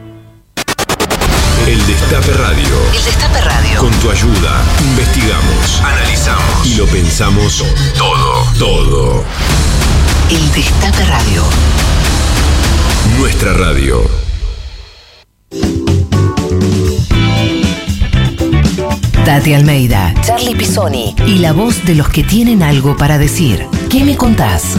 El 1.67 1.87
Destape 1.87 2.33
Radio. 2.33 2.77
El 2.95 3.05
Destape 3.05 3.41
Radio. 3.41 3.81
Con 3.81 3.91
tu 4.01 4.11
ayuda, 4.11 4.63
investigamos, 4.81 5.81
analizamos 5.83 6.67
y 6.67 6.75
lo 6.75 6.87
pensamos 6.87 7.65
todo, 7.97 8.45
todo. 8.59 9.25
El 10.31 10.53
Destape 10.53 11.05
Radio. 11.05 11.45
Nuestra 13.19 13.53
radio. 13.53 14.03
Tati 19.25 19.53
Almeida, 19.53 20.15
Charlie 20.23 20.55
Pisoni 20.55 21.15
y 21.27 21.39
la 21.39 21.53
voz 21.53 21.85
de 21.85 21.95
los 21.95 22.09
que 22.09 22.25
tienen 22.25 22.63
algo 22.63 22.97
para 22.97 23.19
decir. 23.19 23.67
¿Qué 23.91 24.05
me 24.05 24.17
contás? 24.17 24.77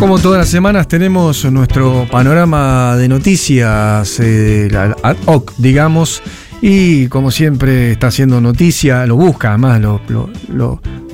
Como 0.00 0.18
todas 0.18 0.38
las 0.38 0.48
semanas 0.48 0.86
tenemos 0.86 1.44
nuestro 1.50 2.06
panorama 2.10 2.94
de 2.96 3.08
noticias 3.08 4.20
eh, 4.20 4.68
ad 5.02 5.16
hoc, 5.24 5.52
digamos, 5.56 6.22
y 6.60 7.06
como 7.08 7.30
siempre 7.30 7.92
está 7.92 8.08
haciendo 8.08 8.40
noticia, 8.40 9.06
lo 9.06 9.16
busca, 9.16 9.50
además 9.50 9.80
lo- 9.80 10.00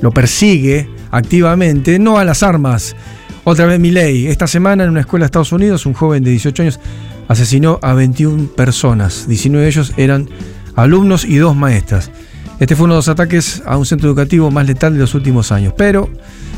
lo 0.01 0.11
persigue 0.11 0.89
activamente, 1.11 1.99
no 1.99 2.17
a 2.17 2.25
las 2.25 2.43
armas. 2.43 2.95
Otra 3.43 3.65
vez 3.65 3.79
mi 3.79 3.91
ley. 3.91 4.27
Esta 4.27 4.45
semana 4.47 4.83
en 4.83 4.89
una 4.89 4.99
escuela 5.01 5.23
de 5.23 5.27
Estados 5.27 5.51
Unidos, 5.51 5.85
un 5.85 5.93
joven 5.93 6.23
de 6.23 6.31
18 6.31 6.63
años 6.63 6.79
asesinó 7.27 7.79
a 7.81 7.93
21 7.93 8.47
personas. 8.55 9.27
19 9.27 9.63
de 9.63 9.69
ellos 9.69 9.93
eran 9.97 10.27
alumnos 10.75 11.23
y 11.25 11.37
dos 11.37 11.55
maestras. 11.55 12.11
Este 12.59 12.75
fue 12.75 12.85
uno 12.85 12.95
de 12.95 12.97
los 12.99 13.07
ataques 13.07 13.63
a 13.65 13.77
un 13.77 13.85
centro 13.85 14.09
educativo 14.09 14.51
más 14.51 14.67
letal 14.67 14.93
de 14.93 14.99
los 14.99 15.15
últimos 15.15 15.51
años. 15.51 15.73
Pero, 15.77 16.09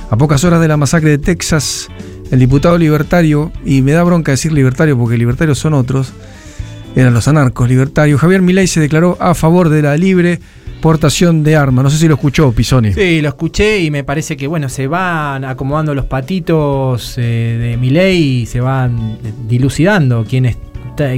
a 0.10 0.18
pocas 0.18 0.44
horas 0.44 0.60
de 0.60 0.68
la 0.68 0.76
masacre 0.76 1.12
de 1.12 1.18
Texas, 1.20 1.88
el 2.34 2.40
diputado 2.40 2.80
libertario, 2.80 3.52
y 3.64 3.84
me 3.84 3.92
da 3.92 4.02
bronca 4.04 4.32
decir 4.32 4.52
libertario 4.52 4.98
porque 4.98 5.20
libertarios 5.20 5.60
son 5.60 5.76
otros, 5.76 6.14
eran 6.96 7.14
los 7.14 7.28
anarcos 7.28 7.70
libertarios, 7.70 8.20
Javier 8.20 8.42
Milei 8.42 8.66
se 8.66 8.80
declaró 8.80 9.18
a 9.20 9.36
favor 9.36 9.70
de 9.70 9.84
la 9.84 9.96
libre 9.96 10.40
portación 10.82 11.44
de 11.44 11.56
armas. 11.56 11.84
No 11.84 11.92
sé 11.92 12.00
si 12.00 12.08
lo 12.08 12.16
escuchó, 12.16 12.52
Pisoni. 12.52 12.92
Sí, 12.92 13.22
lo 13.22 13.30
escuché 13.30 13.82
y 13.82 13.92
me 13.92 14.04
parece 14.04 14.36
que 14.36 14.48
bueno, 14.48 14.68
se 14.68 14.88
van 14.88 15.46
acomodando 15.46 15.94
los 15.94 16.06
patitos 16.06 17.20
eh, 17.20 17.58
de 17.62 17.78
Milei 17.78 18.42
y 18.42 18.46
se 18.48 18.62
van 18.62 19.20
dilucidando 19.48 20.26
quién 20.28 20.48
es 20.48 20.58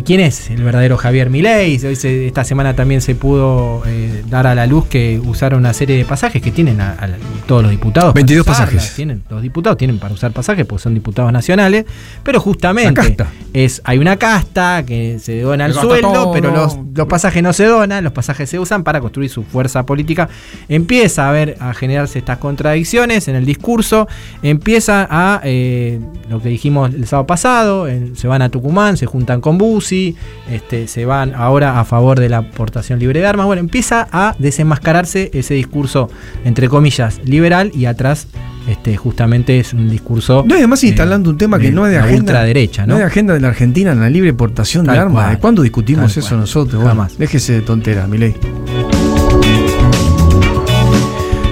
quién 0.05 0.19
es 0.21 0.49
el 0.49 0.63
verdadero 0.63 0.97
Javier 0.97 1.29
Milei. 1.29 1.75
Esta 1.75 2.43
semana 2.43 2.75
también 2.75 3.01
se 3.01 3.15
pudo 3.15 3.83
eh, 3.85 4.23
dar 4.29 4.47
a 4.47 4.55
la 4.55 4.65
luz 4.67 4.85
que 4.85 5.19
usaron 5.23 5.59
una 5.59 5.73
serie 5.73 5.97
de 5.97 6.05
pasajes 6.05 6.41
que 6.41 6.51
tienen 6.51 6.79
a- 6.81 6.93
a 6.93 7.07
la- 7.07 7.17
todos 7.45 7.61
los 7.63 7.71
diputados. 7.71 8.13
para 8.13 8.19
22 8.21 8.47
usarlas. 8.47 8.69
pasajes. 8.69 8.95
Tienen, 8.95 9.23
los 9.29 9.41
diputados 9.41 9.77
tienen 9.77 9.99
para 9.99 10.13
usar 10.13 10.31
pasajes 10.31 10.65
porque 10.65 10.81
son 10.83 10.93
diputados 10.93 11.31
nacionales, 11.31 11.85
pero 12.23 12.39
justamente 12.39 13.17
es 13.53 13.81
hay 13.83 13.97
una 13.97 14.17
casta 14.17 14.83
que 14.85 15.19
se 15.19 15.41
dona 15.41 15.65
el 15.65 15.73
sueldo, 15.73 16.11
todo. 16.13 16.31
pero 16.31 16.51
los, 16.51 16.77
los 16.93 17.07
pasajes 17.07 17.43
no 17.43 17.53
se 17.53 17.65
donan, 17.65 18.03
los 18.03 18.13
pasajes 18.13 18.49
se 18.49 18.57
usan 18.59 18.83
para 18.83 19.01
construir 19.01 19.29
su 19.29 19.43
fuerza 19.43 19.85
política. 19.85 20.29
Empieza 20.69 21.29
a 21.29 21.31
ver 21.31 21.57
a 21.59 21.73
generarse 21.73 22.17
estas 22.19 22.37
contradicciones 22.37 23.27
en 23.27 23.35
el 23.35 23.45
discurso, 23.45 24.07
empieza 24.41 25.07
a 25.09 25.41
eh, 25.43 25.99
lo 26.29 26.41
que 26.41 26.49
dijimos 26.49 26.93
el 26.93 27.05
sábado 27.07 27.27
pasado, 27.27 27.87
en- 27.87 28.15
se 28.15 28.27
van 28.27 28.41
a 28.41 28.49
Tucumán, 28.49 28.97
se 28.97 29.05
juntan 29.05 29.41
con 29.41 29.54
Bussi, 29.57 30.15
este, 30.49 30.87
se 30.87 31.05
van 31.05 31.33
ahora 31.35 31.79
a 31.79 31.85
favor 31.85 32.19
de 32.19 32.29
la 32.29 32.49
portación 32.51 32.99
libre 32.99 33.19
de 33.19 33.27
armas. 33.27 33.45
Bueno, 33.45 33.59
empieza 33.59 34.07
a 34.11 34.35
desenmascararse 34.39 35.31
ese 35.33 35.53
discurso, 35.53 36.09
entre 36.43 36.69
comillas, 36.69 37.19
liberal 37.25 37.71
y 37.73 37.85
atrás. 37.85 38.27
Este, 38.67 38.97
justamente 38.97 39.59
es 39.59 39.73
un 39.73 39.89
discurso. 39.89 40.43
No, 40.47 40.55
y 40.55 40.57
además 40.57 40.83
eh, 40.83 40.87
instalando 40.87 41.29
un 41.29 41.37
tema 41.37 41.59
que 41.59 41.71
no 41.71 41.85
es 41.85 41.91
de 41.91 41.99
agenda. 41.99 42.19
ultraderecha, 42.21 42.87
¿no? 42.87 42.93
es 42.95 42.99
de 42.99 43.05
agenda 43.05 43.33
de 43.35 43.39
la 43.39 43.49
Argentina 43.49 43.91
en 43.91 43.99
la 43.99 44.09
libre 44.09 44.33
portación 44.33 44.85
Tal 44.85 44.95
de 44.95 45.01
armas. 45.01 45.23
cual. 45.23 45.35
¿De 45.35 45.39
cuándo 45.41 45.61
discutimos 45.61 46.17
eso 46.17 46.29
cual. 46.29 46.39
nosotros? 46.41 46.75
Bueno, 46.81 46.89
Jamás. 46.89 47.17
déjese 47.17 47.53
de 47.53 47.61
tonteras, 47.61 48.07
Milei. 48.09 48.35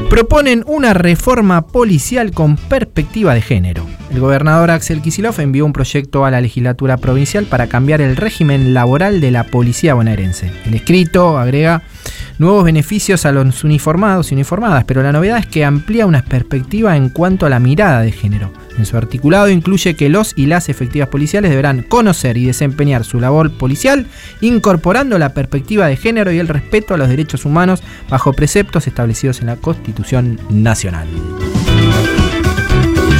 proponen 0.10 0.64
una 0.68 0.94
reforma 0.94 1.66
policial 1.68 2.32
con 2.32 2.56
perspectiva 2.56 3.34
de 3.34 3.42
género. 3.42 3.86
El 4.14 4.20
gobernador 4.20 4.70
Axel 4.70 5.02
Kicillof 5.02 5.40
envió 5.40 5.66
un 5.66 5.74
proyecto 5.74 6.24
a 6.24 6.30
la 6.30 6.40
legislatura 6.40 6.98
provincial 6.98 7.46
para 7.46 7.66
cambiar 7.66 8.00
el 8.00 8.16
régimen 8.16 8.76
laboral 8.76 9.20
de 9.20 9.32
la 9.32 9.46
policía 9.46 9.96
bonaerense. 9.96 10.52
El 10.66 10.76
escrito 10.76 11.40
agrega 11.40 11.82
nuevos 12.38 12.64
beneficios 12.64 13.26
a 13.26 13.32
los 13.32 13.64
uniformados 13.64 14.32
y 14.32 14.36
uniformadas, 14.36 14.84
pero 14.84 15.02
la 15.02 15.12
novedad 15.12 15.40
es 15.40 15.48
que 15.48 15.66
amplía 15.66 16.06
una 16.06 16.24
perspectiva 16.24 16.96
en 16.96 17.10
cuanto 17.10 17.48
a 17.48 17.50
la 17.50 17.60
mirada 17.60 18.02
de 18.02 18.12
género. 18.12 18.54
En 18.78 18.86
su 18.86 18.98
articulado 18.98 19.50
incluye 19.50 19.96
que 19.96 20.10
los 20.10 20.34
y 20.36 20.46
las 20.46 20.70
efectivas 20.70 21.10
policiales 21.10 21.50
deberán 21.50 21.82
conocer 21.82 22.38
y 22.38 22.46
desempeñar 22.46 23.06
su 23.06 23.20
labor 23.20 23.52
policial, 23.58 24.06
incorporando 24.42 25.18
la 25.18 25.34
perspectiva 25.34 25.88
de 25.88 25.98
género 25.98 26.32
y 26.32 26.38
el 26.38 26.48
respeto 26.48 26.94
a 26.94 26.98
los 26.98 27.10
derechos 27.10 27.46
humanos 27.46 27.82
bajo 28.10 28.34
preceptos 28.34 28.86
establecidos 28.86 29.42
en 29.42 29.48
la 29.48 29.56
Constitución 29.56 30.40
Nacional. 30.52 31.08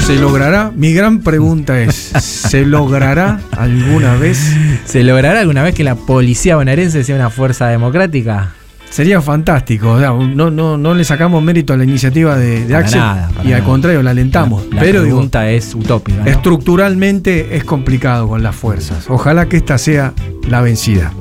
¿Se 0.06 0.18
logrará? 0.18 0.70
Mi 0.76 0.94
gran 0.94 1.20
pregunta 1.20 1.80
es, 1.80 1.96
¿se 1.96 2.66
logrará 2.66 3.40
alguna 3.52 4.16
vez? 4.16 4.54
¿Se 4.86 5.02
logrará 5.02 5.40
alguna 5.40 5.64
vez 5.64 5.74
que 5.74 5.86
la 5.86 5.96
policía 5.96 6.58
bonaerense 6.58 7.06
sea 7.06 7.16
una 7.16 7.30
fuerza 7.30 7.68
democrática? 7.68 8.52
Sería 8.90 9.22
fantástico. 9.22 9.98
no, 9.98 10.52
no, 10.52 10.78
no 10.78 10.94
le 10.94 11.04
sacamos 11.06 11.42
mérito 11.42 11.74
a 11.74 11.78
la 11.78 11.86
iniciativa 11.86 12.38
de, 12.38 12.66
de 12.66 12.76
Axel 12.76 13.00
nada, 13.00 13.32
y 13.46 13.54
al 13.54 13.64
contrario, 13.64 14.04
la 14.04 14.12
alentamos. 14.12 14.66
La 14.72 14.82
pero 14.82 15.04
digo, 15.04 15.16
pregunta 15.16 15.50
es 15.50 15.74
utópica. 15.74 16.18
¿no? 16.20 16.26
estructuralmente 16.26 17.56
es 17.56 17.64
complicado 17.64 18.28
con 18.28 18.44
las 18.44 18.56
fuerzas. 18.56 19.06
Ojalá 19.08 19.48
que 19.48 19.58
esta 19.58 19.78
sea 19.78 20.14
la 20.48 20.60
vencida. 20.62 21.14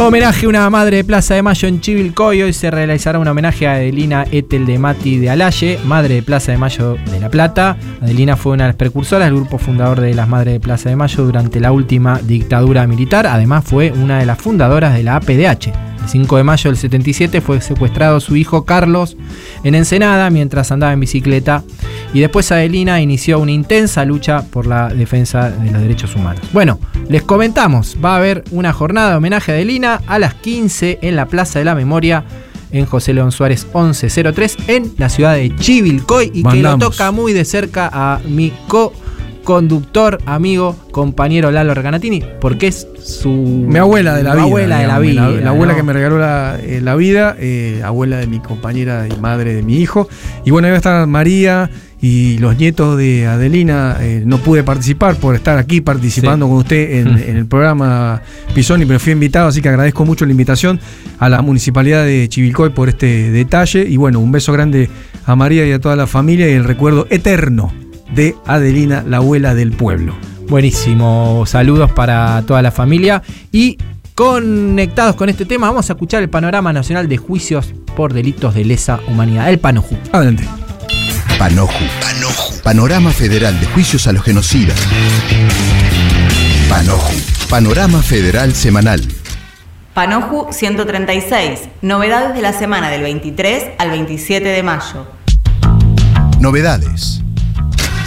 Homenaje 0.00 0.46
a 0.46 0.48
una 0.48 0.70
madre 0.70 0.98
de 0.98 1.04
Plaza 1.04 1.34
de 1.34 1.42
Mayo 1.42 1.66
en 1.66 1.80
Chivilcoy. 1.80 2.42
Hoy 2.42 2.52
se 2.52 2.70
realizará 2.70 3.18
un 3.18 3.26
homenaje 3.26 3.66
a 3.66 3.72
Adelina 3.72 4.24
Etel 4.30 4.64
de 4.64 4.78
Mati 4.78 5.18
de 5.18 5.28
Alaye, 5.28 5.80
madre 5.84 6.14
de 6.14 6.22
Plaza 6.22 6.52
de 6.52 6.58
Mayo 6.58 6.96
de 7.10 7.18
La 7.18 7.28
Plata. 7.28 7.76
Adelina 8.00 8.36
fue 8.36 8.52
una 8.52 8.64
de 8.64 8.68
las 8.68 8.76
precursoras 8.76 9.26
del 9.26 9.34
grupo 9.34 9.58
fundador 9.58 10.00
de 10.00 10.14
las 10.14 10.28
Madres 10.28 10.54
de 10.54 10.60
Plaza 10.60 10.88
de 10.88 10.94
Mayo 10.94 11.24
durante 11.24 11.58
la 11.58 11.72
última 11.72 12.20
dictadura 12.22 12.86
militar. 12.86 13.26
Además, 13.26 13.64
fue 13.64 13.90
una 13.90 14.20
de 14.20 14.26
las 14.26 14.38
fundadoras 14.38 14.94
de 14.94 15.02
la 15.02 15.16
APDH. 15.16 15.87
El 16.08 16.12
5 16.12 16.38
de 16.38 16.42
mayo 16.42 16.70
del 16.70 16.78
77 16.78 17.42
fue 17.42 17.60
secuestrado 17.60 18.18
su 18.20 18.34
hijo 18.34 18.64
Carlos 18.64 19.18
en 19.62 19.74
Ensenada 19.74 20.30
mientras 20.30 20.72
andaba 20.72 20.94
en 20.94 21.00
bicicleta. 21.00 21.62
Y 22.14 22.20
después 22.20 22.50
Adelina 22.50 23.02
inició 23.02 23.38
una 23.38 23.52
intensa 23.52 24.06
lucha 24.06 24.40
por 24.40 24.66
la 24.66 24.88
defensa 24.88 25.50
de 25.50 25.70
los 25.70 25.82
derechos 25.82 26.16
humanos. 26.16 26.40
Bueno, 26.54 26.80
les 27.10 27.20
comentamos, 27.24 27.98
va 28.02 28.14
a 28.14 28.16
haber 28.16 28.42
una 28.52 28.72
jornada 28.72 29.10
de 29.10 29.16
homenaje 29.16 29.52
a 29.52 29.56
Adelina 29.56 30.00
a 30.06 30.18
las 30.18 30.32
15 30.32 31.00
en 31.02 31.14
la 31.14 31.26
Plaza 31.26 31.58
de 31.58 31.66
la 31.66 31.74
Memoria 31.74 32.24
en 32.70 32.86
José 32.86 33.12
León 33.12 33.30
Suárez 33.30 33.66
1103 33.66 34.56
en 34.68 34.94
la 34.96 35.10
ciudad 35.10 35.34
de 35.34 35.54
Chivilcoy 35.56 36.30
y 36.32 36.42
que 36.42 36.62
lo 36.62 36.78
toca 36.78 37.10
muy 37.10 37.34
de 37.34 37.44
cerca 37.44 37.90
a 37.92 38.20
mi 38.26 38.50
co-conductor, 39.48 40.18
amigo, 40.26 40.76
compañero 40.90 41.50
Lalo 41.50 41.72
Reganatini, 41.72 42.22
porque 42.38 42.66
es 42.66 42.86
su... 43.02 43.30
Mi 43.30 43.78
abuela 43.78 44.14
de 44.14 44.22
la 44.22 44.34
vida. 44.34 44.42
abuela 44.42 44.78
de 44.80 44.86
la 44.86 44.98
vida. 44.98 45.28
La, 45.40 45.48
abuela 45.50 45.72
¿no? 45.72 45.76
que 45.78 45.82
me 45.82 45.94
regaló 45.94 46.18
la, 46.18 46.58
eh, 46.62 46.80
la 46.82 46.94
vida, 46.96 47.34
eh, 47.40 47.80
abuela 47.82 48.18
de 48.18 48.26
mi 48.26 48.40
compañera 48.40 49.06
y 49.08 49.18
madre 49.18 49.54
de 49.54 49.62
mi 49.62 49.78
hijo. 49.78 50.06
Y 50.44 50.50
bueno, 50.50 50.66
ahí 50.66 50.72
va 50.72 50.76
a 50.76 50.78
estar 50.78 51.06
María 51.06 51.70
y 51.98 52.36
los 52.38 52.58
nietos 52.58 52.98
de 52.98 53.26
Adelina. 53.26 53.96
eh, 54.00 54.22
no 54.26 54.36
pude 54.36 54.62
participar 54.64 55.16
por 55.16 55.34
estar 55.34 55.56
aquí 55.56 55.80
participando 55.80 56.44
Sí. 56.44 56.50
con 56.50 56.58
usted 56.58 56.90
en, 56.98 57.14
Mm. 57.14 57.18
en 57.30 57.36
el 57.38 57.46
programa 57.46 58.20
Pisoni, 58.54 58.84
pero 58.84 59.00
fui 59.00 59.14
invitado, 59.14 59.48
así 59.48 59.62
que 59.62 59.70
agradezco 59.70 60.04
mucho 60.04 60.26
la 60.26 60.32
invitación 60.32 60.78
a 61.18 61.30
la 61.30 61.40
municipalidad 61.40 62.04
de 62.04 62.28
Chivilcoy 62.28 62.68
por 62.74 62.90
este 62.90 63.30
detalle. 63.30 63.86
Y 63.88 63.96
bueno, 63.96 64.20
un 64.20 64.30
beso 64.30 64.52
grande 64.52 64.90
a 65.24 65.34
María 65.36 65.66
y 65.66 65.72
a 65.72 65.80
toda 65.80 65.96
la 65.96 66.06
familia 66.06 66.50
y 66.50 66.52
el 66.52 66.64
recuerdo 66.64 67.06
eterno 67.08 67.72
de 68.14 68.34
Adelina, 68.46 69.04
la 69.06 69.18
abuela 69.18 69.54
del 69.54 69.72
pueblo. 69.72 70.14
Buenísimo, 70.48 71.44
saludos 71.46 71.92
para 71.92 72.42
toda 72.46 72.62
la 72.62 72.70
familia 72.70 73.22
y 73.52 73.78
conectados 74.14 75.14
con 75.14 75.28
este 75.28 75.44
tema 75.44 75.68
vamos 75.68 75.90
a 75.90 75.92
escuchar 75.92 76.22
el 76.22 76.28
panorama 76.28 76.72
nacional 76.72 77.08
de 77.08 77.18
juicios 77.18 77.72
por 77.96 78.12
delitos 78.12 78.54
de 78.54 78.64
lesa 78.64 79.00
humanidad, 79.06 79.48
el 79.50 79.58
PANOJU. 79.58 79.96
Adelante. 80.12 80.44
Panoju. 81.38 81.84
Panorama 82.64 83.12
Federal 83.12 83.58
de 83.60 83.66
Juicios 83.66 84.08
a 84.08 84.12
los 84.12 84.24
Genocidas. 84.24 84.76
Panoju. 86.68 87.14
Panorama 87.48 88.02
Federal 88.02 88.54
Semanal. 88.54 89.00
Panoju 89.94 90.48
136. 90.50 91.60
Novedades 91.80 92.34
de 92.34 92.42
la 92.42 92.52
semana 92.52 92.90
del 92.90 93.02
23 93.02 93.74
al 93.78 93.90
27 93.90 94.48
de 94.48 94.62
mayo. 94.64 95.06
Novedades. 96.40 97.22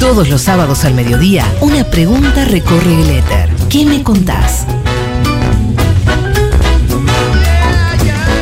Todos 0.00 0.28
los 0.28 0.42
sábados 0.42 0.84
al 0.84 0.94
mediodía, 0.94 1.44
una 1.60 1.84
pregunta 1.84 2.44
recorre 2.44 2.94
el 2.94 3.10
éter. 3.10 3.48
¿Qué 3.70 3.84
me 3.84 4.02
contás? 4.02 4.66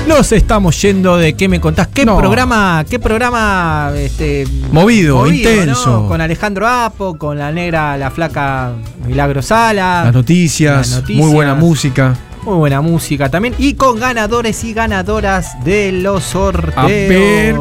Nos 0.07 0.33
estamos 0.33 0.81
yendo 0.83 1.17
de 1.17 1.35
qué 1.35 1.49
me 1.49 1.61
contás. 1.61 1.89
¿Qué 1.89 2.05
programa, 2.05 2.85
qué 2.89 2.99
programa 2.99 3.93
este, 3.97 4.47
Movido, 4.71 5.27
intenso. 5.27 6.03
¿no? 6.03 6.09
Con 6.09 6.21
Alejandro 6.21 6.67
Apo, 6.67 7.17
con 7.17 7.39
la 7.39 7.51
negra, 7.53 7.97
la 7.97 8.11
flaca 8.11 8.73
Milagro 9.07 9.41
Sala. 9.41 10.03
Las 10.05 10.15
noticias, 10.15 10.77
Las 10.91 11.01
noticias. 11.01 11.25
muy 11.25 11.33
buena 11.35 11.55
música. 11.55 12.15
Muy 12.45 12.57
buena 12.57 12.81
música 12.81 13.31
también. 13.31 13.55
Y 13.57 13.75
con 13.75 14.01
ganadores 14.01 14.65
y 14.65 14.75
ganadoras 14.75 15.63
de 15.65 15.93
los 15.93 16.25
sorteos. 16.25 16.77
A 16.77 16.87
ver. 16.87 17.55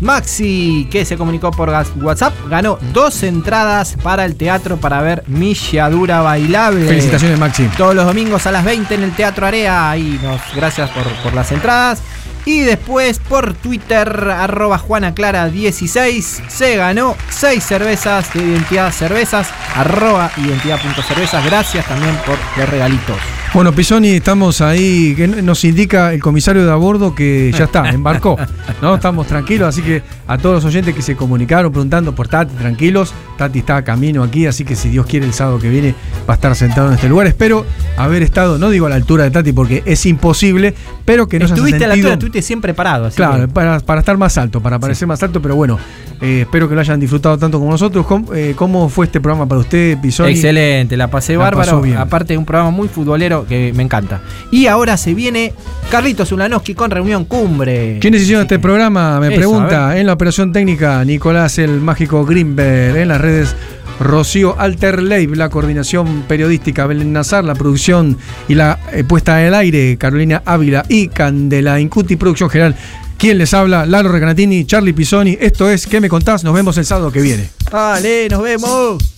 Maxi, 0.00 0.88
que 0.90 1.04
se 1.04 1.16
comunicó 1.16 1.50
por 1.50 1.70
WhatsApp, 1.70 2.34
ganó 2.48 2.78
dos 2.92 3.22
entradas 3.22 3.96
para 4.02 4.24
el 4.24 4.36
teatro 4.36 4.76
para 4.76 5.00
ver 5.02 5.24
Milladura 5.26 6.20
Bailable. 6.20 6.86
Felicitaciones, 6.86 7.38
Maxi. 7.38 7.68
Todos 7.76 7.94
los 7.94 8.06
domingos 8.06 8.46
a 8.46 8.52
las 8.52 8.64
20 8.64 8.94
en 8.94 9.02
el 9.02 9.12
Teatro 9.12 9.46
Area. 9.46 9.90
Ahí 9.90 10.18
nos, 10.22 10.40
gracias 10.54 10.90
por, 10.90 11.04
por 11.22 11.34
las 11.34 11.50
entradas. 11.52 12.02
Y 12.44 12.60
después 12.60 13.18
por 13.18 13.52
Twitter, 13.52 14.08
arroba 14.30 14.78
JuanaClara16, 14.78 16.48
se 16.48 16.76
ganó 16.76 17.14
6 17.28 17.62
cervezas 17.62 18.32
de 18.32 18.40
Identidad 18.40 18.90
Cervezas, 18.90 19.48
arroba 19.74 20.30
identidad.cervezas. 20.38 21.44
Gracias 21.44 21.84
también 21.86 22.16
por 22.24 22.38
los 22.56 22.68
regalitos. 22.70 23.18
Bueno, 23.54 23.72
Pisoni, 23.72 24.10
estamos 24.10 24.60
ahí, 24.60 25.14
que 25.16 25.26
nos 25.26 25.64
indica 25.64 26.12
el 26.12 26.20
comisario 26.20 26.64
de 26.66 26.70
a 26.70 26.76
bordo 26.76 27.14
que 27.14 27.50
ya 27.56 27.64
está, 27.64 27.88
embarcó. 27.90 28.36
¿no? 28.82 28.94
Estamos 28.94 29.26
tranquilos, 29.26 29.68
así 29.68 29.80
que 29.82 30.02
a 30.28 30.36
todos 30.38 30.56
los 30.56 30.64
oyentes 30.66 30.94
que 30.94 31.00
se 31.02 31.16
comunicaron 31.16 31.72
preguntando 31.72 32.14
por 32.14 32.28
Tati, 32.28 32.54
tranquilos. 32.54 33.12
Tati 33.38 33.60
está 33.60 33.78
a 33.78 33.82
camino 33.84 34.22
aquí, 34.22 34.46
así 34.46 34.64
que 34.64 34.76
si 34.76 34.90
Dios 34.90 35.06
quiere 35.06 35.24
el 35.26 35.32
sábado 35.32 35.58
que 35.58 35.70
viene 35.70 35.94
va 36.28 36.34
a 36.34 36.36
estar 36.36 36.54
sentado 36.54 36.88
en 36.88 36.94
este 36.94 37.08
lugar. 37.08 37.26
Espero 37.26 37.64
haber 37.96 38.22
estado, 38.22 38.58
no 38.58 38.68
digo 38.68 38.86
a 38.86 38.90
la 38.90 38.96
altura 38.96 39.24
de 39.24 39.30
Tati 39.30 39.52
porque 39.52 39.82
es 39.86 40.04
imposible, 40.06 40.74
pero 41.04 41.26
que 41.26 41.38
no 41.38 41.48
se 41.48 41.54
Estuviste 41.54 41.84
a 41.84 41.88
la 41.88 41.94
altura, 41.94 42.12
estuviste 42.12 42.42
siempre 42.42 42.74
parado. 42.74 43.06
Así 43.06 43.16
Claro, 43.16 43.46
que- 43.46 43.48
para, 43.48 43.80
para 43.80 44.00
estar 44.00 44.16
más 44.18 44.36
alto, 44.38 44.60
para 44.60 44.78
parecer 44.78 45.08
más 45.08 45.22
alto, 45.22 45.40
pero 45.40 45.56
bueno, 45.56 45.78
eh, 46.20 46.42
espero 46.42 46.68
que 46.68 46.74
lo 46.74 46.80
hayan 46.82 47.00
disfrutado 47.00 47.38
tanto 47.38 47.58
como 47.58 47.70
nosotros. 47.72 48.04
¿Cómo, 48.06 48.34
eh, 48.34 48.52
cómo 48.56 48.88
fue 48.88 49.06
este 49.06 49.20
programa 49.20 49.46
para 49.48 49.60
usted, 49.62 49.98
Pisoni? 50.00 50.32
Excelente, 50.32 50.96
la 50.96 51.08
pasé 51.08 51.32
La 51.32 51.38
bárbaro. 51.40 51.82
Aparte 51.98 52.34
de 52.34 52.38
un 52.38 52.44
programa 52.44 52.70
muy 52.70 52.88
futbolero 52.88 53.37
que 53.46 53.72
me 53.74 53.82
encanta. 53.82 54.20
Y 54.50 54.66
ahora 54.66 54.96
se 54.96 55.14
viene 55.14 55.52
Carlitos 55.90 56.32
Ulanowski 56.32 56.74
con 56.74 56.90
Reunión 56.90 57.24
Cumbre. 57.24 57.98
¿Quiénes 58.00 58.22
hicieron 58.22 58.42
este 58.42 58.58
programa? 58.58 59.20
Me 59.20 59.28
Eso, 59.28 59.36
pregunta. 59.36 59.98
En 59.98 60.06
la 60.06 60.12
operación 60.14 60.52
técnica, 60.52 61.04
Nicolás 61.04 61.58
el 61.58 61.80
Mágico 61.80 62.24
Grimberg. 62.24 62.96
En 62.96 63.08
las 63.08 63.20
redes, 63.20 63.54
Rocío 64.00 64.58
Alterleib. 64.58 65.34
La 65.34 65.48
coordinación 65.48 66.24
periodística, 66.28 66.86
Belén 66.86 67.12
Nazar. 67.12 67.44
La 67.44 67.54
producción 67.54 68.16
y 68.48 68.54
la 68.54 68.78
eh, 68.92 69.04
puesta 69.04 69.36
al 69.36 69.54
aire, 69.54 69.96
Carolina 69.98 70.42
Ávila 70.44 70.84
y 70.88 71.08
Candela 71.08 71.80
Incuti. 71.80 72.16
Producción 72.16 72.50
general. 72.50 72.74
¿Quién 73.18 73.36
les 73.36 73.52
habla? 73.52 73.84
Lalo 73.84 74.10
Recanatini, 74.10 74.64
Charlie 74.64 74.92
Pisoni. 74.92 75.36
Esto 75.40 75.68
es 75.68 75.86
¿Qué 75.86 76.00
me 76.00 76.08
contás? 76.08 76.44
Nos 76.44 76.54
vemos 76.54 76.78
el 76.78 76.84
sábado 76.84 77.10
que 77.10 77.20
viene. 77.20 77.50
Dale, 77.70 78.28
nos 78.28 78.42
vemos. 78.42 79.17